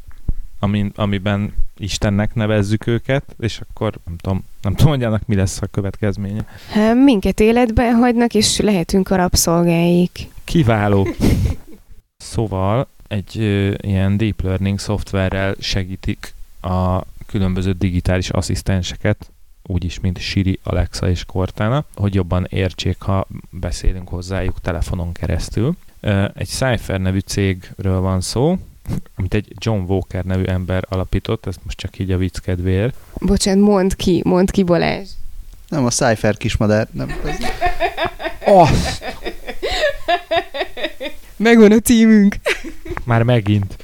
amin, 0.59 0.93
amiben 0.95 1.53
Istennek 1.79 2.35
nevezzük 2.35 2.87
őket, 2.87 3.25
és 3.41 3.61
akkor 3.61 3.95
nem 4.05 4.17
tudom, 4.17 4.45
nem 4.63 4.75
tudom, 4.75 4.93
hogy 4.93 5.03
annak 5.03 5.27
mi 5.27 5.35
lesz 5.35 5.63
a 5.63 5.67
következménye. 5.67 6.47
Hát, 6.71 6.95
minket 6.95 7.41
életben 7.41 7.95
hagynak, 7.95 8.35
és 8.35 8.59
lehetünk 8.59 9.11
a 9.11 9.17
rabszolgáik. 9.17 10.29
Kiváló. 10.45 11.09
szóval 12.33 12.89
egy 13.09 13.39
ö, 13.39 13.73
ilyen 13.81 14.17
deep 14.17 14.43
learning 14.43 14.79
szoftverrel 14.79 15.55
segítik 15.59 16.35
a 16.61 17.01
különböző 17.27 17.73
digitális 17.73 18.31
asszisztenseket 18.31 19.32
úgyis, 19.63 20.01
mint 20.01 20.19
Siri, 20.19 20.59
Alexa 20.63 21.09
és 21.09 21.25
Cortana, 21.25 21.85
hogy 21.95 22.15
jobban 22.15 22.47
értsék, 22.51 23.01
ha 23.01 23.27
beszélünk 23.51 24.09
hozzájuk 24.09 24.61
telefonon 24.61 25.13
keresztül. 25.13 25.77
Egy 26.35 26.49
Cypher 26.49 27.01
nevű 27.01 27.19
cégről 27.19 28.01
van 28.01 28.21
szó, 28.21 28.59
amit 29.15 29.35
egy 29.35 29.53
John 29.59 29.91
Walker 29.91 30.25
nevű 30.25 30.45
ember 30.45 30.85
alapított, 30.89 31.47
ezt 31.47 31.61
most 31.65 31.77
csak 31.77 31.99
így 31.99 32.11
a 32.11 32.17
vicc 32.17 32.39
kedvéért. 32.39 32.95
Bocsánat, 33.19 33.65
mondd 33.65 33.91
ki, 33.97 34.23
mondd 34.25 34.51
ki 34.51 34.63
Balázs. 34.63 35.09
Nem, 35.69 35.85
a 35.85 35.91
Cypher 35.91 36.37
kismadár. 36.37 36.89
Nem. 36.91 37.21
Azt! 38.47 39.05
Megvan 41.37 41.73
a 41.73 41.79
címünk. 41.79 42.37
Már 43.05 43.23
megint. 43.23 43.77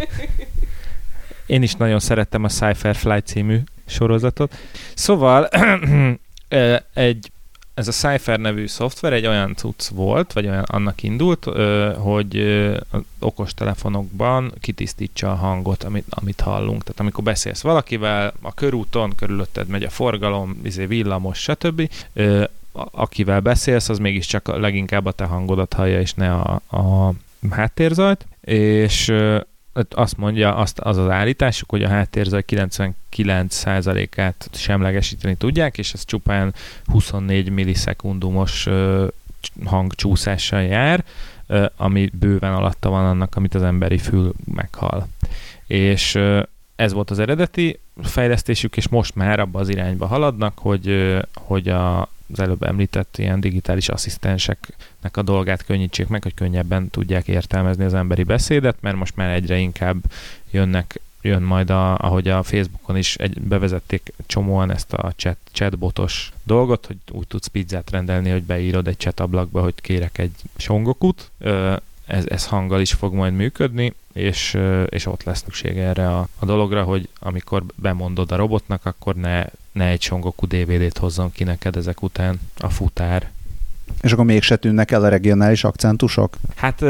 Én 1.47 1.63
is 1.63 1.75
nagyon 1.75 2.01
szerettem 2.01 2.45
a 2.45 2.49
Cypher 2.49 2.97
Fly 2.97 3.19
című 3.25 3.59
sorozatot. 3.89 4.55
Szóval 4.95 5.49
egy 6.95 7.31
ez 7.79 7.89
a 7.89 7.93
Cypher 7.93 8.39
nevű 8.39 8.67
szoftver 8.67 9.13
egy 9.13 9.27
olyan 9.27 9.55
cucc 9.55 9.89
volt, 9.89 10.33
vagy 10.33 10.47
olyan 10.47 10.63
annak 10.63 11.03
indult, 11.03 11.45
hogy 11.97 12.45
okostelefonokban 13.19 14.53
kitisztítsa 14.61 15.31
a 15.31 15.35
hangot, 15.35 15.83
amit, 15.83 16.05
amit 16.09 16.41
hallunk. 16.41 16.83
Tehát 16.83 17.01
amikor 17.01 17.25
beszélsz 17.25 17.61
valakivel, 17.61 18.33
a 18.41 18.55
körúton, 18.55 19.15
körülötted 19.17 19.67
megy 19.67 19.83
a 19.83 19.91
forgalom, 19.91 20.61
izé 20.63 20.87
villamos, 20.87 21.39
stb., 21.39 21.91
akivel 22.91 23.41
beszélsz, 23.41 23.89
az 23.89 23.99
mégiscsak 23.99 24.57
leginkább 24.57 25.07
a 25.07 25.13
te 25.13 25.25
hangodat 25.25 25.73
hallja, 25.73 26.01
és 26.01 26.15
ne 26.15 26.33
a, 26.33 26.61
a 26.77 27.13
háttérzajt, 27.51 28.27
és 28.41 29.13
azt 29.91 30.17
mondja, 30.17 30.57
azt, 30.57 30.79
az 30.79 30.97
az 30.97 31.09
állításuk, 31.09 31.71
hogy 31.71 31.83
a 31.83 31.89
háttérzaj 31.89 32.45
99%-át 32.49 34.51
semlegesíteni 34.53 35.35
tudják, 35.35 35.79
és 35.79 35.93
ez 35.93 36.05
csupán 36.05 36.55
24 36.85 37.51
millisekundumos 37.51 38.69
hangcsúszással 39.65 40.63
jár, 40.63 41.05
ami 41.77 42.11
bőven 42.19 42.55
alatta 42.55 42.89
van 42.89 43.05
annak, 43.05 43.37
amit 43.37 43.55
az 43.55 43.63
emberi 43.63 43.99
fül 43.99 44.33
meghal. 44.55 45.09
És 45.67 46.19
ez 46.77 46.93
volt 46.93 47.11
az 47.11 47.19
eredeti 47.19 47.79
fejlesztésük, 48.03 48.77
és 48.77 48.89
most 48.89 49.15
már 49.15 49.41
abba 49.41 49.61
az 49.61 49.69
irányba 49.69 50.07
haladnak, 50.07 50.59
hogy, 50.59 51.17
hogy 51.35 51.69
a, 51.69 52.09
az 52.33 52.41
előbb 52.41 52.63
említett 52.63 53.19
ilyen 53.19 53.41
digitális 53.41 53.89
asszisztenseknek 53.89 55.17
a 55.17 55.23
dolgát 55.23 55.65
könnyítsék 55.65 56.09
meg, 56.09 56.23
hogy 56.23 56.35
könnyebben 56.35 56.91
tudják 56.91 57.29
értelmezni 57.29 57.85
az 57.85 57.95
emberi 57.95 58.23
beszédet, 58.23 58.77
mert 58.81 58.97
most 58.97 59.17
már 59.17 59.31
egyre 59.31 59.57
inkább 59.57 59.97
jönnek 60.51 61.01
jön 61.21 61.43
majd, 61.43 61.71
a, 61.71 61.99
ahogy 61.99 62.29
a 62.29 62.43
Facebookon 62.43 62.97
is 62.97 63.17
egy, 63.17 63.41
bevezették 63.41 64.13
csomóan 64.27 64.71
ezt 64.71 64.93
a 64.93 65.13
chat, 65.17 65.37
chatbotos 65.53 66.33
dolgot, 66.43 66.87
hogy 66.87 66.97
úgy 67.11 67.27
tudsz 67.27 67.47
pizzát 67.47 67.91
rendelni, 67.91 68.31
hogy 68.31 68.43
beírod 68.43 68.89
egy 68.89 68.99
chat 68.99 69.21
ablakba, 69.21 69.63
hogy 69.63 69.75
kérek 69.75 70.19
egy 70.19 70.35
songokut. 70.57 71.31
Ez, 72.07 72.27
ez 72.29 72.47
hanggal 72.47 72.81
is 72.81 72.93
fog 72.93 73.15
majd 73.15 73.35
működni, 73.35 73.93
és, 74.13 74.59
és 74.89 75.07
ott 75.07 75.23
lesz 75.23 75.43
szükség 75.43 75.77
erre 75.77 76.09
a, 76.17 76.29
a 76.39 76.45
dologra, 76.45 76.83
hogy 76.83 77.09
amikor 77.19 77.65
bemondod 77.75 78.33
a 78.33 78.37
robotnak, 78.37 78.87
akkor 78.87 79.15
ne 79.15 79.45
ne 79.79 79.89
egy 79.89 80.01
Songoku 80.01 80.47
DVD-t 80.47 80.99
hozzon 80.99 81.33
ki 81.33 81.45
neked 81.45 81.77
ezek 81.77 82.03
után 82.03 82.41
a 82.59 82.69
futár. 82.69 83.31
És 84.01 84.13
akkor 84.13 84.25
mégse 84.25 84.57
tűnnek 84.57 84.91
el 84.91 85.05
a 85.05 85.09
regionális 85.09 85.65
akcentusok? 85.65 86.37
Hát 86.57 86.85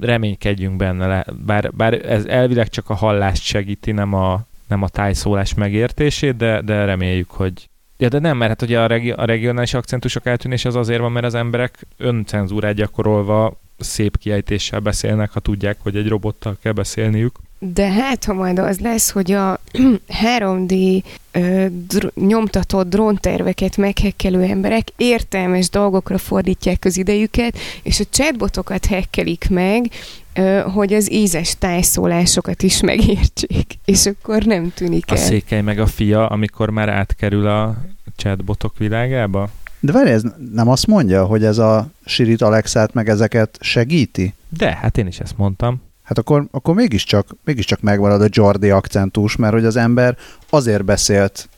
reménykedjünk 0.00 0.76
benne, 0.76 1.24
bár, 1.46 1.70
bár 1.72 1.92
ez 1.92 2.24
elvileg 2.24 2.68
csak 2.68 2.90
a 2.90 2.94
hallást 2.94 3.42
segíti, 3.42 3.92
nem 3.92 4.14
a, 4.14 4.46
nem 4.68 4.82
a 4.82 4.88
tájszólás 4.88 5.54
megértését, 5.54 6.36
de, 6.36 6.60
de 6.60 6.84
reméljük, 6.84 7.30
hogy 7.30 7.68
Ja, 8.00 8.08
de 8.08 8.18
nem, 8.18 8.36
mert 8.36 8.50
hát 8.50 8.62
ugye 8.62 8.80
a, 8.80 8.86
regi- 8.86 9.10
a 9.10 9.24
regionális 9.24 9.74
akcentusok 9.74 10.26
eltűnés 10.26 10.64
az 10.64 10.76
azért 10.76 11.00
van, 11.00 11.12
mert 11.12 11.26
az 11.26 11.34
emberek 11.34 11.86
öncenzúrát 11.96 12.74
gyakorolva 12.74 13.60
szép 13.78 14.18
kiejtéssel 14.18 14.80
beszélnek, 14.80 15.30
ha 15.30 15.40
tudják, 15.40 15.76
hogy 15.82 15.96
egy 15.96 16.08
robottal 16.08 16.56
kell 16.62 16.72
beszélniük. 16.72 17.38
De 17.58 17.90
hát, 17.90 18.24
ha 18.24 18.32
majd 18.32 18.58
az 18.58 18.78
lesz, 18.78 19.10
hogy 19.10 19.32
a 19.32 19.60
3D 20.38 21.02
ö, 21.32 21.66
dr- 21.86 22.16
nyomtatott 22.16 22.88
drónterveket 22.88 23.76
meghekkelő 23.76 24.42
emberek 24.42 24.88
értelmes 24.96 25.68
dolgokra 25.70 26.18
fordítják 26.18 26.84
az 26.84 26.96
idejüket, 26.96 27.58
és 27.82 28.00
a 28.00 28.04
chatbotokat 28.10 28.86
hekkelik 28.86 29.46
meg, 29.50 29.90
ö, 30.34 30.60
hogy 30.74 30.92
az 30.92 31.12
ízes 31.12 31.58
tájszólásokat 31.58 32.62
is 32.62 32.80
megértsék, 32.80 33.78
és 33.84 34.06
akkor 34.06 34.42
nem 34.42 34.72
tűnik 34.74 35.10
el. 35.10 35.16
A 35.16 35.20
székely 35.20 35.60
meg 35.60 35.78
a 35.78 35.86
fia, 35.86 36.28
amikor 36.28 36.70
már 36.70 36.88
átkerül 36.88 37.46
a 37.46 37.76
chatbotok 38.16 38.78
világába? 38.78 39.50
De 39.80 39.92
várj, 39.92 40.10
ez 40.10 40.22
nem 40.52 40.68
azt 40.68 40.86
mondja, 40.86 41.24
hogy 41.24 41.44
ez 41.44 41.58
a 41.58 41.88
Sirit 42.04 42.42
Alexát 42.42 42.94
meg 42.94 43.08
ezeket 43.08 43.58
segíti? 43.60 44.34
De, 44.48 44.74
hát 44.74 44.98
én 44.98 45.06
is 45.06 45.20
ezt 45.20 45.36
mondtam. 45.36 45.82
Hát 46.02 46.18
akkor, 46.18 46.46
akkor 46.50 46.74
mégiscsak, 46.74 47.36
mégiscsak 47.44 47.80
megmarad 47.80 48.22
a 48.22 48.28
Jordi 48.30 48.70
akcentus, 48.70 49.36
mert 49.36 49.52
hogy 49.52 49.64
az 49.64 49.76
ember 49.76 50.16
azért 50.50 50.84
beszélt, 50.84 51.48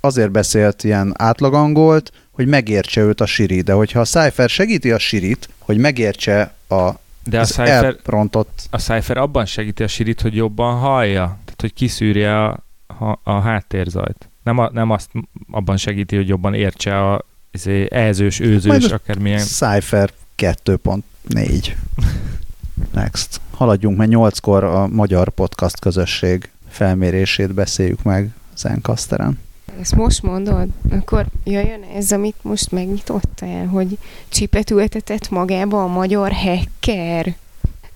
azért 0.00 0.30
beszélt 0.30 0.84
ilyen 0.84 1.14
átlagangolt, 1.16 2.12
hogy 2.30 2.46
megértse 2.46 3.00
őt 3.00 3.20
a 3.20 3.26
Siri, 3.26 3.60
de 3.60 3.72
hogyha 3.72 4.00
a 4.00 4.04
Cypher 4.04 4.48
segíti 4.48 4.92
a 4.92 4.98
Sirit, 4.98 5.48
hogy 5.58 5.78
megértse 5.78 6.54
a 6.68 6.90
de 7.24 7.40
a 7.40 7.44
Cypher, 7.44 7.84
elrontott... 7.84 8.66
a 8.70 8.78
Cypher 8.78 9.16
abban 9.16 9.44
segíti 9.46 9.82
a 9.82 9.88
Sirit, 9.88 10.20
hogy 10.20 10.34
jobban 10.34 10.78
hallja, 10.78 11.24
tehát 11.44 11.60
hogy 11.60 11.72
kiszűrje 11.72 12.44
a, 12.44 12.64
a, 12.86 13.18
a 13.22 13.40
háttérzajt. 13.40 14.28
Nem, 14.42 14.58
a, 14.58 14.70
nem 14.72 14.90
azt 14.90 15.10
abban 15.50 15.76
segíti, 15.76 16.16
hogy 16.16 16.28
jobban 16.28 16.54
értse 16.54 17.10
a 17.10 17.24
izé, 17.54 17.86
elzős, 17.90 18.40
őzős, 18.40 18.84
akármilyen... 18.84 19.38
Cypher 19.38 20.12
2.4. 20.36 21.72
Next. 22.92 23.40
Haladjunk, 23.50 23.96
mert 23.96 24.10
nyolckor 24.10 24.64
a 24.64 24.86
magyar 24.86 25.28
podcast 25.28 25.80
közösség 25.80 26.50
felmérését 26.68 27.54
beszéljük 27.54 28.02
meg 28.02 28.30
Zencasteren. 28.56 29.38
Ezt 29.80 29.94
most 29.94 30.22
mondod? 30.22 30.68
Akkor 30.90 31.26
jöjjön 31.44 31.82
ez, 31.94 32.12
amit 32.12 32.36
most 32.42 32.70
megnyitottál, 32.70 33.66
hogy 33.66 33.98
csipet 34.28 34.70
ültetett 34.70 35.30
magába 35.30 35.82
a 35.82 35.86
magyar 35.86 36.32
hacker. 36.32 37.34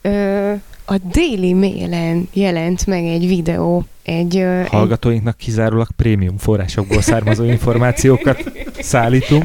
Ö, 0.00 0.54
a 0.90 0.98
Daily 1.12 1.52
Mail-en 1.52 2.28
jelent 2.32 2.86
meg 2.86 3.04
egy 3.04 3.26
videó. 3.26 3.84
Egy, 4.02 4.44
Hallgatóinknak 4.66 5.36
kizárólag 5.36 5.88
prémium 5.96 6.38
forrásokból 6.38 7.00
származó 7.00 7.44
információkat 7.44 8.52
szállítunk. 8.80 9.44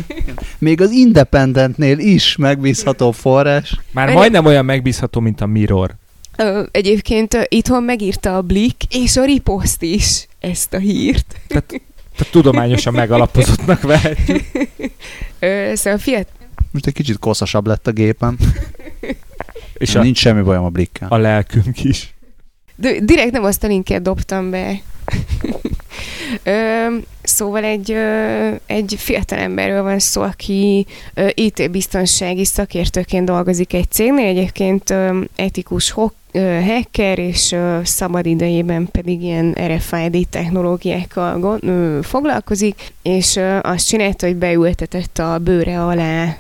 Még 0.58 0.82
az 0.82 0.92
Independentnél 0.92 1.98
is 1.98 2.36
megbízható 2.36 3.12
forrás. 3.12 3.80
Már 3.92 4.10
Egy... 4.10 4.16
majdnem 4.16 4.46
olyan 4.46 4.66
megbízható, 4.66 5.20
mint 5.20 5.42
a 5.42 5.46
Mirror. 5.46 5.96
Ö, 6.38 6.64
egyébként 6.72 7.48
itthon 7.50 7.84
megírta 7.84 8.38
a 8.38 8.42
Blick 8.42 8.82
és 8.90 9.18
a 9.18 9.26
Ripost 9.26 9.82
is 9.82 10.28
ezt 10.40 10.74
a 10.74 10.78
hírt. 10.78 11.36
Tehát, 11.48 11.68
tehát 12.18 12.32
tudományosan 12.32 12.94
megalapozottnak 12.94 13.82
vehetjük. 13.82 14.44
Ö, 15.40 15.72
szóval 15.76 16.00
fiat... 16.00 16.28
Most 16.72 16.88
egy 16.88 16.94
kicsit 16.94 17.20
koszasabb 17.20 17.68
lett 17.68 17.88
a 17.88 17.92
gépem. 17.92 18.38
És 19.74 19.96
a, 19.96 20.02
nincs 20.02 20.18
semmi 20.18 20.42
bajom 20.42 20.66
a 20.66 20.70
blikkel. 20.70 21.08
A 21.08 21.18
lelkünk 21.18 21.84
is. 21.84 22.14
De 22.76 23.00
direkt 23.00 23.32
nem 23.32 23.44
azt 23.44 23.64
a 23.64 23.68
linket 23.68 24.02
dobtam 24.02 24.50
be. 24.50 24.74
Ö, 26.44 26.88
szóval 27.24 27.64
egy, 27.64 27.92
ö, 27.92 28.50
egy 28.66 28.96
fiatal 28.98 29.40
emberről 29.40 29.84
van 29.84 30.00
szó, 30.00 30.22
aki 30.22 30.86
ö, 31.14 31.28
IT-biztonsági 31.34 32.46
szakértőként 32.46 33.26
dolgozik 33.26 33.74
egy 33.74 33.92
cégnél, 33.92 34.28
egyébként 34.28 34.90
ö, 34.90 35.20
etikus 35.36 35.94
hacker, 36.42 37.20
és 37.20 37.56
szabad 37.84 38.26
idejében 38.26 38.88
pedig 38.92 39.24
ilyen 39.24 39.56
RFID 39.68 40.28
technológiákkal 40.30 41.60
foglalkozik, 42.02 42.94
és 43.02 43.40
azt 43.62 43.88
csinálta, 43.88 44.26
hogy 44.26 44.36
beültetett 44.36 45.18
a 45.18 45.38
bőre 45.38 45.84
alá, 45.84 46.38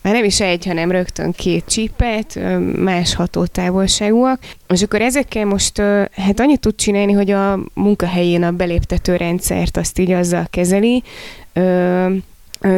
már 0.00 0.12
nem 0.12 0.24
is 0.24 0.40
egy, 0.40 0.66
hanem 0.66 0.90
rögtön 0.90 1.32
két 1.32 1.64
csipet, 1.66 2.38
más 2.76 3.14
hatótávolságúak, 3.14 4.38
és 4.68 4.82
akkor 4.82 5.00
ezekkel 5.00 5.44
most 5.44 5.78
hát 6.12 6.40
annyit 6.40 6.60
tud 6.60 6.74
csinálni, 6.74 7.12
hogy 7.12 7.30
a 7.30 7.58
munkahelyén 7.74 8.42
a 8.42 8.50
beléptető 8.50 9.16
rendszert 9.16 9.76
azt 9.76 9.93
így 9.98 10.10
azzal 10.10 10.46
kezeli, 10.50 11.02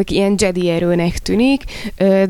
ilyen 0.06 0.34
Jedi 0.38 0.68
erőnek 0.68 1.18
tűnik, 1.18 1.62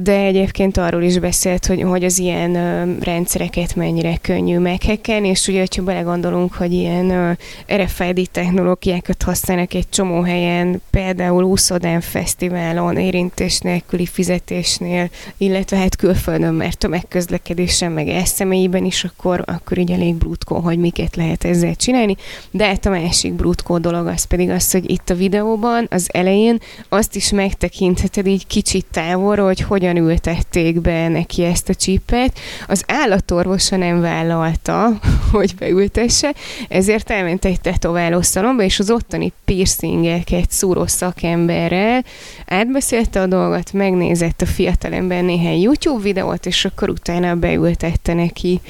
de 0.01 0.21
egyébként 0.21 0.77
arról 0.77 1.03
is 1.03 1.19
beszélt, 1.19 1.67
hogy, 1.67 1.83
hogy 1.83 2.05
az 2.05 2.19
ilyen 2.19 2.53
rendszereket 3.01 3.75
mennyire 3.75 4.17
könnyű 4.21 4.59
meghekkelni, 4.59 5.29
és 5.29 5.49
ugye, 5.49 5.59
hogyha 5.59 5.83
belegondolunk, 5.83 6.55
hogy 6.55 6.73
ilyen 6.73 7.39
RFID 7.75 8.31
technológiákat 8.31 9.23
használnak 9.23 9.75
egy 9.75 9.89
csomó 9.89 10.21
helyen, 10.21 10.83
például 10.91 11.45
úszodán 11.45 12.01
fesztiválon, 12.01 12.97
érintés 12.97 13.59
nélküli 13.59 14.07
fizetésnél, 14.07 15.11
illetve 15.37 15.77
hát 15.77 15.97
külföldön, 15.97 16.55
mert 16.55 16.85
a 16.85 16.89
megközlekedésen, 16.89 17.93
meg 17.93 18.09
eszemélyben 18.09 18.85
is, 18.85 19.05
akkor, 19.05 19.43
akkor 19.47 19.79
így 19.79 19.91
elég 19.91 20.15
brutkó, 20.15 20.57
hogy 20.57 20.79
miket 20.79 21.17
lehet 21.17 21.45
ezzel 21.45 21.75
csinálni, 21.75 22.17
de 22.51 22.67
hát 22.67 22.87
a 22.87 22.91
másik 22.91 23.33
brutkó 23.33 23.79
dolog 23.79 24.07
az 24.07 24.25
pedig 24.25 24.51
az, 24.51 24.71
hogy 24.71 24.91
itt 24.91 25.11
a 25.11 25.15
videóban 25.15 25.87
az 25.91 26.09
elején 26.13 26.59
azt 26.89 27.17
is 27.17 27.31
meg 27.31 27.46
megtekintheted 27.47 28.27
így 28.27 28.47
kicsit 28.47 28.87
távolról, 28.91 29.47
hogy 29.47 29.61
hogyan 29.61 29.97
ültették 29.97 30.81
be 30.81 31.09
neki 31.09 31.45
ezt 31.45 31.69
a 31.69 31.75
csípet. 31.75 32.39
Az 32.69 32.85
állatorvosa 32.87 33.77
nem 33.77 34.01
vállalta, 34.01 34.89
hogy 35.33 35.55
beültesse, 35.59 36.35
ezért 36.69 37.11
elment 37.11 37.45
egy 37.45 37.61
tetováló 37.61 38.21
szalomba, 38.23 38.63
és 38.63 38.79
az 38.79 38.91
ottani 38.91 39.33
piercingeket 39.45 40.51
szúró 40.51 40.87
szakemberrel 40.87 42.05
átbeszélte 42.47 43.21
a 43.21 43.27
dolgot, 43.27 43.73
megnézett 43.73 44.43
a 44.43 44.47
fiatalember 44.47 45.23
néhány 45.23 45.61
YouTube 45.61 46.03
videót, 46.03 46.47
és 46.47 46.65
akkor 46.65 46.89
utána 46.89 47.35
beültette 47.35 48.15
neki 48.15 48.61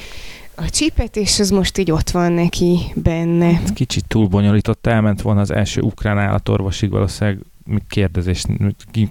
a 0.55 0.69
csípet, 0.69 1.15
és 1.15 1.39
az 1.39 1.49
most 1.49 1.77
így 1.77 1.91
ott 1.91 2.09
van 2.09 2.31
neki 2.31 2.79
benne. 2.95 3.61
Kicsit 3.73 4.05
túl 4.07 4.27
bonyolított, 4.27 4.87
elment 4.87 5.21
volna 5.21 5.41
az 5.41 5.51
első 5.51 5.81
ukrán 5.81 6.17
állatorvosig 6.17 6.89
valószínűleg 6.89 7.39
kérdezés, 7.89 8.45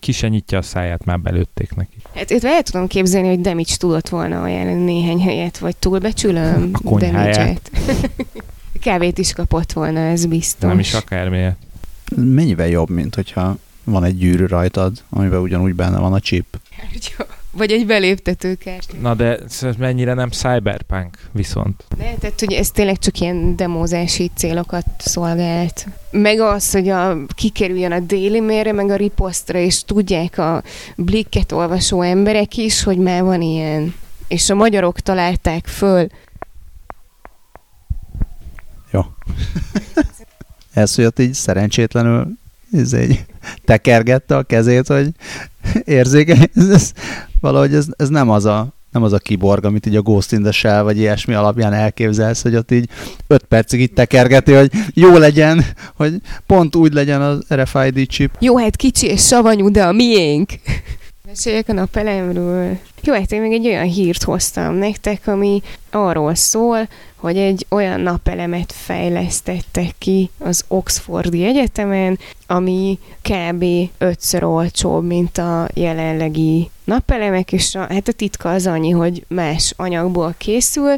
ki, 0.00 0.12
se 0.12 0.28
nyitja 0.28 0.58
a 0.58 0.62
száját, 0.62 1.04
már 1.04 1.20
belőtték 1.20 1.74
neki. 1.74 1.96
Hát 2.14 2.30
itt 2.30 2.44
el 2.44 2.62
tudom 2.62 2.86
képzelni, 2.86 3.28
hogy 3.28 3.40
Demics 3.40 3.76
tudott 3.76 4.08
volna 4.08 4.42
ajánlani 4.42 4.84
néhány 4.84 5.20
helyet, 5.20 5.58
vagy 5.58 5.76
túlbecsülöm 5.76 6.70
A. 6.84 6.98
Demicset. 6.98 7.70
Kávét 8.80 9.18
is 9.18 9.32
kapott 9.32 9.72
volna, 9.72 10.00
ez 10.00 10.26
biztos. 10.26 10.68
Nem 10.68 10.78
is 10.78 10.94
akármilyet. 10.94 11.56
Mennyivel 12.16 12.68
jobb, 12.68 12.90
mint 12.90 13.14
hogyha 13.14 13.56
van 13.84 14.04
egy 14.04 14.16
gyűrű 14.18 14.46
rajtad, 14.46 15.02
amiben 15.10 15.40
ugyanúgy 15.40 15.74
benne 15.74 15.98
van 15.98 16.12
a 16.12 16.20
chip. 16.20 16.58
Vagy 17.56 17.70
egy 17.70 17.86
beléptetőkártya. 17.86 18.96
Na 19.00 19.14
de 19.14 19.38
ez 19.60 19.76
mennyire 19.78 20.14
nem 20.14 20.30
cyberpunk 20.30 21.18
viszont. 21.32 21.84
De, 21.96 22.14
tehát, 22.20 22.40
hogy 22.40 22.52
ez 22.52 22.70
tényleg 22.70 22.98
csak 22.98 23.20
ilyen 23.20 23.56
demózási 23.56 24.30
célokat 24.34 24.86
szolgált. 24.98 25.86
Meg 26.10 26.40
az, 26.40 26.72
hogy 26.72 26.88
a, 26.88 27.16
kikerüljön 27.34 27.92
a 27.92 28.00
déli 28.00 28.40
mérre, 28.40 28.72
meg 28.72 28.90
a 28.90 28.96
riposztra, 28.96 29.58
és 29.58 29.84
tudják 29.84 30.38
a 30.38 30.62
blikket 30.96 31.52
olvasó 31.52 32.02
emberek 32.02 32.56
is, 32.56 32.82
hogy 32.82 32.98
már 32.98 33.22
van 33.22 33.42
ilyen. 33.42 33.94
És 34.28 34.50
a 34.50 34.54
magyarok 34.54 35.00
találták 35.00 35.66
föl. 35.66 36.06
Jó. 38.90 39.00
ez, 40.72 40.94
hogy 40.94 41.04
ott 41.04 41.18
így 41.18 41.34
szerencsétlenül 41.34 42.36
ez 42.72 42.92
egy 42.92 43.24
tekergette 43.64 44.36
a 44.36 44.42
kezét, 44.42 44.86
hogy 44.86 45.08
érzékeny. 45.84 46.50
Ez, 46.54 46.68
ez, 46.68 46.92
valahogy 47.46 47.74
ez, 47.74 47.86
ez 47.96 48.08
nem 48.08 48.30
az 48.30 48.44
a 48.44 48.74
nem 48.90 49.02
az 49.02 49.12
a 49.12 49.18
kiborg, 49.18 49.64
amit 49.64 49.86
így 49.86 49.96
a 49.96 50.02
Ghost 50.02 50.32
in 50.32 50.42
the 50.42 50.52
Shell, 50.52 50.82
vagy 50.82 50.98
ilyesmi 50.98 51.34
alapján 51.34 51.72
elképzelsz, 51.72 52.42
hogy 52.42 52.56
ott 52.56 52.70
így 52.70 52.88
öt 53.26 53.42
percig 53.42 53.80
így 53.80 53.92
tekergeti, 53.92 54.52
hogy 54.52 54.70
jó 54.94 55.16
legyen, 55.16 55.64
hogy 55.94 56.14
pont 56.46 56.76
úgy 56.76 56.92
legyen 56.92 57.22
az 57.22 57.46
RFID 57.54 58.06
chip. 58.08 58.30
Jó, 58.40 58.58
hát 58.58 58.76
kicsi 58.76 59.06
és 59.06 59.26
savanyú, 59.26 59.70
de 59.70 59.84
a 59.84 59.92
miénk. 59.92 60.50
Meséljek 61.26 61.68
a 61.68 61.72
napelemről. 61.72 62.78
Jó, 63.02 63.14
hát 63.14 63.32
én 63.32 63.40
még 63.40 63.52
egy 63.52 63.66
olyan 63.66 63.86
hírt 63.86 64.22
hoztam 64.22 64.74
nektek, 64.74 65.26
ami 65.26 65.62
arról 65.90 66.34
szól, 66.34 66.88
hogy 67.16 67.36
egy 67.36 67.66
olyan 67.68 68.00
napelemet 68.00 68.72
fejlesztettek 68.72 69.94
ki 69.98 70.30
az 70.38 70.64
Oxfordi 70.68 71.44
Egyetemen, 71.44 72.18
ami 72.46 72.98
kb. 73.22 73.64
ötször 73.98 74.44
olcsóbb, 74.44 75.04
mint 75.04 75.38
a 75.38 75.68
jelenlegi 75.74 76.70
napelemek, 76.84 77.52
és 77.52 77.74
a, 77.74 77.78
hát 77.78 78.08
a 78.08 78.12
titka 78.12 78.50
az 78.50 78.66
annyi, 78.66 78.90
hogy 78.90 79.24
más 79.28 79.72
anyagból 79.76 80.34
készül, 80.38 80.94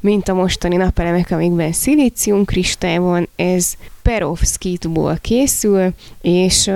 mint 0.00 0.28
a 0.28 0.34
mostani 0.34 0.76
napelemek, 0.76 1.30
amikben 1.30 1.72
szilícium 1.72 2.44
kristály 2.44 2.98
van, 2.98 3.28
ez 3.36 3.74
perovskitból 4.08 5.18
készül, 5.20 5.92
és 6.20 6.68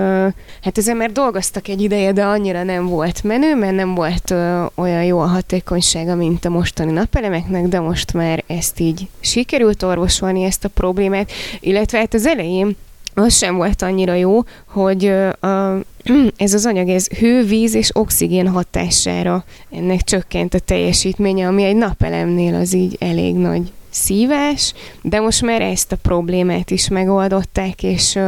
hát 0.63 0.79
ezen 0.79 0.97
már 0.97 1.13
dolgoztak 1.13 1.69
egy 1.69 1.83
ideje, 1.83 2.13
de 2.13 2.25
annyira 2.25 2.63
nem 2.63 2.87
volt 2.87 3.23
menő, 3.23 3.55
mert 3.55 3.75
nem 3.75 3.95
volt 3.95 4.35
olyan 4.75 5.05
jó 5.05 5.19
a 5.19 5.27
hatékonysága, 5.27 6.15
mint 6.15 6.45
a 6.45 6.51
mostani 6.51 6.93
napelemeknek, 6.93 7.67
de 7.67 7.81
most 7.81 8.13
már 8.13 8.45
ezt 8.47 8.81
így 8.81 9.09
sikerült 9.21 9.83
orvosolni 9.83 10.43
ezt 10.43 10.65
a 10.65 10.69
problémát, 10.69 11.31
illetve 11.61 11.99
hát 11.99 12.15
az 12.15 12.27
elején 12.27 12.77
az 13.15 13.37
sem 13.37 13.57
volt 13.57 13.83
annyira 13.83 14.15
jó, 14.15 14.41
hogy 14.67 15.07
a, 15.41 15.47
ez 16.37 16.55
az 16.55 16.67
anyag, 16.67 16.89
ez 16.89 17.07
hő, 17.07 17.45
víz 17.45 17.75
és 17.75 17.91
oxigén 17.93 18.49
hatására 18.49 19.45
ennek 19.71 20.03
csökkent 20.03 20.55
a 20.55 20.59
teljesítménye, 20.59 21.47
ami 21.47 21.63
egy 21.63 21.77
napelemnél 21.77 22.55
az 22.55 22.73
így 22.73 22.97
elég 23.01 23.35
nagy 23.35 23.73
szívás, 23.93 24.75
de 25.03 25.21
most 25.21 25.43
már 25.43 25.61
ezt 25.61 25.93
a 25.93 25.97
problémát 25.97 26.71
is 26.71 26.89
megoldották, 26.89 27.83
és, 27.83 28.19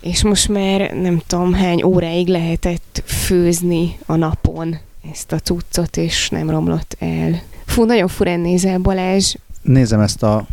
és 0.00 0.22
most 0.22 0.48
már 0.48 0.90
nem 0.94 1.22
tudom 1.26 1.52
hány 1.52 1.82
óráig 1.82 2.28
lehetett 2.28 3.02
főzni 3.06 3.98
a 4.06 4.16
napon 4.16 4.78
ezt 5.12 5.32
a 5.32 5.38
cuccot, 5.38 5.96
és 5.96 6.28
nem 6.28 6.50
romlott 6.50 6.96
el. 6.98 7.42
Fú, 7.66 7.84
nagyon 7.84 8.08
furán 8.08 8.40
nézel, 8.40 8.78
Balázs. 8.78 9.34
Nézem 9.62 10.00
ezt 10.00 10.22
a 10.22 10.46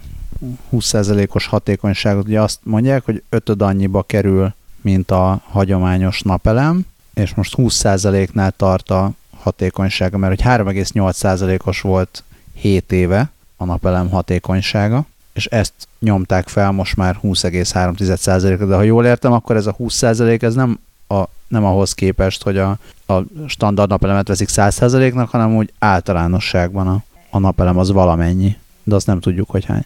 20%-os 0.74 1.46
hatékonyságot, 1.46 2.28
ugye 2.28 2.42
azt 2.42 2.60
mondják, 2.64 3.06
hogy 3.06 3.24
ötöd 3.30 3.62
annyiba 3.62 4.04
kerül, 4.04 4.54
mint 4.82 5.12
a 5.12 5.42
hagyományos 5.50 6.22
napelem, 6.22 6.86
és 7.14 7.34
most 7.34 7.54
20%-nál 7.58 8.52
tart 8.52 8.90
a 8.90 9.12
hatékonysága, 9.38 10.18
mert 10.18 10.42
hogy 10.42 10.52
3,8%-os 10.52 11.82
volt 11.82 12.24
7 12.54 12.92
éve 12.92 13.32
a 13.58 13.66
napelem 13.66 14.10
hatékonysága, 14.10 15.06
és 15.34 15.46
ezt 15.46 15.74
nyomták 16.00 16.48
fel 16.48 16.72
most 16.72 16.96
már 16.96 17.20
20,3%-ra, 17.24 18.66
de 18.66 18.76
ha 18.76 18.82
jól 18.82 19.06
értem, 19.06 19.32
akkor 19.32 19.56
ez 19.56 19.68
a 19.68 19.76
20% 19.80 20.42
ez 20.42 20.56
nem, 20.56 20.80
a, 21.08 21.24
nem 21.48 21.66
ahhoz 21.66 21.94
képest, 21.94 22.44
hogy 22.44 22.58
a, 22.58 22.78
a 23.06 23.24
standard 23.48 23.90
napelemet 23.90 24.28
veszik 24.28 24.50
100%-nak, 24.52 25.30
hanem 25.30 25.56
úgy 25.56 25.74
általánosságban 25.80 26.88
a, 26.88 27.04
a 27.30 27.40
napelem 27.40 27.78
az 27.78 27.92
valamennyi, 27.92 28.58
de 28.84 28.96
azt 28.96 29.08
nem 29.08 29.20
tudjuk, 29.20 29.50
hogy 29.50 29.66
hány. 29.66 29.86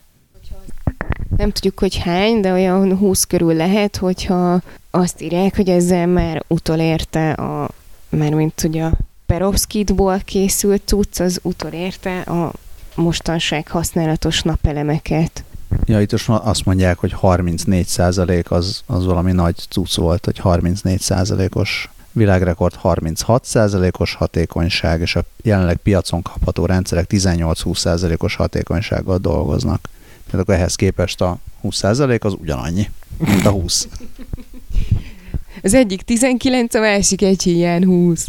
Nem 1.38 1.52
tudjuk, 1.52 1.80
hogy 1.80 1.98
hány, 1.98 2.42
de 2.42 2.52
olyan 2.52 2.98
20 2.98 3.24
körül 3.24 3.54
lehet, 3.54 3.98
hogyha 3.98 4.62
azt 4.92 5.22
írják, 5.22 5.56
hogy 5.56 5.70
ezzel 5.70 6.08
már 6.08 6.44
utolérte 6.48 7.32
a, 7.32 7.70
mert 8.10 8.36
mint 8.36 8.64
ugye 8.64 8.84
a 8.84 8.92
perovskitból 9.26 10.20
készült 10.26 10.82
cucc, 10.86 11.20
az 11.20 11.40
utolérte 11.44 12.20
a 12.20 12.52
mostanság 12.98 13.68
használatos 13.68 14.42
napelemeket. 14.42 15.44
Ja, 15.86 16.02
itt 16.02 16.12
most 16.12 16.30
azt 16.30 16.66
mondják, 16.66 16.98
hogy 16.98 17.16
34% 17.22 18.46
az, 18.48 18.84
az 18.86 19.06
valami 19.06 19.32
nagy 19.32 19.56
cucc 19.70 19.96
volt, 19.96 20.26
hogy 20.26 20.40
34%-os 20.44 21.90
világrekord 22.12 22.80
36%-os 22.84 24.14
hatékonyság, 24.14 25.02
és 25.02 25.16
a 25.16 25.24
jelenleg 25.42 25.78
piacon 25.78 26.22
kapható 26.22 26.66
rendszerek 26.66 27.06
18-20%-os 27.10 28.36
hatékonysággal 28.36 29.18
dolgoznak. 29.18 29.90
Tehát 30.26 30.42
akkor 30.42 30.54
ehhez 30.56 30.76
képest 30.76 31.22
a 31.22 31.38
20% 31.64 32.22
az 32.22 32.34
ugyanannyi, 32.40 32.90
mint 33.18 33.46
a 33.46 33.50
20. 33.50 33.88
Az 35.64 35.74
egyik 35.74 36.02
19, 36.02 36.74
a 36.74 36.80
másik 36.80 37.22
egy 37.22 37.44
hiány 37.44 37.86
20. 37.86 38.28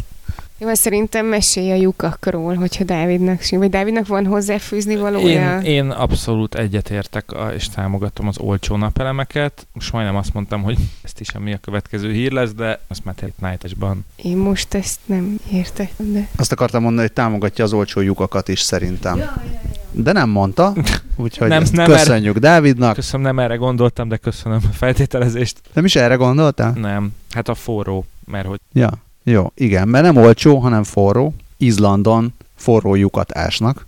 Jó, 0.61 0.73
szerintem 0.73 1.25
mesélj 1.25 1.71
a 1.71 1.75
lyukakról, 1.75 2.55
hogyha 2.55 2.83
Dávidnak, 2.83 3.49
vagy 3.49 3.69
Dávidnak 3.69 4.07
van 4.07 4.25
hozzáfűzni 4.25 4.95
valója? 4.95 5.59
Én, 5.59 5.71
én 5.71 5.89
abszolút 5.89 6.55
egyetértek 6.55 7.31
és 7.55 7.69
támogatom 7.69 8.27
az 8.27 8.37
olcsó 8.37 8.75
napelemeket. 8.75 9.67
Most 9.73 9.91
majdnem 9.91 10.15
azt 10.15 10.33
mondtam, 10.33 10.63
hogy 10.63 10.77
ezt 11.03 11.19
is 11.19 11.29
ami 11.29 11.53
a 11.53 11.57
következő 11.57 12.11
hír 12.11 12.31
lesz, 12.31 12.53
de 12.53 12.79
azt 12.87 13.05
már 13.05 13.15
Tate 13.15 13.49
night 13.49 13.75
Én 14.15 14.37
most 14.37 14.73
ezt 14.73 14.99
nem 15.05 15.39
értettem, 15.51 16.11
de... 16.13 16.27
Azt 16.35 16.51
akartam 16.51 16.81
mondani, 16.81 17.07
hogy 17.07 17.15
támogatja 17.15 17.63
az 17.63 17.73
olcsó 17.73 18.01
lyukakat 18.01 18.47
is 18.47 18.59
szerintem. 18.59 19.17
Ja, 19.17 19.23
ja, 19.23 19.59
ja. 19.63 19.69
De 19.91 20.11
nem 20.11 20.29
mondta, 20.29 20.73
úgyhogy 21.15 21.47
nem, 21.47 21.63
nem 21.71 21.85
köszönjük 21.85 22.35
erre, 22.35 22.39
Dávidnak. 22.39 22.93
Köszönöm, 22.93 23.25
nem 23.25 23.39
erre 23.39 23.55
gondoltam, 23.55 24.07
de 24.07 24.17
köszönöm 24.17 24.59
a 24.63 24.73
feltételezést. 24.73 25.61
Nem 25.73 25.85
is 25.85 25.95
erre 25.95 26.15
gondoltál? 26.15 26.71
Nem, 26.71 27.15
hát 27.29 27.47
a 27.47 27.55
forró, 27.55 28.05
mert 28.25 28.47
hogy... 28.47 28.59
Ja. 28.73 28.89
Jó, 29.29 29.51
igen, 29.55 29.87
mert 29.87 30.03
nem 30.03 30.17
olcsó, 30.17 30.57
hanem 30.57 30.83
forró. 30.83 31.33
Izlandon 31.57 32.33
forró 32.55 32.95
lyukat 32.95 33.37
ásnak. 33.37 33.85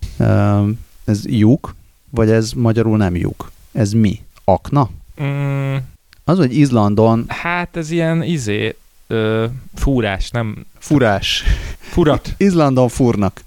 Ez 1.05 1.25
lyuk, 1.25 1.75
vagy 2.09 2.29
ez 2.29 2.51
magyarul 2.51 2.97
nem 2.97 3.15
lyuk? 3.15 3.51
Ez 3.71 3.91
mi? 3.93 4.19
Akna? 4.43 4.89
Mm. 5.23 5.75
Az, 6.23 6.37
hogy 6.37 6.57
Izlandon... 6.57 7.25
Hát 7.27 7.77
ez 7.77 7.91
ilyen 7.91 8.23
izé, 8.23 8.75
ö, 9.07 9.45
fúrás, 9.75 10.29
nem... 10.29 10.65
Furás. 10.77 11.43
Furat. 11.77 12.33
Izlandon 12.37 12.89
fúrnak. 12.89 13.43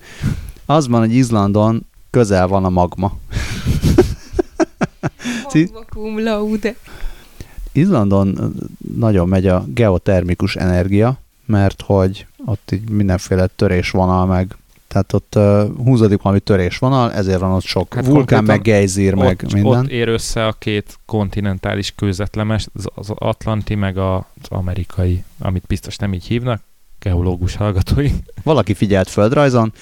Az 0.67 0.89
van, 0.89 1.01
hogy 1.01 1.15
Izlandon 1.15 1.87
közel 2.11 2.47
van 2.47 2.65
a 2.65 2.71
magma. 2.71 3.19
magma 5.53 5.85
cum 5.89 6.23
laude. 6.23 6.75
Izlandon 7.73 8.55
nagyon 8.97 9.29
megy 9.29 9.47
a 9.47 9.65
geotermikus 9.69 10.57
energia, 10.57 11.19
mert 11.47 11.83
hogy 11.83 12.27
ott 12.47 12.71
így 12.73 12.91
mindenféle 12.91 13.47
törésvonal 13.47 14.27
meg 14.27 14.57
tehát 14.95 15.13
ott 15.13 15.35
uh, 15.37 15.85
húzódik 15.85 16.23
valami 16.23 16.41
törésvonal, 16.41 17.13
ezért 17.13 17.41
van 17.41 17.51
ott 17.51 17.63
sok 17.63 17.95
hát 17.95 18.07
vulkán, 18.07 18.45
meg 18.45 18.63
gejzír, 18.63 19.15
meg 19.15 19.47
minden. 19.53 19.85
Ott 19.85 19.89
ér 19.89 20.09
össze 20.09 20.47
a 20.47 20.53
két 20.53 20.99
kontinentális 21.07 21.93
kőzetlemes, 21.97 22.67
az 22.95 23.11
Atlanti, 23.15 23.75
meg 23.75 23.99
az 23.99 24.23
amerikai, 24.49 25.25
amit 25.39 25.65
biztos 25.67 25.97
nem 25.97 26.13
így 26.13 26.25
hívnak, 26.25 26.63
geológus 26.99 27.57
hallgatói. 27.57 28.11
Valaki 28.43 28.75
figyelt 28.75 29.09
földrajzon. 29.09 29.73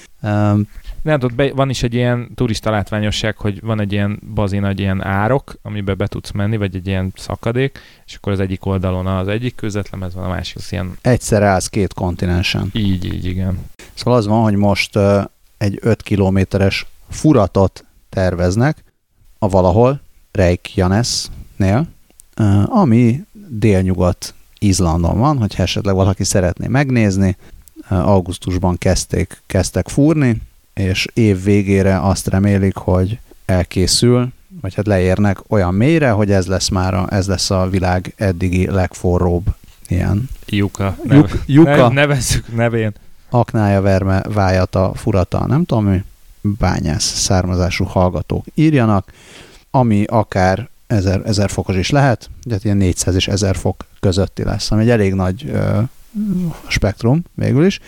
Nem, 1.03 1.19
ott 1.23 1.33
be, 1.33 1.53
van 1.53 1.69
is 1.69 1.83
egy 1.83 1.93
ilyen 1.93 2.31
turista 2.35 2.71
látványosság, 2.71 3.37
hogy 3.37 3.61
van 3.61 3.79
egy 3.79 3.91
ilyen 3.91 4.19
bazi 4.33 4.59
nagy 4.59 4.79
ilyen 4.79 5.03
árok, 5.03 5.55
amiben 5.61 5.97
be 5.97 6.07
tudsz 6.07 6.31
menni, 6.31 6.57
vagy 6.57 6.75
egy 6.75 6.87
ilyen 6.87 7.13
szakadék, 7.15 7.79
és 8.05 8.15
akkor 8.15 8.33
az 8.33 8.39
egyik 8.39 8.65
oldalon 8.65 9.07
az 9.07 9.27
egyik 9.27 9.55
közvetlemez 9.55 10.13
van, 10.13 10.23
a 10.23 10.27
másik 10.27 10.55
az 10.55 10.71
ilyen... 10.71 10.97
Egyszer 11.01 11.41
állsz 11.41 11.67
két 11.67 11.93
kontinensen. 11.93 12.69
Így, 12.73 13.05
így, 13.05 13.25
igen. 13.25 13.59
Szóval 13.93 14.19
az 14.19 14.27
van, 14.27 14.43
hogy 14.43 14.55
most 14.55 14.95
uh, 14.95 15.23
egy 15.57 15.79
5 15.81 16.01
kilométeres 16.01 16.85
furatot 17.09 17.85
terveznek 18.09 18.83
a 19.39 19.49
valahol 19.49 20.01
Reykjanesnél, 20.31 21.87
uh, 22.39 22.77
ami 22.77 23.25
délnyugat 23.47 24.33
Izlandon 24.59 25.19
van, 25.19 25.37
hogyha 25.37 25.63
esetleg 25.63 25.95
valaki 25.95 26.23
szeretné 26.23 26.67
megnézni. 26.67 27.37
Augusztusban 27.89 28.77
kezdték, 28.77 29.41
kezdtek 29.45 29.87
fúrni, 29.87 30.41
és 30.73 31.05
év 31.13 31.43
végére 31.43 31.99
azt 31.99 32.27
remélik, 32.27 32.75
hogy 32.75 33.19
elkészül, 33.45 34.27
vagy 34.61 34.73
hát 34.73 34.87
leérnek 34.87 35.39
olyan 35.47 35.73
mélyre, 35.73 36.09
hogy 36.09 36.31
ez 36.31 36.45
lesz 36.45 36.69
már 36.69 36.93
a, 36.93 37.07
ez 37.09 37.27
lesz 37.27 37.49
a 37.49 37.69
világ 37.69 38.13
eddigi 38.17 38.69
legforróbb 38.69 39.45
ilyen. 39.87 40.29
Juka. 40.45 40.97
Juk, 41.03 41.43
Juka. 41.45 41.87
Ne, 41.87 41.93
nevezzük 41.93 42.55
nevén. 42.55 42.93
Aknája, 43.29 43.81
verme, 43.81 44.21
vájata, 44.21 44.91
furata, 44.95 45.45
nem 45.45 45.65
tudom 45.65 45.85
mi, 45.85 46.03
bányász 46.41 47.19
származású 47.19 47.83
hallgatók 47.83 48.45
írjanak, 48.53 49.11
ami 49.71 50.03
akár 50.03 50.69
1000, 50.87 51.21
1000 51.25 51.49
fokos 51.49 51.75
is 51.75 51.89
lehet, 51.89 52.29
ugye 52.45 52.57
ilyen 52.61 52.77
400 52.77 53.15
és 53.15 53.27
1000 53.27 53.55
fok 53.55 53.85
közötti 53.99 54.43
lesz, 54.43 54.71
ami 54.71 54.81
egy 54.81 54.89
elég 54.89 55.13
nagy 55.13 55.49
ö, 55.49 55.81
spektrum 56.67 57.23
végül 57.33 57.65
is. 57.65 57.79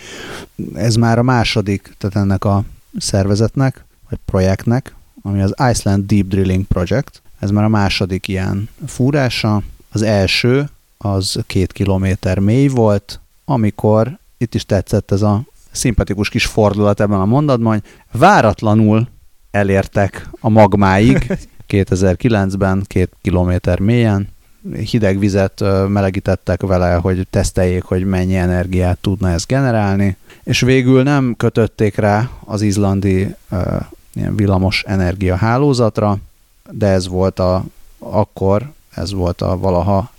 Ez 0.74 0.96
már 0.96 1.18
a 1.18 1.24
második, 1.24 1.94
tehát 1.98 2.16
ennek 2.16 2.46
a 2.46 2.64
szervezetnek, 2.98 3.86
vagy 4.10 4.20
projektnek, 4.26 4.96
ami 5.22 5.42
az 5.42 5.54
Iceland 5.72 6.06
Deep 6.06 6.26
Drilling 6.28 6.66
Project. 6.66 7.22
Ez 7.40 7.50
már 7.50 7.64
a 7.64 7.70
második 7.70 8.28
ilyen 8.28 8.70
fúrása. 8.86 9.62
Az 9.92 10.02
első 10.02 10.70
az 10.98 11.40
két 11.48 11.72
kilométer 11.72 12.40
mély 12.40 12.68
volt, 12.68 13.20
amikor 13.46 14.18
itt 14.38 14.56
is 14.56 14.66
tetszett 14.66 15.12
ez 15.12 15.22
a 15.22 15.44
szimpatikus 15.72 16.30
kis 16.30 16.46
fordulat 16.46 17.00
ebben 17.00 17.20
a 17.20 17.26
mondatban, 17.26 17.72
hogy 17.72 17.84
váratlanul 18.12 19.08
elértek 19.52 20.30
a 20.40 20.50
magmáig 20.50 21.34
2009-ben 21.70 22.84
két 22.88 23.12
kilométer 23.22 23.80
mélyen, 23.80 24.28
hideg 24.74 25.20
vizet 25.20 25.64
melegítettek 25.88 26.62
vele, 26.62 26.94
hogy 26.94 27.28
teszteljék, 27.30 27.84
hogy 27.84 28.06
mennyi 28.06 28.36
energiát 28.36 28.98
tudna 28.98 29.30
ez 29.30 29.46
generálni, 29.46 30.18
és 30.44 30.60
végül 30.60 31.04
nem 31.04 31.34
kötötték 31.38 31.96
rá 31.96 32.30
az 32.46 32.62
izlandi 32.62 33.36
ilyen 34.14 34.36
villamos 34.36 34.84
energia 34.88 35.36
hálózatra, 35.36 36.18
de 36.72 36.88
ez 36.88 37.08
volt 37.08 37.40
a, 37.40 37.64
akkor, 38.00 38.72
ez 38.94 39.14
volt 39.14 39.42
a 39.42 39.58
valaha 39.58 40.12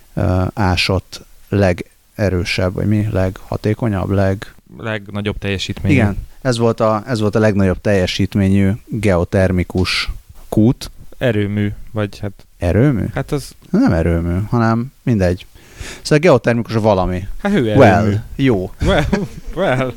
ásott 0.54 1.24
legerősebb, 1.48 2.72
vagy 2.72 2.86
mi, 2.86 3.08
leghatékonyabb, 3.10 4.10
leg... 4.10 4.54
Legnagyobb 4.78 5.38
teljesítményű. 5.38 5.94
Igen, 5.94 6.26
ez 6.40 6.58
volt, 6.58 6.80
a, 6.80 7.02
ez 7.06 7.20
volt 7.20 7.34
a 7.34 7.38
legnagyobb 7.38 7.80
teljesítményű 7.80 8.72
geotermikus 8.84 10.10
kút. 10.48 10.90
Erőmű, 11.18 11.72
vagy 11.90 12.18
hát... 12.18 12.46
Erőmű? 12.66 13.04
Hát 13.14 13.32
az... 13.32 13.54
Nem 13.70 13.92
erőmű, 13.92 14.38
hanem 14.48 14.92
mindegy. 15.02 15.46
Szóval 16.02 16.18
geotermikus 16.18 16.74
valami. 16.74 17.26
Hát 17.42 17.52
hőerőmű. 17.52 17.78
Well, 17.78 18.24
jó. 18.36 18.70
Well, 18.82 19.04
well. 19.54 19.92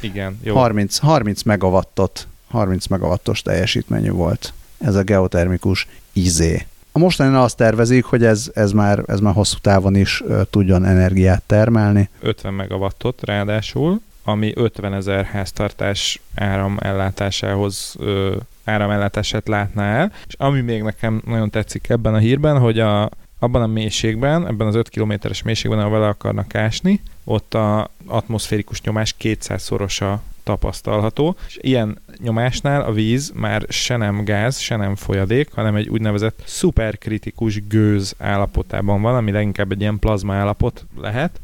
Igen, 0.00 0.38
jó. 0.42 0.54
30, 0.54 0.98
30 0.98 1.42
megawattot, 1.42 2.26
30 2.48 2.86
megawattos 2.86 3.42
teljesítményű 3.42 4.10
volt 4.10 4.52
ez 4.80 4.94
a 4.94 5.02
geotermikus 5.02 5.86
izé. 6.12 6.66
A 6.92 6.98
mostani 6.98 7.36
azt 7.36 7.56
tervezik, 7.56 8.04
hogy 8.04 8.24
ez, 8.24 8.50
ez, 8.54 8.72
már, 8.72 9.02
ez 9.06 9.20
már 9.20 9.34
hosszú 9.34 9.56
távon 9.60 9.96
is 9.96 10.22
tudjon 10.50 10.84
energiát 10.84 11.42
termelni. 11.46 12.08
50 12.20 12.54
megawattot 12.54 13.20
ráadásul, 13.24 14.00
ami 14.30 14.52
50 14.54 14.94
ezer 14.94 15.24
háztartás 15.24 16.20
áramellátásához 16.34 17.94
ö, 17.98 18.36
áramellátását 18.64 19.48
látná 19.48 19.98
el. 19.98 20.12
És 20.26 20.34
ami 20.38 20.60
még 20.60 20.82
nekem 20.82 21.22
nagyon 21.26 21.50
tetszik 21.50 21.88
ebben 21.88 22.14
a 22.14 22.18
hírben, 22.18 22.58
hogy 22.58 22.78
a, 22.78 23.10
abban 23.38 23.62
a 23.62 23.66
mélységben, 23.66 24.46
ebben 24.46 24.66
az 24.66 24.74
5 24.74 24.88
kilométeres 24.88 25.42
mélységben, 25.42 25.78
ahol 25.78 25.90
vele 25.90 26.08
akarnak 26.08 26.54
ásni, 26.54 27.00
ott 27.24 27.54
a 27.54 27.90
atmoszférikus 28.06 28.82
nyomás 28.82 29.14
200-szorosa 29.20 30.14
tapasztalható, 30.42 31.36
és 31.46 31.58
ilyen 31.60 31.98
nyomásnál 32.18 32.82
a 32.82 32.92
víz 32.92 33.32
már 33.34 33.64
se 33.68 33.96
nem 33.96 34.24
gáz, 34.24 34.58
se 34.58 34.76
nem 34.76 34.94
folyadék, 34.96 35.52
hanem 35.52 35.74
egy 35.74 35.88
úgynevezett 35.88 36.42
szuperkritikus 36.44 37.66
gőz 37.66 38.14
állapotában 38.18 39.02
van, 39.02 39.16
ami 39.16 39.30
leginkább 39.30 39.72
egy 39.72 39.80
ilyen 39.80 39.98
plazma 39.98 40.34
állapot 40.34 40.86
lehet, 41.00 41.40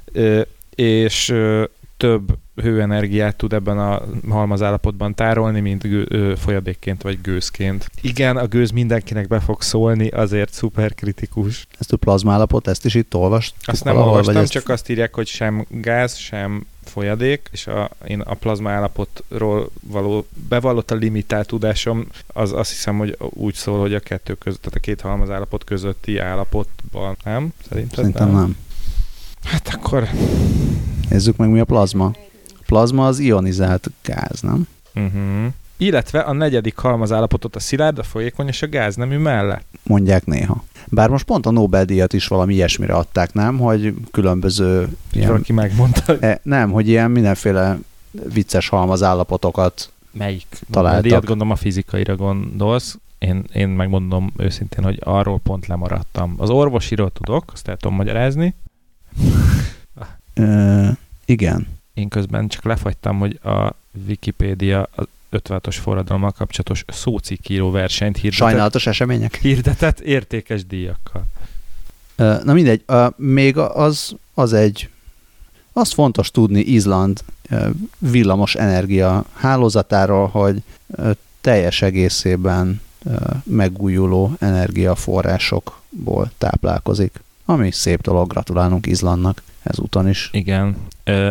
és 0.75 1.35
több 1.97 2.39
hőenergiát 2.63 3.37
tud 3.37 3.53
ebben 3.53 3.79
a 3.79 4.03
halmazállapotban 4.29 5.15
tárolni, 5.15 5.61
mint 5.61 5.83
gő, 5.83 6.07
ö, 6.09 6.33
folyadékként 6.37 7.03
vagy 7.03 7.21
gőzként. 7.21 7.91
Igen, 8.01 8.37
a 8.37 8.47
gőz 8.47 8.71
mindenkinek 8.71 9.29
be 9.29 9.41
fog 9.41 9.63
szólni, 9.63 10.09
azért 10.09 10.53
szuperkritikus. 10.53 11.67
Ezt 11.79 11.93
a 11.93 11.97
plazmállapot, 11.97 12.69
ezt 12.69 12.85
is 12.85 12.95
itt 12.95 13.15
olvast? 13.15 13.55
Azt 13.65 13.85
nem 13.85 13.95
valahol, 13.95 14.17
olvastam, 14.17 14.43
ezt... 14.43 14.53
csak 14.53 14.69
azt 14.69 14.89
írják, 14.89 15.15
hogy 15.15 15.27
sem 15.27 15.67
gáz, 15.69 16.17
sem 16.17 16.67
folyadék, 16.85 17.49
és 17.53 17.67
a, 17.67 17.91
én 18.07 18.21
a 18.21 18.35
plazma 18.35 18.71
állapotról 18.71 19.71
való 19.81 20.27
bevallott 20.49 20.91
a 20.91 20.95
limitált 20.95 21.47
tudásom, 21.47 22.07
az 22.27 22.53
azt 22.53 22.71
hiszem, 22.71 22.99
hogy 22.99 23.17
úgy 23.19 23.55
szól, 23.55 23.81
hogy 23.81 23.95
a 23.95 24.01
kettő 24.01 24.35
között, 24.35 24.61
tehát 24.61 24.77
a 24.77 24.81
két 24.81 25.01
halmaz 25.01 25.31
állapot 25.31 25.65
közötti 25.65 26.19
állapotban, 26.19 27.17
nem? 27.25 27.53
Szerinted 27.69 27.95
Szerintem 27.95 28.27
nem. 28.27 28.37
nem. 28.37 28.57
Hát 29.43 29.69
akkor... 29.75 30.09
Nézzük 31.09 31.37
meg, 31.37 31.49
mi 31.49 31.61
a 31.61 31.65
plazma. 31.65 32.05
A 32.49 32.63
plazma 32.67 33.07
az 33.07 33.19
ionizált 33.19 33.91
gáz, 34.03 34.41
nem? 34.41 34.69
Uh-huh. 34.95 35.53
Illetve 35.77 36.21
a 36.21 36.33
negyedik 36.33 36.77
halmazállapotot 36.77 37.57
a 37.57 37.61
szilárd, 37.61 37.99
a 37.99 38.03
folyékony 38.03 38.47
és 38.47 38.63
a 38.63 38.69
gáznemű 38.69 39.17
mellett. 39.19 39.67
Mondják 39.83 40.27
néha. 40.27 40.65
Bár 40.87 41.09
most 41.09 41.25
pont 41.25 41.47
a 41.47 41.51
Nobel-díjat 41.51 42.13
is 42.13 42.27
valami 42.27 42.55
ilyesmire 42.55 42.95
adták, 42.95 43.33
nem? 43.33 43.59
Hogy 43.59 43.95
különböző... 44.11 44.89
Ilyen, 45.13 45.29
Valaki 45.29 45.53
megmondta. 45.53 46.19
E, 46.21 46.41
nem, 46.43 46.71
hogy 46.71 46.89
ilyen 46.89 47.11
mindenféle 47.11 47.79
vicces 48.33 48.69
halmazállapotokat 48.69 49.91
Melyik 50.13 50.47
találtak. 50.51 50.75
Nobel-díjat 50.75 51.25
gondolom 51.25 51.53
a 51.53 51.57
fizikaira 51.57 52.17
gondolsz. 52.17 52.99
Én, 53.19 53.45
én 53.53 53.69
megmondom 53.69 54.33
őszintén, 54.37 54.85
hogy 54.85 54.99
arról 55.05 55.39
pont 55.39 55.67
lemaradtam. 55.67 56.35
Az 56.39 56.51
orvosiról 56.51 57.11
tudok, 57.11 57.45
azt 57.53 57.69
el 57.69 57.77
tudom 57.77 57.97
magyarázni. 57.97 58.55
Ö, 60.37 60.89
igen. 61.25 61.67
Én 61.95 62.09
közben 62.09 62.49
csak 62.49 62.65
lefagytam, 62.65 63.19
hogy 63.19 63.39
a 63.43 63.75
Wikipédia 64.07 64.89
az 64.95 65.05
56-os 65.33 65.77
forradalommal 65.81 66.31
kapcsolatos 66.31 66.85
szócikíró 66.89 67.71
versenyt 67.71 68.17
hirdetett. 68.17 68.49
Sajnálatos 68.49 68.87
események. 68.87 69.37
Hirdetett 69.37 70.01
értékes 70.01 70.67
díjakkal. 70.67 71.25
Na 72.17 72.53
mindegy, 72.53 72.85
még 73.17 73.57
az, 73.59 74.15
az 74.35 74.53
egy, 74.53 74.89
az 75.73 75.93
fontos 75.93 76.31
tudni 76.31 76.61
Izland 76.61 77.21
villamos 77.99 78.55
energia 78.55 79.25
hálózatáról, 79.35 80.27
hogy 80.27 80.63
teljes 81.41 81.83
egészében 81.83 82.81
megújuló 83.43 84.37
energiaforrásokból 84.39 86.31
táplálkozik, 86.39 87.21
ami 87.47 87.71
szép 87.71 88.01
dolog, 88.01 88.29
gratulálunk 88.29 88.87
Izlandnak 88.87 89.43
ezúton 89.63 90.09
is. 90.09 90.29
Igen, 90.33 90.77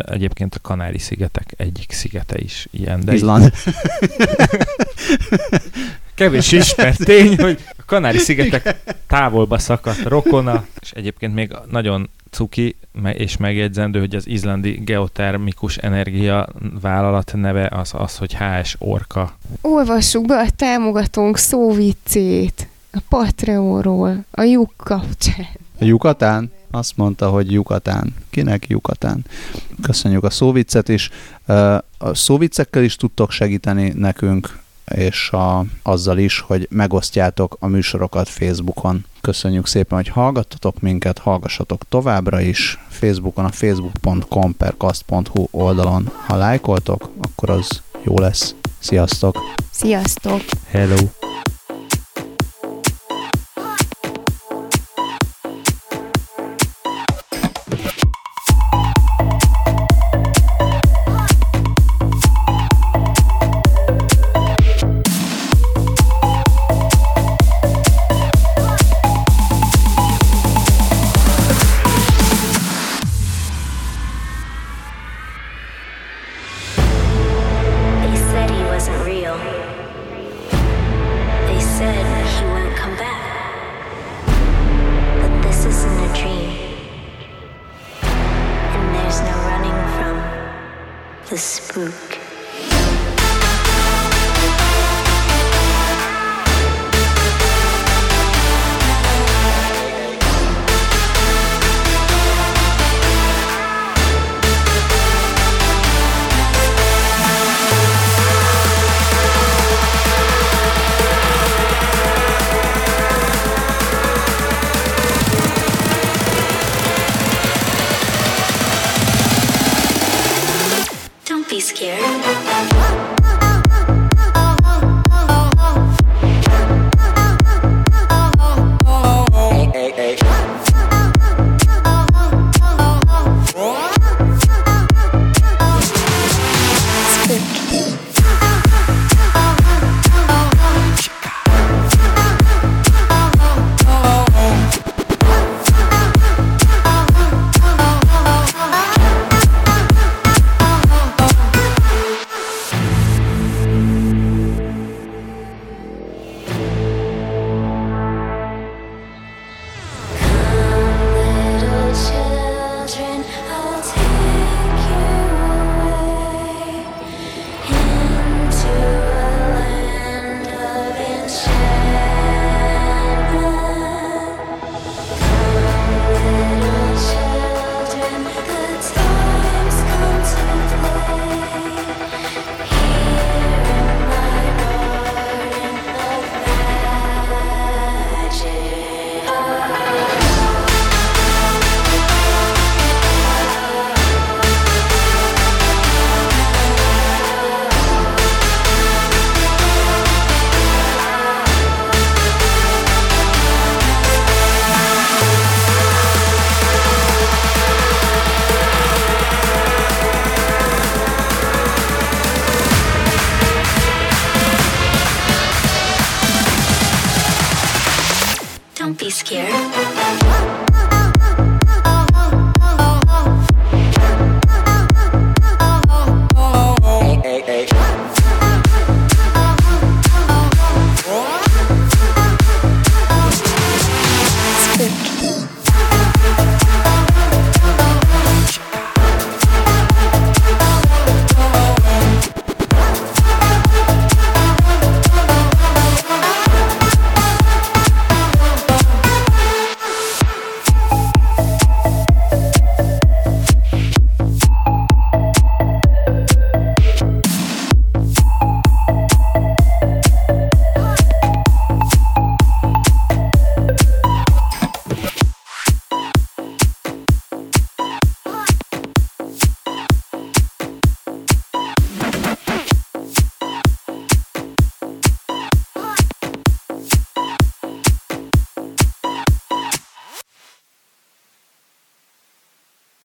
egyébként 0.04 0.54
a 0.54 0.60
Kanári-szigetek 0.62 1.54
egyik 1.56 1.92
szigete 1.92 2.38
is 2.38 2.68
ilyen. 2.70 3.04
De 3.04 3.14
Izland. 3.14 3.52
Kevés 6.14 6.52
ismert 6.62 7.04
tény, 7.04 7.38
hogy 7.38 7.64
a 7.76 7.82
Kanári-szigetek 7.86 8.76
távolba 9.06 9.58
szakadt 9.58 10.02
rokona, 10.02 10.66
és 10.80 10.90
egyébként 10.90 11.34
még 11.34 11.56
nagyon 11.70 12.10
cuki 12.30 12.76
és 13.12 13.36
megjegyzendő, 13.36 13.98
hogy 13.98 14.14
az 14.14 14.26
izlandi 14.26 14.70
geotermikus 14.70 15.76
energia 15.76 16.48
vállalat 16.80 17.32
neve 17.34 17.68
az 17.72 17.90
az, 17.94 18.16
hogy 18.16 18.34
HS 18.34 18.76
Orka. 18.78 19.36
Olvassuk 19.60 20.26
be 20.26 20.38
a 20.38 20.50
támogatónk 20.56 21.36
szóviccét 21.36 22.68
a 22.92 22.98
Patreonról, 23.08 24.24
a 24.30 24.42
lyuk 24.42 24.72
kapcsán. 24.76 25.64
A 25.78 25.84
lyukatán? 25.84 26.52
Azt 26.70 26.96
mondta, 26.96 27.28
hogy 27.28 27.52
Jukatán. 27.52 28.14
Kinek 28.30 28.68
Jukatán? 28.68 29.24
Köszönjük 29.82 30.24
a 30.24 30.30
szóviccet 30.30 30.88
is. 30.88 31.10
A 31.98 32.14
szóviccekkel 32.14 32.82
is 32.82 32.96
tudtok 32.96 33.30
segíteni 33.30 33.92
nekünk, 33.96 34.58
és 34.94 35.30
a, 35.30 35.64
azzal 35.82 36.18
is, 36.18 36.40
hogy 36.40 36.68
megosztjátok 36.70 37.56
a 37.60 37.66
műsorokat 37.66 38.28
Facebookon. 38.28 39.04
Köszönjük 39.20 39.66
szépen, 39.66 39.98
hogy 39.98 40.08
hallgattatok 40.08 40.80
minket, 40.80 41.18
hallgassatok 41.18 41.82
továbbra 41.88 42.40
is. 42.40 42.78
Facebookon 42.88 43.44
a 43.44 43.50
facebook.com 43.50 44.56
per 44.56 44.74
oldalon. 45.50 46.10
Ha 46.26 46.36
lájkoltok, 46.36 47.10
akkor 47.20 47.50
az 47.50 47.82
jó 48.02 48.18
lesz. 48.18 48.54
Sziasztok! 48.78 49.38
Sziasztok! 49.70 50.40
Hello! 50.70 50.96